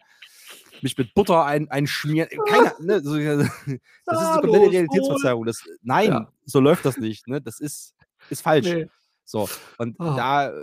[0.83, 2.29] Mich mit Butter ein, einschmieren.
[2.47, 5.45] Keine, ne, so, das ist eine komplette Realitätsverzerrung.
[5.45, 6.33] Das, nein, ja.
[6.45, 7.27] so läuft das nicht.
[7.27, 7.41] Ne?
[7.41, 7.95] Das ist,
[8.29, 8.67] ist falsch.
[8.67, 8.87] Nee.
[9.23, 10.15] So, und oh.
[10.15, 10.53] da äh,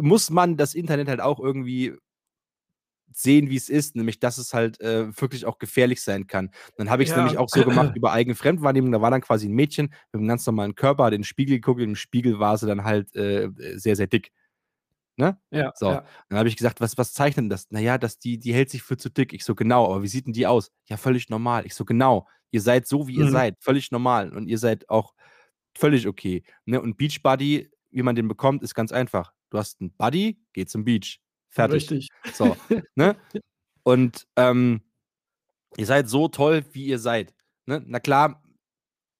[0.00, 1.96] muss man das Internet halt auch irgendwie
[3.12, 6.50] sehen, wie es ist, nämlich dass es halt äh, wirklich auch gefährlich sein kann.
[6.76, 7.22] Dann habe ich es ja.
[7.22, 8.92] nämlich auch so gemacht über eigene Fremdwahrnehmung.
[8.92, 11.56] Da war dann quasi ein Mädchen mit einem ganz normalen Körper, hat in den Spiegel
[11.56, 14.32] geguckt, im Spiegel war sie dann halt äh, sehr, sehr dick.
[15.16, 15.38] Ne?
[15.50, 15.72] Ja.
[15.74, 15.90] So.
[15.90, 16.04] Ja.
[16.28, 17.70] Dann habe ich gesagt, was, was zeichnet das?
[17.70, 19.32] Naja, dass die, die hält sich für zu dick.
[19.32, 20.70] Ich so, genau, aber wie sieht denn die aus?
[20.86, 21.64] Ja, völlig normal.
[21.66, 22.28] Ich so, genau.
[22.50, 23.24] Ihr seid so, wie mhm.
[23.24, 23.56] ihr seid.
[23.60, 24.34] Völlig normal.
[24.34, 25.14] Und ihr seid auch
[25.74, 26.44] völlig okay.
[26.66, 26.80] Ne?
[26.80, 29.32] Und Beachbody, wie man den bekommt, ist ganz einfach.
[29.50, 31.20] Du hast einen Buddy, geh zum Beach.
[31.48, 31.90] Fertig.
[31.90, 32.08] Richtig.
[32.34, 32.56] So.
[32.94, 33.16] ne?
[33.82, 34.82] Und ähm,
[35.76, 37.34] ihr seid so toll, wie ihr seid.
[37.66, 37.82] Ne?
[37.86, 38.42] Na klar,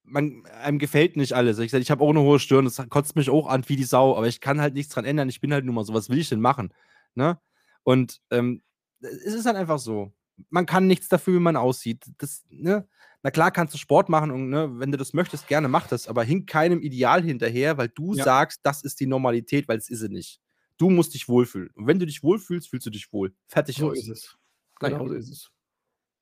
[0.07, 1.59] man, einem gefällt nicht alles.
[1.59, 4.17] Ich ich habe auch eine hohe Stirn, das kotzt mich auch an wie die Sau,
[4.17, 5.29] aber ich kann halt nichts dran ändern.
[5.29, 6.73] Ich bin halt nur mal so, was will ich denn machen?
[7.15, 7.39] Ne?
[7.83, 8.63] Und ähm,
[9.01, 10.13] es ist halt einfach so.
[10.51, 12.05] Man kann nichts dafür, wie man aussieht.
[12.19, 12.87] Das, ne?
[13.23, 16.07] Na klar kannst du Sport machen und ne, wenn du das möchtest, gerne mach das,
[16.07, 18.23] aber hink keinem Ideal hinterher, weil du ja.
[18.23, 20.41] sagst, das ist die Normalität, weil es ist sie nicht.
[20.79, 21.71] Du musst dich wohlfühlen.
[21.75, 23.35] Und wenn du dich wohlfühlst, fühlst du dich wohl.
[23.49, 23.99] Fertig so aus.
[23.99, 24.37] ist es.
[24.79, 25.51] Genau so ist es.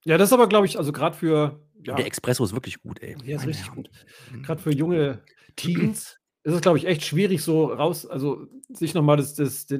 [0.05, 1.61] Ja, das ist aber, glaube ich, also gerade für.
[1.83, 3.17] Ja, der Espresso ist wirklich gut, ey.
[3.25, 3.91] Ja, ist richtig gut.
[4.43, 5.21] Gerade für junge
[5.57, 9.79] Teens ist es, glaube ich, echt schwierig, so raus, also sich nochmal das, das, das,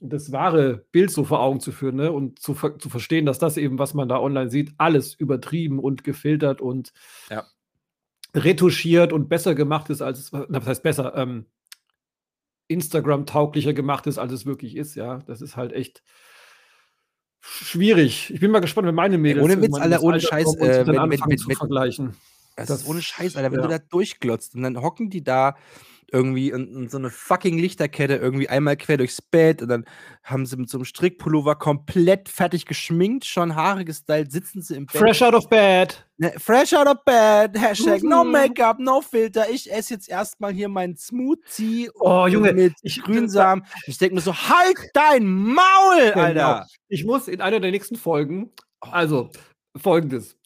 [0.00, 2.10] das, wahre Bild so vor Augen zu führen ne?
[2.10, 6.02] und zu, zu verstehen, dass das eben, was man da online sieht, alles übertrieben und
[6.02, 6.92] gefiltert und
[7.30, 7.44] ja.
[8.34, 11.46] retuschiert und besser gemacht ist, als es, na, was heißt besser, ähm,
[12.66, 15.18] Instagram-tauglicher gemacht ist, als es wirklich ist, ja.
[15.26, 16.02] Das ist halt echt
[17.42, 18.32] schwierig.
[18.32, 21.38] Ich bin mal gespannt, wenn meine Mädels ohne Witz, Alter, ohne Scheiß, äh, wenn, wenn,
[21.38, 22.14] zu vergleichen.
[22.56, 23.66] Das, das, ist ohne Scheiß, Alter, wenn ja.
[23.66, 25.56] du da durchglotzt und dann hocken die da
[26.12, 29.84] irgendwie und, und, so eine fucking Lichterkette irgendwie einmal quer durchs Bett und dann
[30.22, 34.86] haben sie mit so einem Strickpullover komplett fertig geschminkt, schon Haare gestylt, sitzen sie im
[34.86, 34.96] Bett.
[34.96, 36.06] Fresh out of bed.
[36.18, 37.58] Ne, fresh out of bed.
[37.58, 38.10] Hashtag mhm.
[38.10, 39.48] no Make-up, no Filter.
[39.50, 43.64] Ich esse jetzt erstmal hier meinen Smoothie oh, Junge, mit ich, Grünsamen.
[43.86, 46.20] Ich denke mir so, halt dein Maul, genau.
[46.20, 46.66] Alter.
[46.88, 48.52] Ich muss in einer der nächsten Folgen,
[48.82, 48.88] oh.
[48.90, 49.30] also
[49.76, 50.36] folgendes.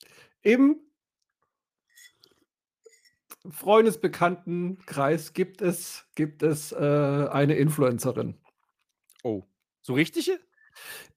[3.51, 6.76] Freundesbekanntenkreis gibt es, gibt es äh,
[7.30, 8.36] eine Influencerin.
[9.22, 9.42] Oh.
[9.82, 10.40] So richtige?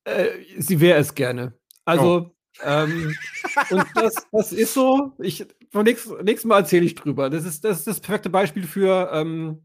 [0.03, 1.53] Äh, sie wäre es gerne.
[1.85, 2.63] Also, Oh.
[2.63, 3.15] ähm,
[3.71, 5.13] und das, das ist so.
[5.19, 7.29] Ich, beim nächsten, nächsten Mal erzähle ich drüber.
[7.29, 9.63] Das ist, das ist das perfekte Beispiel für ähm,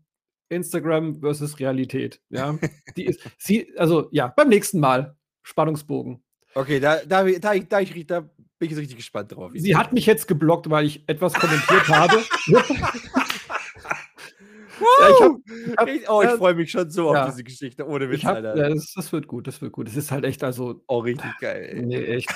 [0.48, 2.20] Instagram versus Realität.
[2.28, 2.58] Ja,
[2.96, 6.22] die ist, sie, also ja, beim nächsten Mal Spannungsbogen.
[6.54, 8.30] Okay, da, da, da, da, ich, da
[8.64, 9.52] bin ich jetzt richtig gespannt drauf.
[9.54, 12.22] Sie hat mich jetzt geblockt, weil ich etwas kommentiert habe.
[14.80, 17.22] Ja, ich hab- hab- Ich- oh, ich ja, freue mich schon so ja.
[17.24, 17.86] auf diese Geschichte.
[17.86, 18.56] Ohne Witz, hab, Alter.
[18.56, 19.88] ja, das, das wird gut, das wird gut.
[19.88, 21.82] Es ist halt echt, also, Oh, richtig geil.
[21.86, 22.28] nee, echt.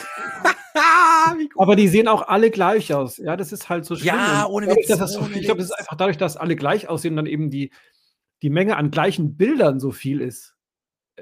[1.58, 3.16] Aber die sehen auch alle gleich aus.
[3.16, 4.14] Ja, das ist halt so schlimm.
[4.14, 6.54] Ja, ohne dadurch, Witz, dass das, ohne ich glaube, es ist einfach dadurch, dass alle
[6.54, 7.72] gleich aussehen, dann eben die,
[8.42, 10.54] die Menge an gleichen Bildern so viel ist,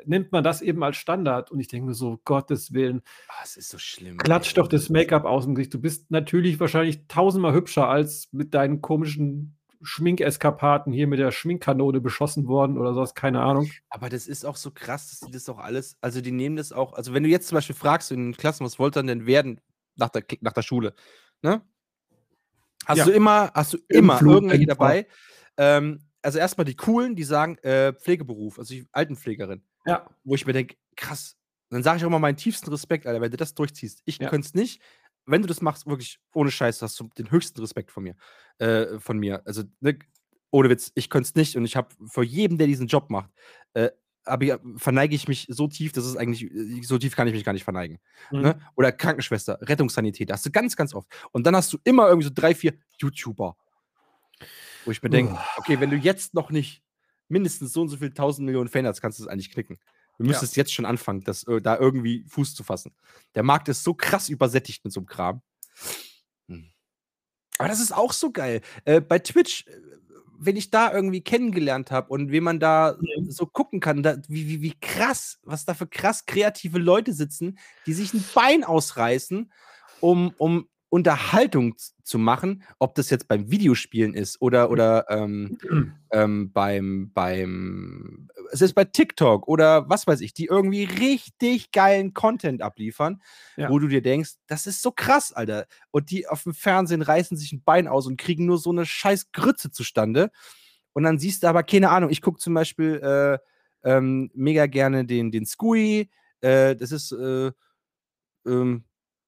[0.04, 1.50] nimmt man das eben als Standard.
[1.50, 3.02] Und ich denke mir so, Gottes Willen,
[3.42, 4.18] es ist so schlimm.
[4.18, 4.54] klatsch ey.
[4.54, 5.74] doch das Make-up aus dem Gesicht.
[5.74, 12.00] Du bist natürlich wahrscheinlich tausendmal hübscher als mit deinen komischen Schminkeskapaden hier mit der Schminkkanone
[12.00, 13.70] beschossen worden oder sowas, keine Ahnung.
[13.90, 16.72] Aber das ist auch so krass, dass die das auch alles, also die nehmen das
[16.72, 19.26] auch, also wenn du jetzt zum Beispiel fragst in den Klassen, was wollt ihr denn
[19.26, 19.60] werden
[19.94, 20.94] nach der, nach der Schule,
[21.42, 21.62] ne?
[22.86, 23.04] Hast Ja.
[23.04, 25.06] du immer, hast du Im immer Flug, irgendwelche dabei?
[25.56, 30.46] Ähm, also erstmal die coolen, die sagen äh, Pflegeberuf, also die Altenpflegerin, Ja, wo ich
[30.46, 31.36] mir denke, krass.
[31.70, 34.02] Dann sage ich auch mal meinen tiefsten Respekt, Alter, wenn du das durchziehst.
[34.04, 34.28] Ich Ja.
[34.28, 34.82] könnte es nicht.
[35.24, 38.14] Wenn du das machst, wirklich ohne Scheiß, hast du den höchsten Respekt von mir.
[38.58, 39.42] Äh, von mir.
[39.44, 39.98] Also, ne,
[40.50, 43.30] ohne Witz, ich könnte es nicht und ich habe vor jedem, der diesen Job macht,
[43.74, 43.90] äh,
[44.24, 47.44] aber verneige ich mich so tief, dass es eigentlich, äh, so tief kann ich mich
[47.44, 47.98] gar nicht verneigen.
[48.30, 48.40] Mhm.
[48.42, 48.60] Ne?
[48.76, 51.08] Oder Krankenschwester, Rettungssanitäter, hast du ganz, ganz oft.
[51.32, 53.56] Und dann hast du immer irgendwie so drei, vier YouTuber.
[54.84, 56.82] Wo ich mir denke, okay, wenn du jetzt noch nicht
[57.28, 59.78] mindestens so und so viel tausend Millionen Fan hast, kannst du es eigentlich knicken.
[60.18, 60.28] Du Ja.
[60.30, 62.94] müsstest jetzt schon anfangen, das, äh, da irgendwie Fuß zu fassen.
[63.34, 65.42] Der Markt ist so krass übersättigt mit so einem Kram.
[66.48, 66.70] Hm.
[67.58, 68.60] Aber das ist auch so geil.
[68.84, 69.72] Äh, bei Twitch, äh,
[70.38, 73.30] wenn ich da irgendwie kennengelernt habe und wie man da Mhm.
[73.30, 77.58] so gucken kann, da, wie, wie, wie krass, was da für krass kreative Leute sitzen,
[77.86, 79.50] die sich ein Bein ausreißen,
[80.00, 85.58] um, um Unterhaltung zu machen, ob das jetzt beim Videospielen ist oder, oder ähm,
[86.10, 92.14] ähm, beim, beim, es ist bei TikTok oder was weiß ich, die irgendwie richtig geilen
[92.14, 93.20] Content abliefern,
[93.56, 93.68] Ja.
[93.68, 95.66] wo du dir denkst, das ist so krass, Alter.
[95.90, 98.86] Und die auf dem Fernsehen reißen sich ein Bein aus und kriegen nur so eine
[98.86, 100.30] scheiß Grütze zustande.
[100.94, 103.38] Und dann siehst du aber, keine Ahnung, ich gucke zum Beispiel äh,
[103.86, 106.08] ähm, mega gerne den, den Scooey.
[106.40, 107.52] Äh, das ist, äh,
[108.46, 108.84] ähm,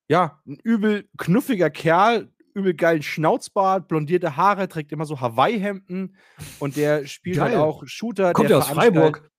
[0.09, 6.17] ja, ein übel knuffiger Kerl, übel geilen Schnauzbart, blondierte Haare, trägt immer so Hawaii-Hemden
[6.59, 7.61] und der spielt halt Geil.
[7.61, 8.33] auch Shooter.
[8.33, 9.31] Kommt der ja aus Freiburg,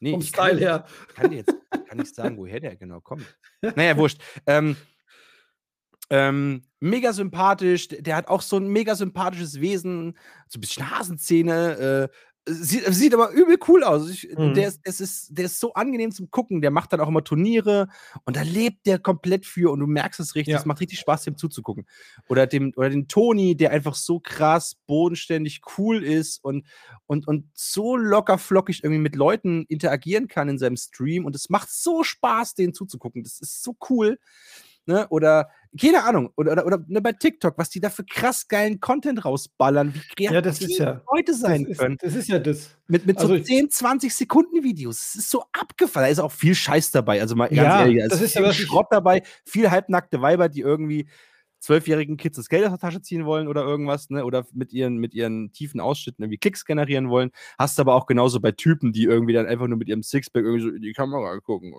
[0.00, 0.86] Nee, vom kann Style dir- her.
[1.08, 1.54] Ich kann jetzt
[1.88, 3.24] kann nicht sagen, woher der genau kommt.
[3.74, 4.20] Naja, wurscht.
[4.46, 4.76] Ähm,
[6.10, 12.10] ähm, mega sympathisch, der hat auch so ein mega sympathisches Wesen, so ein bisschen Hasenzähne,
[12.10, 14.10] äh, sieht, sieht aber übel cool aus.
[14.10, 14.54] Ich, Mhm.
[14.54, 17.24] der, ist, es ist, der ist so angenehm zum Gucken, der macht dann auch immer
[17.24, 17.88] Turniere
[18.24, 20.58] und da lebt der komplett für und du merkst es richtig, Ja.
[20.58, 21.86] es macht richtig Spaß, dem zuzugucken.
[22.28, 26.66] Oder dem, oder den Toni, der einfach so krass bodenständig cool ist und,
[27.06, 31.48] und, und so locker flockig irgendwie mit Leuten interagieren kann in seinem Stream und es
[31.50, 33.22] macht so Spaß, denen zuzugucken.
[33.22, 34.18] Das ist so cool.
[34.86, 35.08] Ne?
[35.08, 35.48] Oder,
[35.80, 39.24] keine Ahnung, oder, oder, oder ne, bei TikTok, was die da für krass geilen Content
[39.24, 41.96] rausballern, wie kreativ Ja, das ist ja- Leute Das sein ist, können.
[42.00, 42.70] das ist ja das.
[42.86, 45.00] Mit, mit Also so ich- 10, 20 Sekunden Videos.
[45.00, 46.06] Es ist so abgefallen.
[46.06, 47.20] Da ist auch viel Scheiß dabei.
[47.20, 50.20] Also mal ganz Ja, ehrlich, da das ist ist ja, viel Schrott dabei, viel halbnackte
[50.22, 51.08] Weiber, die irgendwie
[51.60, 54.26] zwölfjährigen Kids das Geld aus der Tasche ziehen wollen oder irgendwas, ne?
[54.26, 57.30] Oder mit ihren, mit ihren tiefen Ausschnitten irgendwie Klicks generieren wollen.
[57.58, 60.62] Hast aber auch genauso bei Typen, die irgendwie dann einfach nur mit ihrem Sixpack irgendwie
[60.62, 61.72] so in die Kamera gucken.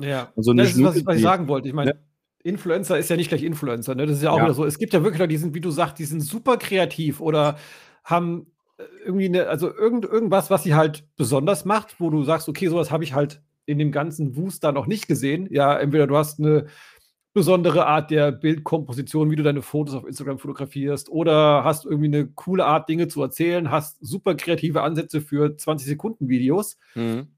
[0.00, 1.68] Ja, Und so das ist, was ich, was ich sagen wollte.
[1.68, 1.98] Ich meine,
[2.44, 3.94] Influencer ist ja nicht gleich Influencer.
[3.94, 4.06] Ne?
[4.06, 4.44] Das ist ja auch Ja.
[4.44, 4.64] wieder so.
[4.64, 7.56] Es gibt ja wirklich Leute, die sind, wie du sagst, die sind super kreativ oder
[8.04, 8.46] haben
[8.78, 12.68] äh, irgendwie eine, also irgend, irgendwas, was sie halt besonders macht, wo du sagst, okay,
[12.68, 15.46] sowas habe ich halt in dem ganzen Wust da noch nicht gesehen.
[15.50, 16.66] Ja, entweder du hast eine
[17.34, 22.26] besondere Art der Bildkomposition, wie du deine Fotos auf Instagram fotografierst, oder hast irgendwie eine
[22.26, 27.28] coole Art, Dinge zu erzählen, hast super kreative Ansätze für 20 Sekunden Videos Mhm.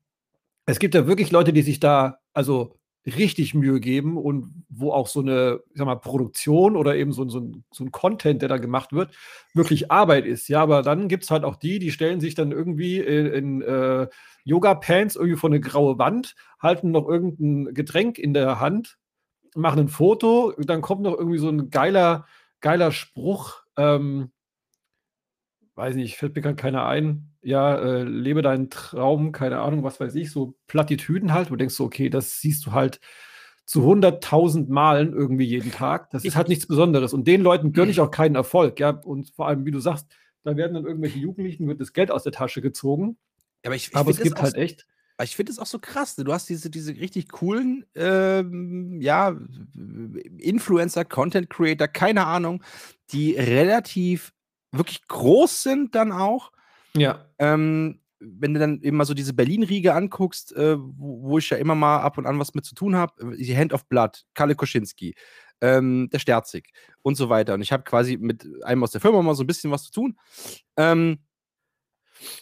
[0.67, 2.75] es gibt ja wirklich Leute, die sich da also
[3.07, 7.29] richtig Mühe geben und wo auch so eine, ich sag mal, Produktion oder eben so,
[7.29, 9.15] so, ein, so ein Content, der da gemacht wird,
[9.53, 10.49] wirklich Arbeit ist.
[10.49, 13.63] Ja, aber dann gibt es halt auch die, die stellen sich dann irgendwie in, in
[13.63, 14.09] äh,
[14.45, 18.99] Yoga-Pants irgendwie vor eine graue Wand, halten noch irgendein Getränk in der Hand,
[19.55, 22.27] machen ein Foto, dann kommt noch irgendwie so ein geiler,
[22.61, 24.31] geiler Spruch, ähm,
[25.75, 27.31] weiß nicht, fällt mir gerade keiner ein.
[27.43, 31.49] Ja, äh, lebe deinen Traum, keine Ahnung, was weiß ich, so Plattitüden halt.
[31.49, 33.01] wo Du denkst so, okay, das siehst du halt
[33.67, 36.11] zu 100.000 Malen irgendwie jeden Tag.
[36.11, 37.13] Das ist halt nichts Besonderes.
[37.13, 38.79] Und den Leuten gönne ich auch keinen Erfolg.
[38.79, 40.07] Ja, und vor allem, wie du sagst,
[40.43, 43.17] da werden dann irgendwelche Jugendlichen, wird das Geld aus der Tasche gezogen.
[43.65, 44.87] Aber, ich, ich Aber es gibt halt echt.
[45.23, 46.19] Ich finde es auch so krass.
[46.19, 46.25] Ne?
[46.25, 49.37] Du hast diese, diese richtig coolen, ähm, ja,
[50.39, 52.65] Influencer, Content Creator, keine Ahnung,
[53.11, 54.34] die relativ
[54.77, 56.53] wirklich groß sind dann auch.
[56.97, 57.27] Ja.
[57.39, 61.57] Ähm, wenn du dann eben mal so diese Berlin-Riege anguckst, äh, wo, wo ich ja
[61.57, 64.55] immer mal ab und an was mit zu tun habe, die Hand of Blood, Kalle
[64.55, 65.15] Koschinski,
[65.61, 66.73] ähm, der Sterzig
[67.03, 67.55] und so weiter.
[67.55, 69.93] Und ich habe quasi mit einem aus der Firma mal so ein bisschen was zu
[69.93, 70.19] tun.
[70.77, 71.19] Ähm,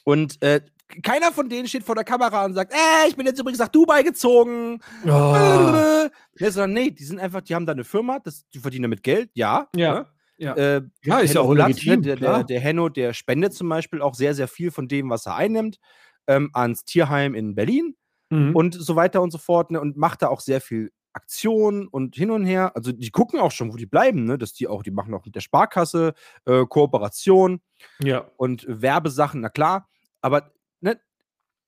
[0.05, 0.61] und äh,
[1.03, 3.68] keiner von denen steht vor der Kamera und sagt, äh, ich bin jetzt übrigens nach
[3.68, 4.80] Dubai gezogen.
[5.07, 6.09] Oh.
[6.41, 9.03] Ne, sondern nee, die sind einfach, die haben da eine Firma, das, die verdienen damit
[9.03, 9.68] Geld, ja.
[9.76, 10.07] Ja, ne?
[10.43, 10.55] Ja.
[10.57, 12.45] Äh, Ja, ist ja auch legitim, Ne, der, der, klar.
[12.45, 15.78] der Henno, der spendet zum Beispiel auch sehr, sehr viel von dem, was er einnimmt,
[16.26, 17.95] ähm, ans Tierheim in Berlin
[18.30, 18.57] Mhm.
[18.57, 19.70] und so weiter und so fort.
[19.70, 22.74] Ne, und macht da auch sehr viel Aktion und hin und her.
[22.74, 24.38] Also die gucken auch schon, wo die bleiben, ne?
[24.38, 26.14] Dass die auch, die machen auch mit der Sparkasse
[26.47, 27.61] äh, Kooperation
[28.03, 28.26] ja.
[28.38, 29.88] und Werbesachen, na klar,
[30.22, 30.99] aber ne,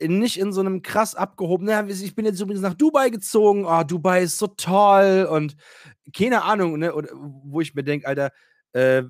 [0.01, 4.23] nicht in so einem krass abgehobenen, ich bin jetzt übrigens nach Dubai gezogen, oh, Dubai
[4.23, 5.57] ist so toll und
[6.17, 8.31] keine Ahnung, ne, oder, wo ich mir denke, Alter,
[8.75, 9.05] äh,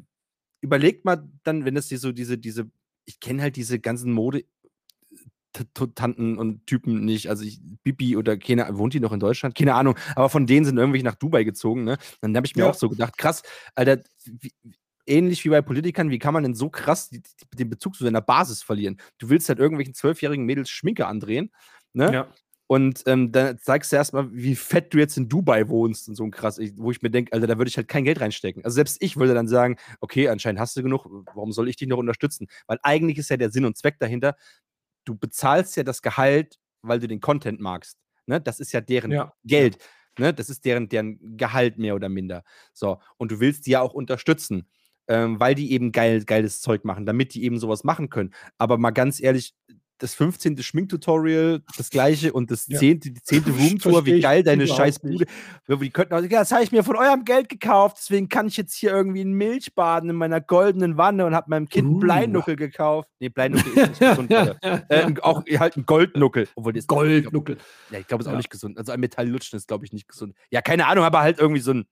[0.62, 2.70] überlegt mal dann, wenn das die so diese, diese,
[3.06, 4.44] ich kenne halt diese ganzen Mode.
[5.94, 9.54] Tanten und Typen nicht, also ich, Bibi oder keine wohnt die noch in Deutschland?
[9.54, 11.96] Keine Ahnung, aber von denen sind irgendwelche nach Dubai gezogen, ne?
[12.20, 12.70] Dann habe ich mir Ja.
[12.70, 13.42] auch so gedacht, krass,
[13.76, 14.50] Alter, wie,
[15.06, 18.02] ähnlich wie bei Politikern, wie kann man denn so krass die, die, den Bezug zu
[18.02, 18.96] seiner Basis verlieren?
[19.18, 21.52] Du willst halt irgendwelchen zwölfjährigen Mädels Schminke andrehen,
[21.92, 22.12] ne?
[22.12, 22.28] ja.
[22.75, 26.25] Und ähm, dann zeigst du erstmal, wie fett du jetzt in Dubai wohnst und so
[26.25, 28.64] ein krass, ich, wo ich mir denke, Alter, da würde ich halt kein Geld reinstecken.
[28.64, 31.87] Also selbst ich würde dann sagen, okay, anscheinend hast du genug, warum soll ich dich
[31.87, 32.49] noch unterstützen?
[32.66, 34.35] Weil eigentlich ist ja der Sinn und Zweck dahinter,
[35.05, 37.97] du bezahlst ja das Gehalt, weil du den Content magst.
[38.27, 38.41] Ne?
[38.41, 39.33] Das ist ja deren Ja.
[39.45, 39.79] Geld.
[40.18, 40.35] Ne?
[40.35, 42.43] Das ist deren, deren Gehalt mehr oder minder.
[42.72, 44.66] So, und du willst die ja auch unterstützen,
[45.07, 48.35] ähm, weil die eben geil, geiles Zeug machen, damit die eben sowas machen können.
[48.59, 49.55] Aber mal ganz ehrlich,
[50.05, 50.62] das 15.
[50.62, 52.78] Schminktutorial, das gleiche und das Ja.
[52.78, 53.42] 10., die 10.
[53.59, 54.98] Roomtour, wie geil deine scheiß.
[55.00, 55.24] Bude.
[55.66, 58.48] Ja, Die könnten auch, ja, das habe ich mir von eurem Geld gekauft, deswegen kann
[58.48, 61.86] ich jetzt hier irgendwie in Milch baden in meiner goldenen Wanne und habe meinem Kind
[61.86, 62.00] einen Uh.
[62.00, 63.09] Bleinuckel gekauft.
[63.18, 64.30] Nee, Bleinuckel ist nicht gesund.
[64.90, 66.48] Äh, auch halt ein Goldnuckel.
[66.55, 67.57] Obwohl das Goldnuckel.
[67.90, 68.36] Ja, ich glaube, ist auch Ja.
[68.36, 68.76] nicht gesund.
[68.78, 70.34] Also ein Metallutschen ist, glaube ich, nicht gesund.
[70.50, 71.86] Ja, keine Ahnung, aber halt irgendwie so ein,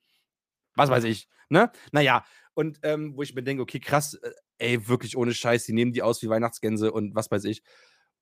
[0.75, 1.71] was weiß ich, ne?
[1.93, 5.73] Naja, und ähm, wo ich mir denke, okay, krass, äh, ey, wirklich ohne Scheiß, die
[5.73, 7.63] nehmen die aus wie Weihnachtsgänse und was weiß ich.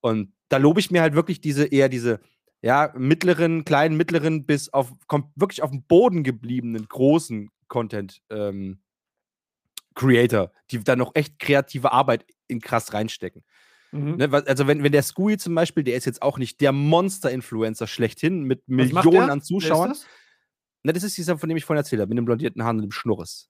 [0.00, 2.20] Und da lobe ich mir halt wirklich diese, eher diese,
[2.62, 4.92] ja, mittleren, kleinen, mittleren bis auf,
[5.36, 8.80] wirklich auf dem Boden gebliebenen, großen Content, ähm,
[9.94, 13.44] Creator, die da noch echt kreative Arbeit in krass reinstecken.
[13.92, 14.16] Mhm.
[14.16, 17.86] Ne, also wenn, wenn der Scooey zum Beispiel, der ist jetzt auch nicht der Monster-Influencer
[17.86, 19.88] schlechthin mit Was Millionen an Wer ist Zuschauern.
[19.90, 20.06] das?
[20.82, 22.82] Ne, das ist dieser, von dem ich vorhin erzählt habe, mit dem blondierten Haaren und
[22.82, 23.49] dem Schnurres.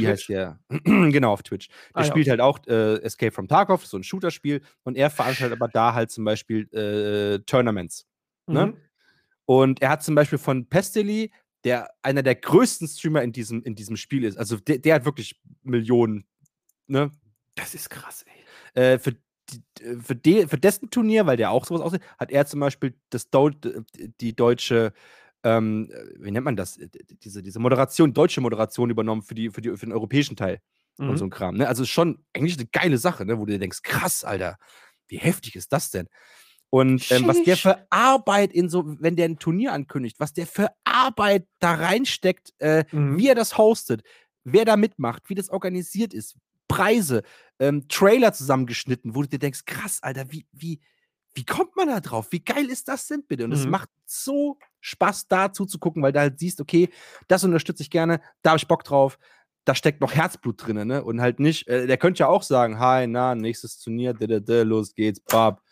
[0.00, 0.58] Von heißt der.
[0.84, 1.68] genau, auf Twitch.
[1.68, 2.30] Der Ah, ja, spielt okay.
[2.30, 4.62] halt auch äh, Escape from Tarkov, so ein Shooter-Spiel.
[4.84, 8.06] Und er veranstaltet aber da halt zum Beispiel äh, Tournaments.
[8.46, 8.66] ne?
[8.66, 8.76] Mhm.
[9.44, 11.32] Und er hat zum Beispiel von Pestily,
[11.64, 14.38] der einer der größten Streamer in diesem, in diesem Spiel ist.
[14.38, 16.24] Also der, der hat wirklich Millionen.
[16.86, 17.10] Ne?
[17.56, 18.24] Das ist krass,
[18.74, 18.82] ey.
[18.82, 19.16] äh, für,
[20.00, 23.28] für, de, für dessen Turnier, weil der auch sowas aussieht, hat er zum Beispiel das
[23.30, 23.50] Deu
[24.20, 24.92] die deutsche,
[25.44, 26.76] ähm, äh, wie nennt man das?
[26.78, 26.88] Äh,
[27.22, 30.60] Diese, diese Moderation, deutsche Moderation übernommen für, die, für, die, für den europäischen Teil
[31.06, 31.18] und Mhm.
[31.18, 31.56] so ein Kram.
[31.56, 31.68] Ne?
[31.68, 33.38] Also ist schon eigentlich eine geile Sache, ne?
[33.38, 34.56] wo du dir denkst, krass, Alter,
[35.08, 36.08] wie heftig ist das denn?
[36.70, 40.46] Und ähm, was der für Arbeit in so, wenn der ein Turnier ankündigt, was der
[40.46, 43.18] für Arbeit da reinsteckt, äh, Mhm.
[43.18, 44.02] wie er das hostet,
[44.44, 46.36] wer da mitmacht, wie das organisiert ist,
[46.68, 47.22] Preise,
[47.58, 50.80] ähm, Trailer zusammengeschnitten, wo du dir denkst, krass, Alter, wie, wie,
[51.34, 52.28] wie kommt man da drauf?
[52.30, 53.44] Wie geil ist das denn bitte?
[53.44, 53.70] Und es Mhm.
[53.70, 56.88] macht so Spaß, da zuzugucken, weil du halt siehst, okay,
[57.28, 59.18] das unterstütze ich gerne, da habe ich Bock drauf,
[59.64, 61.04] da steckt noch Herzblut drin, ne?
[61.04, 64.40] Und halt nicht, äh, der könnte ja auch sagen, hi, na, nächstes Turnier, da, da,
[64.40, 65.62] da, los geht's, bab.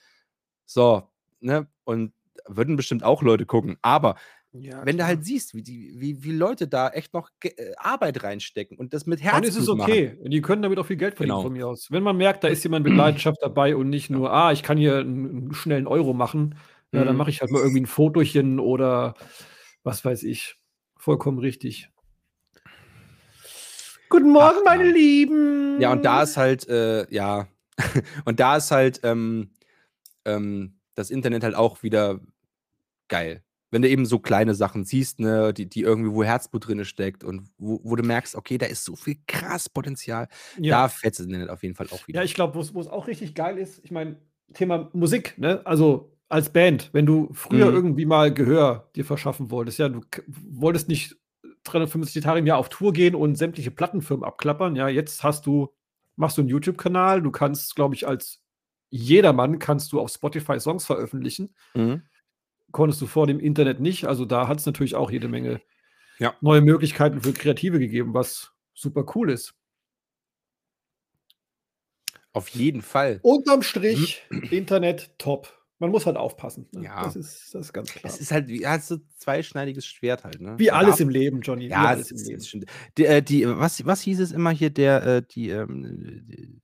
[0.66, 1.02] So,
[1.40, 1.66] ne?
[1.84, 2.12] Und
[2.46, 3.76] würden bestimmt auch Leute gucken.
[3.82, 4.16] Aber
[4.52, 5.08] Ja, wenn du klar.
[5.08, 8.92] halt siehst, wie, die, wie, wie Leute da echt noch ge- äh, Arbeit reinstecken und
[8.94, 9.80] das mit Dann Herzblut ist es machen.
[9.82, 10.18] okay.
[10.26, 11.42] Die können damit auch viel Geld verdienen Genau.
[11.42, 11.90] von mir aus.
[11.90, 14.78] Wenn man merkt, da ist jemand mit Leidenschaft dabei und nicht nur, ah, ich kann
[14.78, 16.54] hier einen schnellen Euro machen,
[16.92, 17.18] ja, dann Mhm.
[17.18, 19.14] mache ich halt mal irgendwie ein Fotochen oder
[19.82, 20.56] was weiß ich.
[20.96, 21.90] Vollkommen richtig.
[24.10, 24.92] Guten Morgen, Ach, meine ja.
[24.92, 25.80] Lieben.
[25.80, 27.46] Ja, und da ist halt, äh, ja,
[28.24, 29.50] und da ist halt ähm,
[30.24, 32.20] ähm, das Internet halt auch wieder
[33.08, 33.44] geil.
[33.70, 37.22] Wenn du eben so kleine Sachen siehst, ne, die, die irgendwie, wo Herzblut drin steckt
[37.22, 40.26] und wo, wo du merkst, okay, da ist so viel krass Potenzial,
[40.58, 40.82] ja.
[40.84, 42.20] da fetzt das Internet auf jeden Fall auch wieder.
[42.20, 44.16] Ja, ich glaube, wo es wo es auch richtig geil ist, ich meine,
[44.54, 45.60] Thema Musik, ne?
[45.66, 47.74] Also als Band, wenn du früher Mhm.
[47.74, 50.02] irgendwie mal Gehör dir verschaffen wolltest, ja, du
[50.50, 51.16] wolltest nicht
[51.64, 55.74] 365 Tage im Jahr auf Tour gehen und sämtliche Plattenfirmen abklappern, ja, jetzt hast du
[56.16, 58.42] machst du 'n YouTube-Kanal, du kannst, glaube ich, als
[58.90, 61.50] jedermann kannst du auf Spotify Songs veröffentlichen.
[61.74, 62.08] Mhm.
[62.72, 64.04] Konntest du vor dem Internet nicht.
[64.06, 65.62] Also, da hat's natürlich auch jede Menge
[66.18, 66.34] Ja.
[66.40, 69.52] neue Möglichkeiten für Kreative gegeben, was super cool ist.
[72.34, 73.24] Auf jeden Fall.
[73.24, 75.57] Unterm Strich Internet top.
[75.80, 76.84] Man muss halt aufpassen, ne?
[76.84, 77.04] Ja.
[77.04, 78.12] Das ist das ist ganz klar.
[78.12, 80.58] Es ist halt wie ja, so zweischneidiges Schwert halt, ne?
[80.58, 82.38] Wie alles im Leben, Johnny, wie Ja, alles es im ist Leben.
[82.38, 82.64] ist schon
[82.96, 86.60] die äh, die was was hieß es immer hier, der, äh, die, ähm, die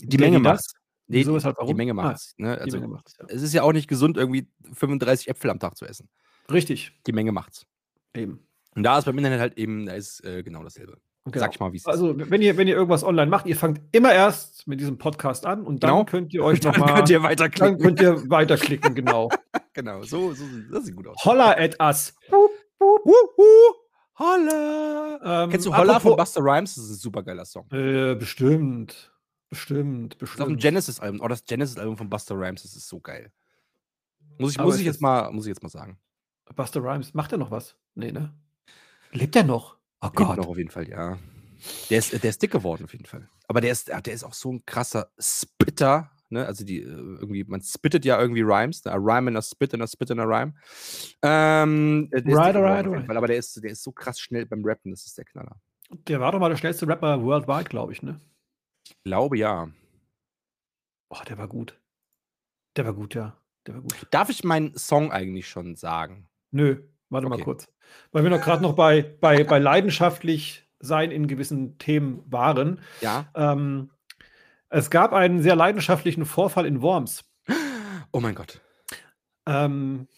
[0.00, 0.72] die Der, Menge die, macht's.
[0.72, 0.82] das?
[1.08, 1.76] Ne, Wieso, die weshalb, die warum?
[1.76, 2.54] Menge Ah, macht's, ne?
[2.56, 3.02] die Also, ja.
[3.28, 6.08] es ist ja auch nicht gesund, irgendwie 35 Äpfel am Tag zu essen.
[6.50, 6.98] Richtig.
[7.06, 7.66] Die Menge macht's.
[8.14, 8.46] Eben.
[8.74, 10.96] Und da ist beim Internet halt eben da ist, äh, genau dasselbe.
[11.24, 11.38] Genau.
[11.38, 11.86] Sag ich mal, wie's ist.
[11.88, 15.46] Also, wenn ihr wenn ihr irgendwas online macht, ihr fangt immer erst mit diesem Podcast
[15.46, 16.04] an und dann Genau.
[16.04, 17.78] könnt ihr euch Dann noch mal könnt ihr dann weiterklicken.
[17.78, 19.28] könnt ihr weiterklicken, genau.
[19.74, 21.16] Genau, so so sieht das sieht gut aus.
[21.24, 22.14] Holla at us.
[24.18, 25.44] Holla.
[25.44, 26.74] Ähm, Kennst du Holla von Busta Rhymes?
[26.74, 27.66] Das ist 'n supergeiler Song.
[27.72, 29.10] Äh, bestimmt.
[29.48, 30.60] Bestimmt, Das ist bestimmt.
[30.62, 31.20] Genesis-Album.
[31.22, 33.30] Oh, das Genesis-Album von Busta Rhymes, das ist so geil.
[34.38, 35.98] Muss ich Aber muss es ich jetzt mal muss ich jetzt mal sagen.
[36.54, 37.76] Busta Rhymes, macht er noch was?
[37.94, 38.32] Ne, ne?
[39.12, 39.76] Lebt er noch?
[40.02, 40.36] Oh Gott.
[40.36, 41.18] noch auf jeden Fall, ja.
[41.90, 43.28] Der ist der ist dick geworden auf jeden Fall.
[43.46, 46.44] Aber der ist der ist auch so 'n krasser Spitter, ne?
[46.44, 48.92] Also, die, äh, irgendwie man spittet ja irgendwie Rhymes, ne?
[48.92, 50.54] A Rhyme and a Spit and a Spit and a Rhyme.
[51.22, 53.06] Ähm, Right, geworden jeden alright.
[53.06, 55.56] Fall, aber der ist der ist so krass schnell beim Rappen, das ist der Knaller.
[56.08, 58.18] Der war doch mal der schnellste Rapper worldwide, glaube ich, ne?
[58.84, 59.70] Ich glaube, ja.
[61.10, 61.78] Oh, der war gut.
[62.76, 63.36] Der war gut, ja.
[63.66, 64.06] Der war gut.
[64.10, 66.28] Darf ich meinen Song eigentlich schon sagen?
[66.50, 66.82] Nö,
[67.12, 67.44] warte mal Okay.
[67.44, 67.68] kurz.
[68.10, 72.80] Weil wir noch grad noch bei bei bei leidenschaftlich sein in gewissen Themen waren.
[73.00, 73.26] Ja.
[73.34, 73.90] Ähm,
[74.68, 77.24] es gab einen sehr leidenschaftlichen Vorfall in Worms.
[78.10, 78.60] Oh mein Gott.
[79.46, 80.08] Ähm,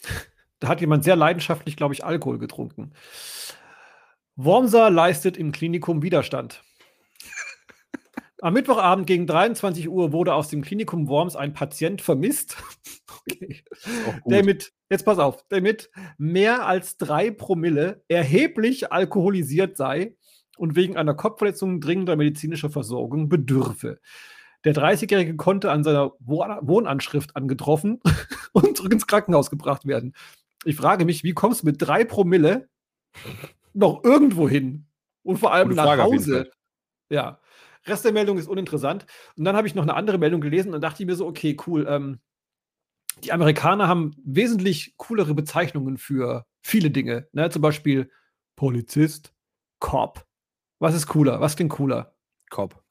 [0.60, 2.92] da hat jemand sehr leidenschaftlich, glaube ich, Alkohol getrunken.
[4.36, 6.62] Wormser leistet im Klinikum Widerstand.
[8.40, 12.56] Am Mittwochabend gegen 23 Uhr wurde aus dem Klinikum Worms ein Patient vermisst,
[13.30, 13.64] okay,
[14.26, 20.16] der mit, jetzt pass auf, der mit mehr als 3 Promille erheblich alkoholisiert sei
[20.56, 24.00] und wegen einer Kopfverletzung dringender medizinischer Versorgung bedürfe.
[24.64, 28.00] Der 30-Jährige konnte an seiner Wohn Wohnanschrift angetroffen
[28.52, 30.14] und zurück ins Krankenhaus gebracht werden.
[30.64, 32.68] Ich frage mich, wie kommst du mit 3 Promille
[33.74, 34.86] noch irgendwo hin?
[35.22, 36.50] Und vor allem Gute nach Frage Hause.
[37.10, 37.40] Ja.
[37.86, 39.04] Rest der Meldung ist uninteressant.
[39.36, 41.56] Und dann habe ich noch eine andere Meldung gelesen und dachte ich mir so, okay,
[41.66, 41.86] cool.
[41.88, 42.18] Ähm,
[43.22, 47.28] die Amerikaner haben wesentlich coolere Bezeichnungen für viele Dinge.
[47.32, 47.50] Ne?
[47.50, 48.10] Zum Beispiel
[48.56, 49.32] Polizist,
[49.78, 50.24] Cop.
[50.78, 51.40] Was ist cooler?
[51.40, 52.14] Was klingt cooler?
[52.50, 52.82] Cop.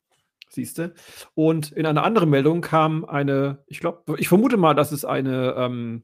[0.50, 0.94] Siehst du?
[1.34, 5.56] Und in einer anderen Meldung kam eine, ich glaube, ich vermute mal, dass es eine
[5.58, 6.04] ähm,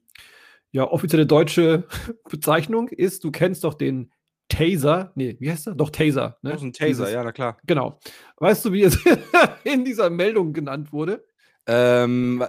[0.71, 1.85] ja, offizielle deutsche
[2.29, 3.23] Bezeichnung ist.
[3.23, 4.11] Du kennst doch den
[4.49, 5.11] Taser.
[5.15, 5.75] Nee, wie heißt er?
[5.75, 6.37] Doch, Taser.
[6.41, 6.51] Ne?
[6.51, 7.57] Das ist 'n Taser, Dieses- ja, na klar.
[7.67, 7.99] Genau.
[8.37, 8.97] Weißt du, wie es
[9.63, 11.23] in dieser Meldung genannt wurde?
[11.67, 12.47] Ähm, äh,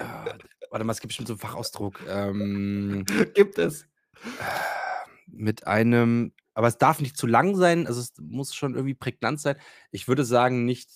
[0.00, 0.34] ah,
[0.70, 2.00] warte mal, es gibt bestimmt so 'n Fachausdruck.
[2.08, 3.86] Ähm, Gibt es.
[5.26, 9.40] mit einem aber es darf nicht zu lang sein, also, es muss schon irgendwie prägnant
[9.40, 9.56] sein.
[9.92, 10.90] Ich würde sagen, nicht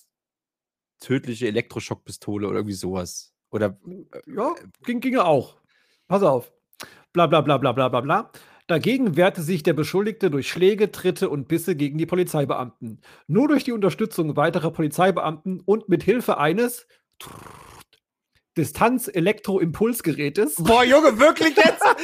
[1.00, 3.32] tödliche Elektroschockpistole oder irgendwie so was.
[3.50, 3.78] Oder,
[4.26, 5.56] Ja, äh, ging ginge auch.
[6.08, 6.52] Pass auf.
[7.12, 8.32] Bla bla bla bla bla bla bla.
[8.66, 13.00] Dagegen wehrte sich der Beschuldigte durch Schläge, Tritte und Bisse gegen die Polizeibeamten.
[13.26, 16.86] Nur durch die Unterstützung weiterer Polizeibeamten und mit Hilfe eines
[18.56, 21.82] Distanz-Elektro-Impulsgerätes Boah, Junge, wirklich jetzt?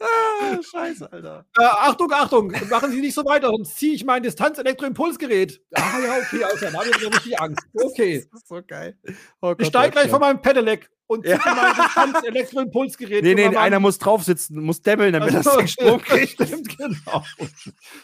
[0.00, 1.44] Ah, scheiße, Alter.
[1.58, 5.60] Äh, Achtung, Achtung, machen Sie nicht so weiter, sonst ziehe ich mein Distanz-Elektroimpulsgerät.
[5.74, 7.66] Ah ja, okay, Alter, da habe ich richtig Angst.
[7.74, 8.24] Okay.
[8.32, 8.96] Das ist so geil.
[9.40, 11.40] Oh Ich Gott, steige gleich von meinem Pedelec und Ja.
[11.44, 13.24] mein Distanz-Elektroimpulsgerät.
[13.24, 13.64] Ne, junger ne, Mann.
[13.64, 16.34] einer muss drauf sitzen, muss dämmeln, damit Ach das so, Strom kriegt.
[16.34, 17.24] Stimmt, genau.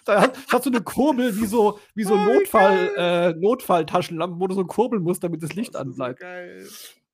[0.04, 4.46] Da hat, hast du eine Kurbel wie so, wie so Oh, Notfall, äh, Notfalltaschenlampen, wo
[4.48, 6.18] du so kurbeln musst, damit das Licht anbleibt.
[6.20, 6.66] geil.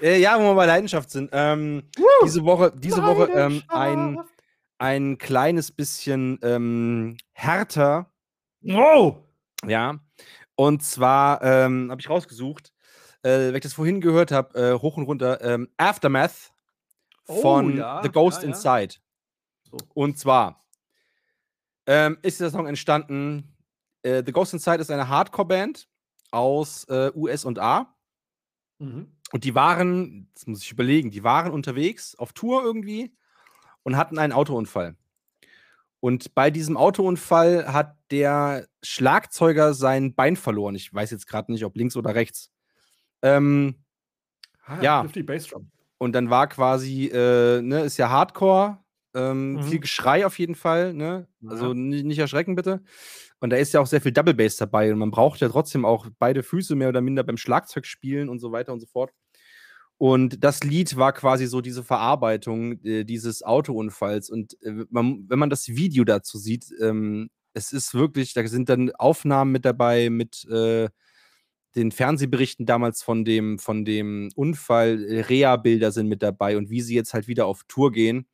[0.00, 1.30] Äh, ja, wo wir bei Leidenschaft sind.
[1.32, 1.84] Ähm,
[2.24, 4.18] diese Woche, diese Woche ähm, ein,
[4.78, 8.10] ein kleines bisschen ähm, härter,
[8.68, 9.16] Oh!
[9.66, 9.98] ja.
[10.56, 12.72] Und zwar ähm, habe ich rausgesucht,
[13.22, 16.52] äh, weil ich das vorhin gehört habe, äh, hoch und runter, ähm, Aftermath
[17.28, 18.54] Oh, von ja, The Ghost ja, ja.
[18.54, 18.94] Inside.
[19.64, 19.76] So.
[19.94, 20.64] Und zwar
[21.86, 23.56] ähm, ist dieser Song entstanden.
[24.02, 25.88] Äh, The Ghost Inside ist eine Hardcore-Band
[26.30, 27.94] aus äh, US und A.
[28.78, 29.15] Mhm.
[29.32, 33.12] Und die waren, das muss ich überlegen, die waren unterwegs auf Tour irgendwie
[33.82, 34.96] und hatten einen Autounfall.
[36.00, 40.74] Und bei diesem Autounfall hat der Schlagzeuger sein Bein verloren.
[40.74, 42.52] Ich weiß jetzt gerade nicht, ob links oder rechts.
[43.22, 43.76] Ähm,
[44.64, 45.06] ah, ja.
[45.98, 48.78] Und dann war quasi, äh, ne, ist ja Hardcore,
[49.14, 49.62] ähm, mhm.
[49.62, 51.26] viel Geschrei auf jeden Fall, ne?
[51.40, 51.50] Ja.
[51.50, 52.82] Also nicht, nicht erschrecken bitte.
[53.40, 55.84] Und da ist ja auch sehr viel Double Bass dabei und man braucht ja trotzdem
[55.84, 59.12] auch beide Füße mehr oder minder beim Schlagzeugspielen und so weiter und so fort.
[59.98, 64.30] Und das Lied war quasi so diese Verarbeitung äh, dieses Autounfalls.
[64.30, 68.68] Und äh, man, wenn man das Video dazu sieht, ähm, es ist wirklich, da sind
[68.68, 70.88] dann Aufnahmen mit dabei mit äh,
[71.74, 74.96] den Fernsehberichten damals von dem, von dem Unfall,
[75.28, 78.26] Reha-Bilder sind mit dabei und wie sie jetzt halt wieder auf Tour gehen.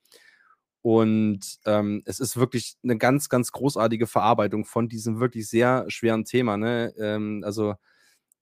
[0.83, 6.25] Und ähm, es ist wirklich eine ganz, ganz großartige Verarbeitung von diesem wirklich sehr schweren
[6.25, 6.57] Thema.
[6.57, 6.93] Ne?
[6.99, 7.75] Ähm, also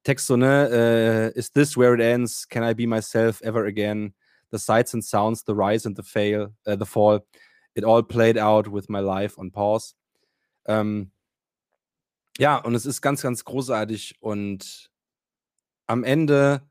[0.03, 1.31] Text so, ne?
[1.35, 2.47] Uh, Is this where it ends?
[2.47, 4.13] Can I be myself ever again?
[4.51, 7.23] The sights and sounds, the rise and the fail, uh, the fall.
[7.75, 9.93] It all played out with my life on pause.
[10.65, 11.11] Ähm,
[12.37, 14.89] ja, und es ist ganz, ganz großartig und
[15.87, 16.61] am Ende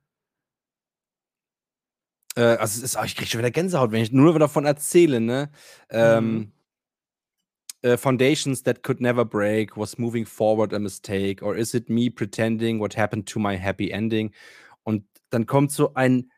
[2.36, 5.20] äh, also es ist, oh, ich kriege schon wieder Gänsehaut, wenn ich nur davon erzähle,
[5.20, 5.50] ne?
[5.90, 6.52] Ähm, mhm.
[7.82, 12.10] Uh, foundations that could never break, was moving forward a mistake, or is it me
[12.10, 14.34] pretending what happened to my happy ending?
[14.82, 16.30] Und dann kommt so ein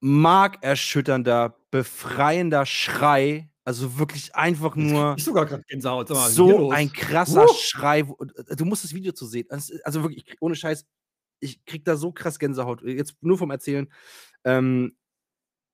[0.00, 5.16] markerschütternder, befreiender Schrei, also wirklich einfach nur.
[5.18, 6.08] Ich sogar gerade Gänsehaut.
[6.08, 7.54] Mal, so ein krasser uh!
[7.54, 8.04] Schrei.
[8.56, 9.48] Du musst das Video zu sehen.
[9.50, 10.86] Also wirklich, ohne Scheiß,
[11.40, 12.80] ich krieg da so krass Gänsehaut.
[12.82, 13.86] Jetzt nur vom Erzählen.
[14.44, 14.96] Ähm,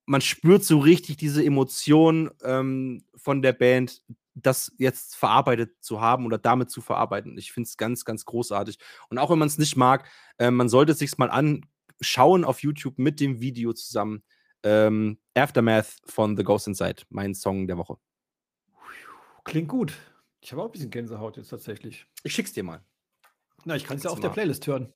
[0.07, 4.03] man spürt so richtig diese Emotion ähm, von der Band,
[4.35, 7.39] das jetzt verarbeitet zu haben oder damit zu verarbeiten.
[7.39, 8.79] Ich finde es ganz, ganz großartig.
[9.09, 10.09] Und auch wenn man es nicht mag,
[10.39, 14.23] äh, man sollte es sich mal anschauen auf YouTube mit dem Video zusammen.
[14.63, 17.97] Ähm, Aftermath von The Ghost Inside, mein Song der Woche.
[19.45, 19.93] Klingt gut.
[20.41, 22.07] Ich habe auch ein bisschen Gänsehaut jetzt tatsächlich.
[22.23, 22.83] Ich schick's dir mal.
[23.65, 24.93] Na, ich kann es ja auf der Playlist hören.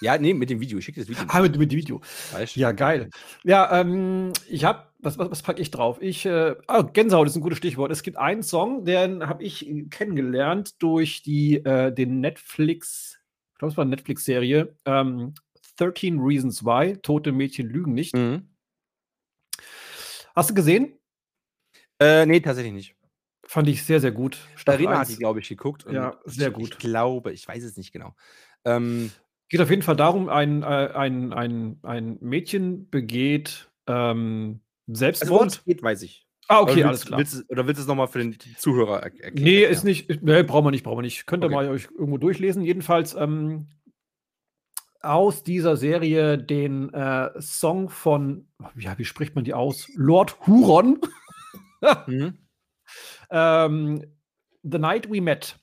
[0.00, 0.78] Ja, nee, mit dem Video.
[0.78, 1.24] Ich schicke das Video.
[1.28, 2.00] Ah, mit, mit dem Video.
[2.32, 2.60] Weißt du?
[2.60, 3.10] Ja, geil.
[3.44, 5.98] Ja, ähm, ich habe, was, was, was packe ich drauf?
[6.00, 7.90] Ich, äh, oh, Gänsehaut ist ein gutes Stichwort.
[7.92, 13.18] Es gibt einen Song, den habe ich kennengelernt durch die, äh, den Netflix,
[13.52, 15.34] ich glaube, es war eine Netflix-Serie, ähm,
[15.76, 18.14] 13 Reasons Why, Tote Mädchen lügen nicht.
[18.14, 18.48] Mhm.
[20.34, 20.98] Hast du gesehen?
[21.98, 22.94] Äh, nee, tatsächlich nicht.
[23.44, 24.38] Fand ich sehr, sehr gut.
[24.54, 25.84] Starina hat die, glaube ich, geguckt.
[25.90, 26.70] Ja, sehr gut.
[26.70, 28.14] Ich glaube, ich weiß es nicht genau.
[28.64, 29.10] Ähm,
[29.50, 35.42] Geht auf jeden Fall darum, ein, äh, ein, ein, ein Mädchen begeht ähm, Selbstmord.
[35.42, 36.24] Also, geht, weiß ich.
[36.46, 37.18] Ah, okay, alles klar.
[37.18, 39.34] Willst, oder willst du es nochmal für den Zuhörer erklären?
[39.34, 40.22] Nee, ist nicht.
[40.22, 41.26] Nee, brauchen wir nicht, brauchen wir nicht.
[41.26, 41.54] Könnt ihr okay.
[41.54, 42.62] mal euch irgendwo durchlesen.
[42.62, 43.66] Jedenfalls ähm,
[45.00, 49.88] aus dieser Serie den äh, Song von, ja, wie spricht man die aus?
[49.96, 51.00] Lord Huron.
[52.06, 52.38] mhm.
[53.30, 54.04] ähm,
[54.62, 55.58] The Night We Met.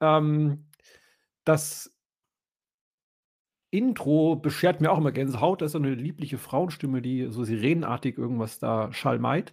[0.00, 0.66] Ähm,
[1.44, 1.97] das
[3.70, 5.60] Intro beschert mir auch immer Gänsehaut.
[5.62, 9.52] Das ist eine liebliche Frauenstimme, die so sirenenartig irgendwas da schalmeit.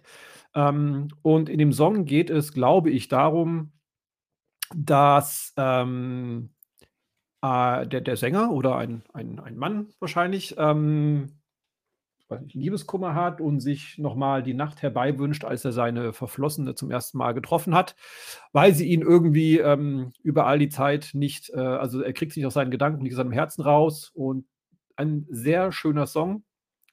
[0.54, 3.72] Ähm, und in dem Song geht es, glaube ich, darum,
[4.74, 6.50] dass ähm,
[7.42, 11.40] äh, der, der Sänger oder ein, ein, ein Mann wahrscheinlich ähm,
[12.30, 17.18] nicht, Liebeskummer hat und sich nochmal die Nacht herbeiwünscht, als er seine Verflossene zum ersten
[17.18, 17.96] Mal getroffen hat,
[18.52, 22.44] weil sie ihn irgendwie ähm, über all die Zeit nicht, äh, also er kriegt sich
[22.46, 24.46] aus seinen Gedanken, nicht aus seinem Herzen raus und
[24.96, 26.44] ein sehr schöner Song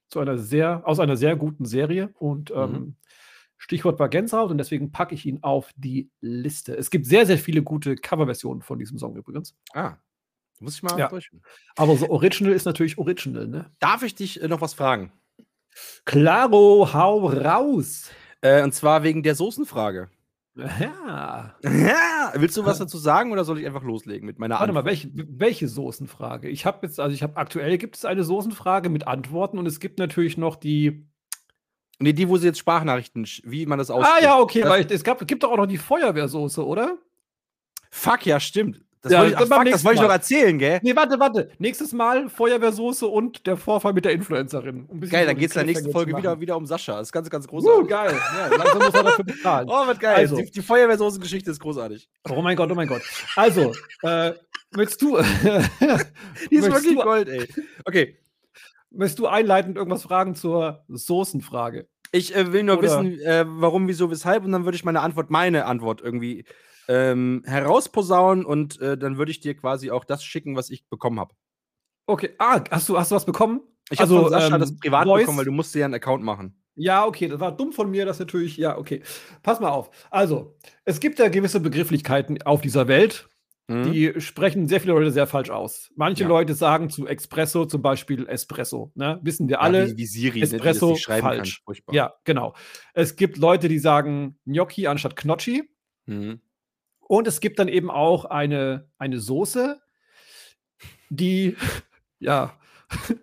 [0.07, 2.95] zu einer sehr, aus einer sehr guten Serie und ähm, mhm.
[3.57, 6.75] Stichwort war Gänsehaut und deswegen packe ich ihn auf die Liste.
[6.75, 9.55] Es gibt sehr, sehr viele gute Coverversionen von diesem Song übrigens.
[9.73, 9.95] Ah,
[10.59, 11.11] muss ich mal ja.
[11.75, 13.71] Aber so Original ist natürlich Original, ne?
[13.79, 15.11] Darf ich dich äh, noch was fragen?
[16.05, 18.09] Claro, hau raus.
[18.41, 20.09] Äh, und zwar wegen der Soßenfrage.
[20.55, 21.55] Ja.
[21.63, 22.31] ja.
[22.35, 24.85] Willst du was dazu sagen oder soll ich einfach loslegen mit meiner Warte Antwort?
[24.85, 26.47] mal, welche, welche Soßenfrage?
[26.49, 29.79] Ich habe jetzt, also ich habe aktuell gibt es eine Soßenfrage mit Antworten und es
[29.79, 31.07] gibt natürlich noch die.
[31.99, 34.17] Nee, die, wo sie jetzt Sprachnachrichten, wie man das ausspricht.
[34.19, 36.97] Ah ja, okay, das weil es gab, gibt doch auch noch die Feuerwehrsoße, oder?
[37.89, 38.81] Fuck, ja, stimmt.
[39.03, 40.79] Das ja, wollte ich, ach, fuck, das wollte ich noch erzählen, gell?
[40.81, 41.51] Nee, warte, warte.
[41.59, 44.87] Nächstes Mal Feuerwehrsoße und der Vorfall mit der Influencerin.
[45.09, 46.93] Geil, dann geht es in der nächsten Folge wieder, wieder um Sascha.
[46.93, 47.83] Das ist ganz, ganz großartig.
[47.83, 48.15] Uh, geil.
[48.33, 49.67] Ja, langsam muss er dafür bezahlen.
[49.73, 50.15] Oh, was geil.
[50.15, 50.37] Also.
[50.37, 52.07] Die, die Feuerwehrsoße-Geschichte ist großartig.
[52.29, 53.01] Oh mein Gott, oh mein Gott.
[53.35, 53.73] Also,
[54.03, 54.31] äh,
[54.71, 55.17] möchtest du.
[56.51, 57.45] die ist wirklich Gold, ey.
[57.83, 58.17] Okay.
[58.89, 61.87] Möchtest du einleitend irgendwas fragen zur Soßenfrage?
[62.13, 62.83] Ich äh, will nur Oder?
[62.83, 66.45] wissen, äh, warum, wieso, weshalb, und dann würde ich meine Antwort, meine Antwort irgendwie
[66.87, 71.19] ähm, herausposaunen und äh, dann würde ich dir quasi auch das schicken, was ich bekommen
[71.19, 71.33] habe.
[72.07, 72.31] Okay.
[72.39, 73.61] Ah, hast du, hast du was bekommen?
[73.89, 75.85] Ich habe Also, von Sascha ähm, das privat Voice- bekommen, weil du musst dir ja
[75.85, 76.59] einen Account machen.
[76.75, 79.03] Ja, okay, das war dumm von mir, das natürlich, ja, okay.
[79.43, 79.91] Pass mal auf.
[80.09, 83.29] Also, es gibt ja gewisse Begrifflichkeiten auf dieser Welt,
[83.69, 83.93] Mhm.
[83.93, 85.89] die sprechen sehr viele Leute sehr falsch aus.
[85.95, 86.27] Manche Ja.
[86.29, 88.91] Leute sagen zu Espresso zum Beispiel Espresso.
[88.95, 89.19] Ne?
[89.23, 89.87] Wissen wir Ja, alle.
[89.91, 91.63] wie, wie Siri, ne, Espresso schreiben falsch.
[91.65, 91.75] kann.
[91.95, 92.55] Ja, genau.
[92.93, 95.63] Es gibt Leute, die sagen Gnocchi anstatt Knocchi.
[96.07, 96.41] Mhm.
[97.07, 99.81] Und es gibt dann eben auch eine, eine Soße,
[101.09, 101.55] die,
[102.19, 102.57] ja.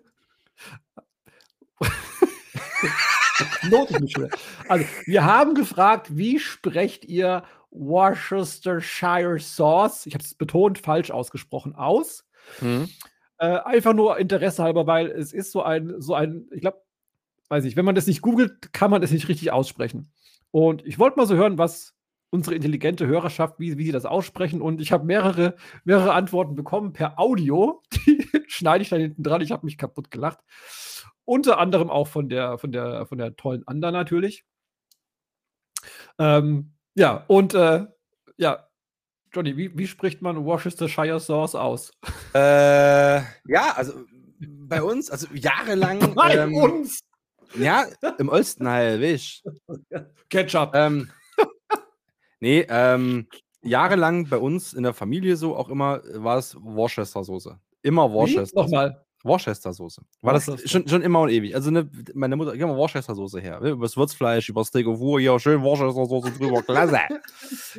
[4.67, 11.73] Also, wir haben gefragt, wie sprecht ihr Worcestershire Sauce, ich habe es betont falsch ausgesprochen,
[11.75, 12.25] aus?
[12.59, 12.89] Mhm.
[13.37, 16.81] Äh, einfach nur Interesse halber, weil es ist so ein, so ein, ich glaube,
[17.49, 20.11] weiß ich, wenn man das nicht googelt, kann man es nicht richtig aussprechen.
[20.51, 21.95] Und ich wollte mal so hören, was
[22.31, 24.61] unsere intelligente Hörerschaft, wie, wie sie das aussprechen.
[24.61, 27.83] Und ich habe mehrere, mehrere Antworten bekommen per Audio.
[28.07, 29.41] Die schneide ich dann hinten dran.
[29.41, 30.39] Ich habe mich kaputt gelacht.
[31.25, 34.45] Unter anderem auch von der, von der, von der tollen Anda natürlich.
[36.17, 37.85] Ähm, ja, und äh,
[38.37, 38.67] ja,
[39.33, 41.91] Johnny, wie, wie spricht man Worcestershire Sauce aus?
[42.33, 44.05] Äh, ja, also
[44.39, 46.15] bei uns, also jahrelang.
[46.15, 47.01] Bei ähm, uns!
[47.55, 47.85] Ja,
[48.17, 49.43] im Olstenheil, wisch.
[50.29, 50.71] Ketchup.
[50.73, 51.09] Ähm,
[52.41, 53.27] nee, ähm,
[53.63, 57.57] jahrelang bei uns in der Familie so auch immer äh, war es Worcester-Soße.
[57.83, 58.11] Immer?
[58.11, 58.61] Worcester.
[58.61, 59.05] Nochmal.
[59.23, 60.01] Worcester-Soße.
[60.21, 61.53] War das schon, schon immer und ewig.
[61.55, 63.59] Also ne, meine Mutter, gib mal Worcester-Soße her.
[63.59, 66.61] ne, Über das Würzfleisch, über Steak of Wur, hier schön Worcester-Soße drüber.
[66.63, 66.99] Klasse.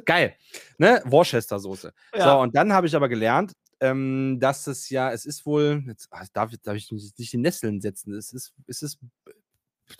[0.04, 0.36] Geil.
[0.78, 1.02] Ne?
[1.04, 1.92] Worcester-Soße.
[2.16, 6.06] So, und dann habe ich aber gelernt, ähm, dass es ja, es ist wohl, jetzt
[6.12, 8.14] ah, darf, darf ich nicht nicht die Nesseln setzen.
[8.14, 9.00] Es ist, es ist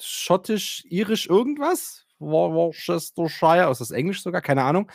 [0.01, 2.02] schottisch, irisch irgendwas.
[2.23, 4.41] Wor- Worcestershire, ist das Englisch sogar?
[4.41, 4.91] Keine Ahnung.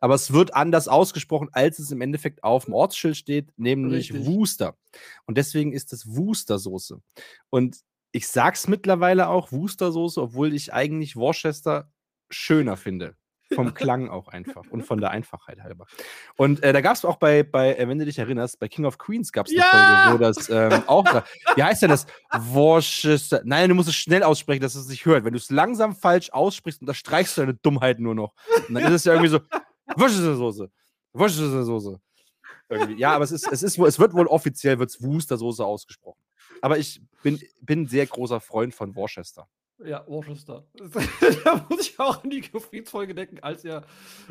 [0.00, 4.26] Aber es wird anders ausgesprochen, als es im Endeffekt auf dem Ortsschild steht, nämlich Richtig.
[4.26, 4.76] Wooster.
[5.26, 7.00] Und deswegen ist es Wooster-Soße.
[7.50, 7.78] Und
[8.12, 11.90] ich sag's mittlerweile auch, Wooster-Soße, obwohl ich eigentlich Worcester
[12.30, 13.16] schöner finde.
[13.54, 15.86] Vom Klang auch einfach und von der Einfachheit halber.
[16.36, 18.84] Und äh, da gab es auch bei, bei äh, wenn du dich erinnerst, bei King
[18.84, 20.08] of Queens gab es eine Ja!
[20.08, 21.04] Folge, wo das ähm, auch.
[21.04, 21.24] da-
[21.54, 22.06] Wie heißt denn das?
[22.32, 23.42] Worcester.
[23.44, 25.24] Nein, du musst es schnell aussprechen, dass es sich hört.
[25.24, 28.34] Wenn du es langsam falsch aussprichst, unterstreichst du deine Dummheit nur noch.
[28.68, 29.40] Und dann ist es ja irgendwie so:
[29.96, 30.70] Worcestersoße.
[31.12, 32.00] Worcestersoße.
[32.68, 32.94] Irgendwie.
[32.98, 36.22] Ja, aber es ist, es ist wohl, es wird wohl offiziell wird's Worcestersoße ausgesprochen.
[36.62, 39.46] Aber ich bin, bin sehr großer Freund von Worcester.
[39.84, 40.66] Ja, Worcester.
[41.44, 43.82] da muss ich auch an die Friedensfolge denken, als er,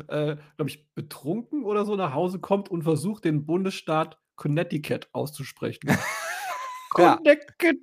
[0.08, 5.88] äh, glaube ich, betrunken oder so nach Hause kommt und versucht, den Bundesstaat Connecticut auszusprechen.
[6.90, 7.76] Connecticut.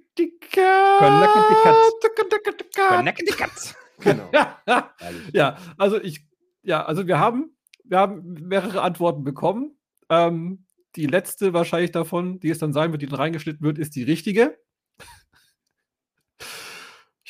[1.00, 2.76] Connecticut.
[2.76, 3.76] Connecticut.
[4.00, 4.30] Genau.
[4.68, 4.94] Ja,
[5.34, 6.26] ja, also ich,
[6.62, 9.78] ja, also wir haben, wir haben mehrere Antworten bekommen.
[10.10, 10.66] Ähm,
[10.96, 14.04] die letzte wahrscheinlich davon, die es dann sein wird, die dann reingeschnitten wird, ist die
[14.04, 14.58] richtige.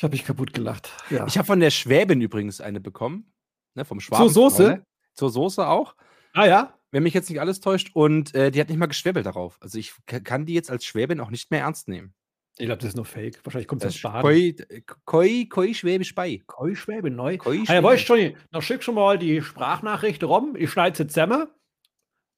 [0.00, 0.90] Ich habe mich kaputt gelacht.
[1.10, 1.26] Ja.
[1.26, 3.34] Ich habe von der Schwäbin übrigens eine bekommen.
[3.74, 4.30] Ne, vom Schwaben.
[4.30, 4.62] Soße?
[4.62, 4.86] Ne?
[5.12, 5.94] Zur Soße auch.
[6.32, 7.90] ah ja, Wenn mich jetzt nicht alles täuscht.
[7.92, 9.58] Und äh, die hat nicht mal geschwäbelt darauf.
[9.60, 12.14] Also ich kann die jetzt als Schwäbin auch nicht mehr ernst nehmen.
[12.56, 13.40] Ich glaube, das ist nur Fake.
[13.44, 14.22] Wahrscheinlich kommt das aus Baden.
[14.22, 14.56] Koi,
[15.04, 16.40] Koi, Koi Schwäbisch bei.
[16.46, 17.36] Koi Schwäbe neu.
[17.36, 18.40] Koi Ah, ja, weißt Schwäbisch.
[18.40, 20.56] du, dann schick schon mal die Sprachnachricht rum.
[20.58, 21.46] Ich schneide sie zusammen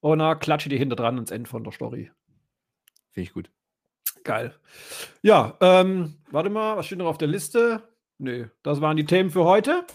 [0.01, 2.11] und dann klatsche die hinter dran ans Ende von der Story.
[3.11, 3.49] Finde ich gut.
[4.23, 4.53] Geil.
[5.21, 7.83] Ja, ähm, warte mal, was steht noch auf der Liste?
[8.17, 9.85] Nö, das waren die Themen für heute.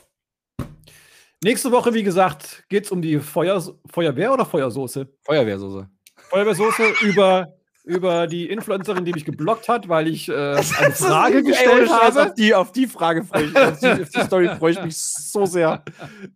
[1.42, 5.08] Nächste Woche, wie gesagt, geht es um die Feuer, Feuerwehr oder Feuersoße?
[5.22, 5.88] Feuerwehrsoße.
[6.30, 7.54] Feuerwehrsoße über,
[7.84, 12.22] über die Influencerin, die mich geblockt hat, weil ich äh, eine Frage gestellt habe.
[12.22, 13.62] Auf die, auf die Frage freue ich mich.
[13.62, 15.84] Auf die, auf die Story freue ich mich so sehr.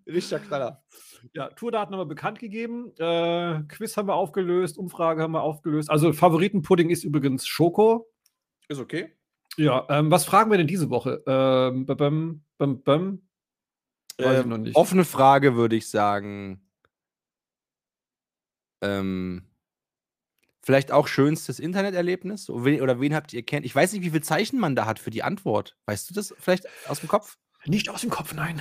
[0.06, 0.81] Richtiger Knaller.
[1.34, 2.92] Ja, Tourdaten haben wir bekannt gegeben.
[2.98, 5.90] Äh, Quiz haben wir aufgelöst, Umfrage haben wir aufgelöst.
[5.90, 8.10] Also Favoritenpudding ist übrigens Schoko.
[8.68, 9.16] Ist okay.
[9.56, 11.22] Ja, ähm, was fragen wir denn diese Woche?
[11.26, 13.22] Ähm, bam, bam, bam.
[14.18, 14.76] Weiß ich noch nicht.
[14.76, 16.66] Offene Frage würde ich sagen.
[18.80, 19.46] Ähm,
[20.62, 22.48] vielleicht auch schönstes Interneterlebnis?
[22.50, 23.66] Oder wen, oder wen habt ihr kennt?
[23.66, 25.76] Ich weiß nicht, wie viel Zeichen man da hat für die Antwort.
[25.86, 27.38] Weißt du das vielleicht aus dem Kopf?
[27.66, 28.60] Nicht aus dem Kopf, nein.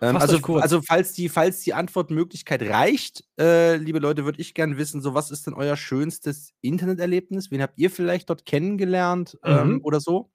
[0.00, 4.76] Ähm, also, also falls die, falls die Antwortmöglichkeit reicht, äh, liebe Leute, würde ich gerne
[4.76, 7.50] wissen, so was ist denn euer schönstes Interneterlebnis?
[7.50, 9.80] Wen habt ihr vielleicht dort kennengelernt ähm, Mhm.
[9.82, 10.30] oder so?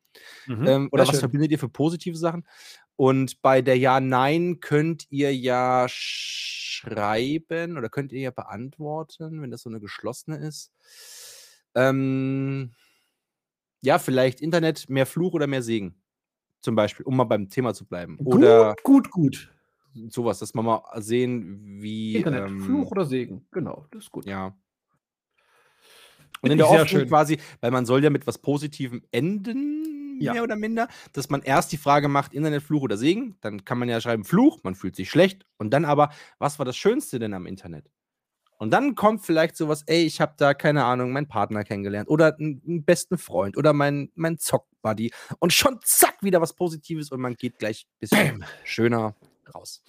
[0.48, 0.68] Mhm.
[0.68, 1.20] Ähm, oder Sehr was schön.
[1.20, 2.46] verbindet ihr für positive Sachen?
[2.96, 9.62] Und bei der Ja-Nein könnt ihr ja schreiben oder könnt ihr ja beantworten, wenn das
[9.64, 10.72] so eine geschlossene ist.
[11.76, 12.72] Ähm,
[13.82, 16.02] ja, vielleicht Internet, mehr Fluch oder mehr Segen.
[16.62, 18.18] Zum Beispiel, um mal beim Thema zu bleiben.
[18.20, 19.54] Oder gut, gut, gut.
[20.10, 22.16] sowas, dass wir mal sehen, wie.
[22.18, 23.46] Internet, ähm, Fluch oder Segen.
[23.52, 24.26] Genau, das ist gut.
[24.26, 24.56] Ja.
[26.42, 27.08] Und in der schön.
[27.08, 30.34] quasi, weil man soll ja mit was Positivem enden, Ja.
[30.34, 33.90] mehr oder minder, dass man erst die Frage macht, Internetfluch oder Segen, dann kann man
[33.90, 37.34] ja schreiben Fluch, man fühlt sich schlecht und dann aber, was war das Schönste denn
[37.34, 37.90] am Internet?
[38.60, 42.36] Und dann kommt vielleicht sowas, ey, ich habe da, keine Ahnung, meinen Partner kennengelernt oder
[42.38, 47.36] einen, besten Freund oder mein, mein Zock-Buddy und schon zack, wieder was Positives und man
[47.36, 49.16] geht gleich ein bisschen schöner
[49.56, 49.82] raus.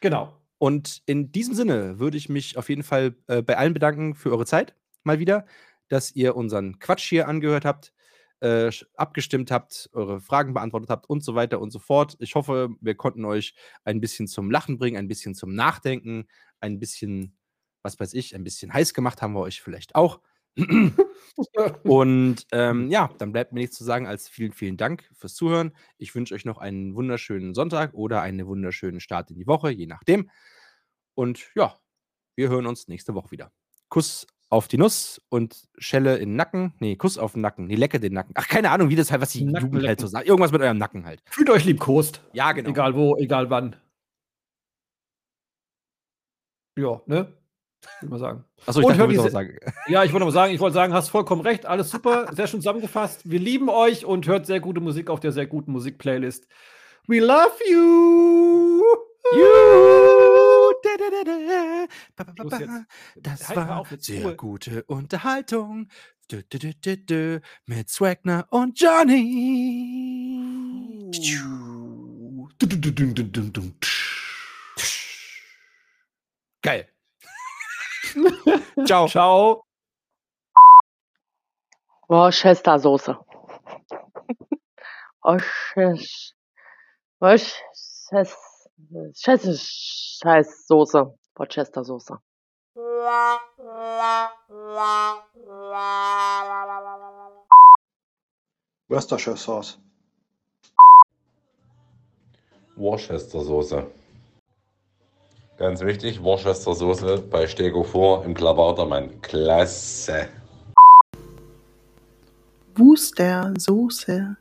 [0.00, 0.40] Genau.
[0.58, 4.30] Und in diesem Sinne würde ich mich auf jeden Fall äh, bei allen bedanken für
[4.30, 5.44] eure Zeit mal wieder,
[5.88, 7.92] dass ihr unseren Quatsch hier angehört habt,
[8.40, 12.16] äh, abgestimmt habt, eure Fragen beantwortet habt und so weiter und so fort.
[12.20, 16.28] Ich hoffe, wir konnten euch ein bisschen zum Lachen bringen, ein bisschen zum Nachdenken,
[16.60, 17.36] ein bisschen,
[17.84, 20.20] was weiß ich, ein bisschen heiß gemacht haben wir euch vielleicht auch.
[21.84, 25.72] Und ähm, ja, dann bleibt mir nichts zu sagen als vielen, vielen Dank fürs Zuhören.
[25.98, 29.86] Ich wünsche euch noch einen wunderschönen Sonntag oder einen wunderschönen Start in die Woche, je
[29.86, 30.30] nachdem.
[31.14, 31.76] Und ja,
[32.36, 33.52] wir hören uns nächste Woche wieder.
[33.88, 36.74] Kuss auf die Nuss und Schelle in den Nacken.
[36.78, 37.66] Nee, Kuss auf den Nacken.
[37.66, 38.32] Nee, lecke den Nacken.
[38.36, 40.12] Ach, keine Ahnung, wie das halt, was die Nacken Jugend halt so lecken.
[40.12, 40.28] sagt.
[40.28, 41.22] Irgendwas mit eurem Nacken halt.
[41.26, 42.22] Fühlt euch liebkost.
[42.32, 42.70] Ja, genau.
[42.70, 43.76] Egal wo, egal wann.
[46.76, 47.32] Ja, ne?
[48.00, 48.44] Würde mal sagen.
[48.66, 49.58] Achso, ich dachte, du diese- auch sagen.
[49.88, 52.60] Ja, ich wollte mal sagen, ich wollte sagen, hast vollkommen recht, alles super, sehr schön
[52.60, 53.28] zusammengefasst.
[53.30, 56.46] Wir lieben euch und hört sehr gute Musik auf der sehr guten Musikplaylist.
[57.06, 58.82] We love you.
[59.32, 62.84] Juhu, da, da, da, ba, ba, ba.
[63.16, 64.36] Das Halt war sehr Ruhe.
[64.36, 65.88] gute Unterhaltung
[66.30, 70.40] dü, dü, dü, mit Swagner und Johnny.
[72.58, 73.72] Du, du, du, du, du, du, du.
[76.62, 76.88] Geil.
[78.86, 79.08] Ciao.
[79.08, 79.64] Ciao.
[82.08, 83.16] Worcestersoße.
[85.22, 86.34] Worcester.
[87.20, 88.26] Worcester.
[90.22, 91.14] Scheißsoße.
[91.34, 92.18] Worcestersoße.
[98.88, 99.78] Worcestershire Sauce.
[102.76, 103.90] Worcestersoße.
[105.56, 109.20] Ganz wichtig, Worcester Soße bei Stego vor im Klabautermann.
[109.22, 110.28] Klasse.
[112.74, 114.36] Wuster Soße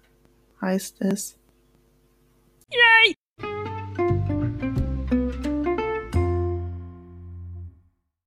[0.60, 1.38] heißt es.
[2.72, 3.16] Yay!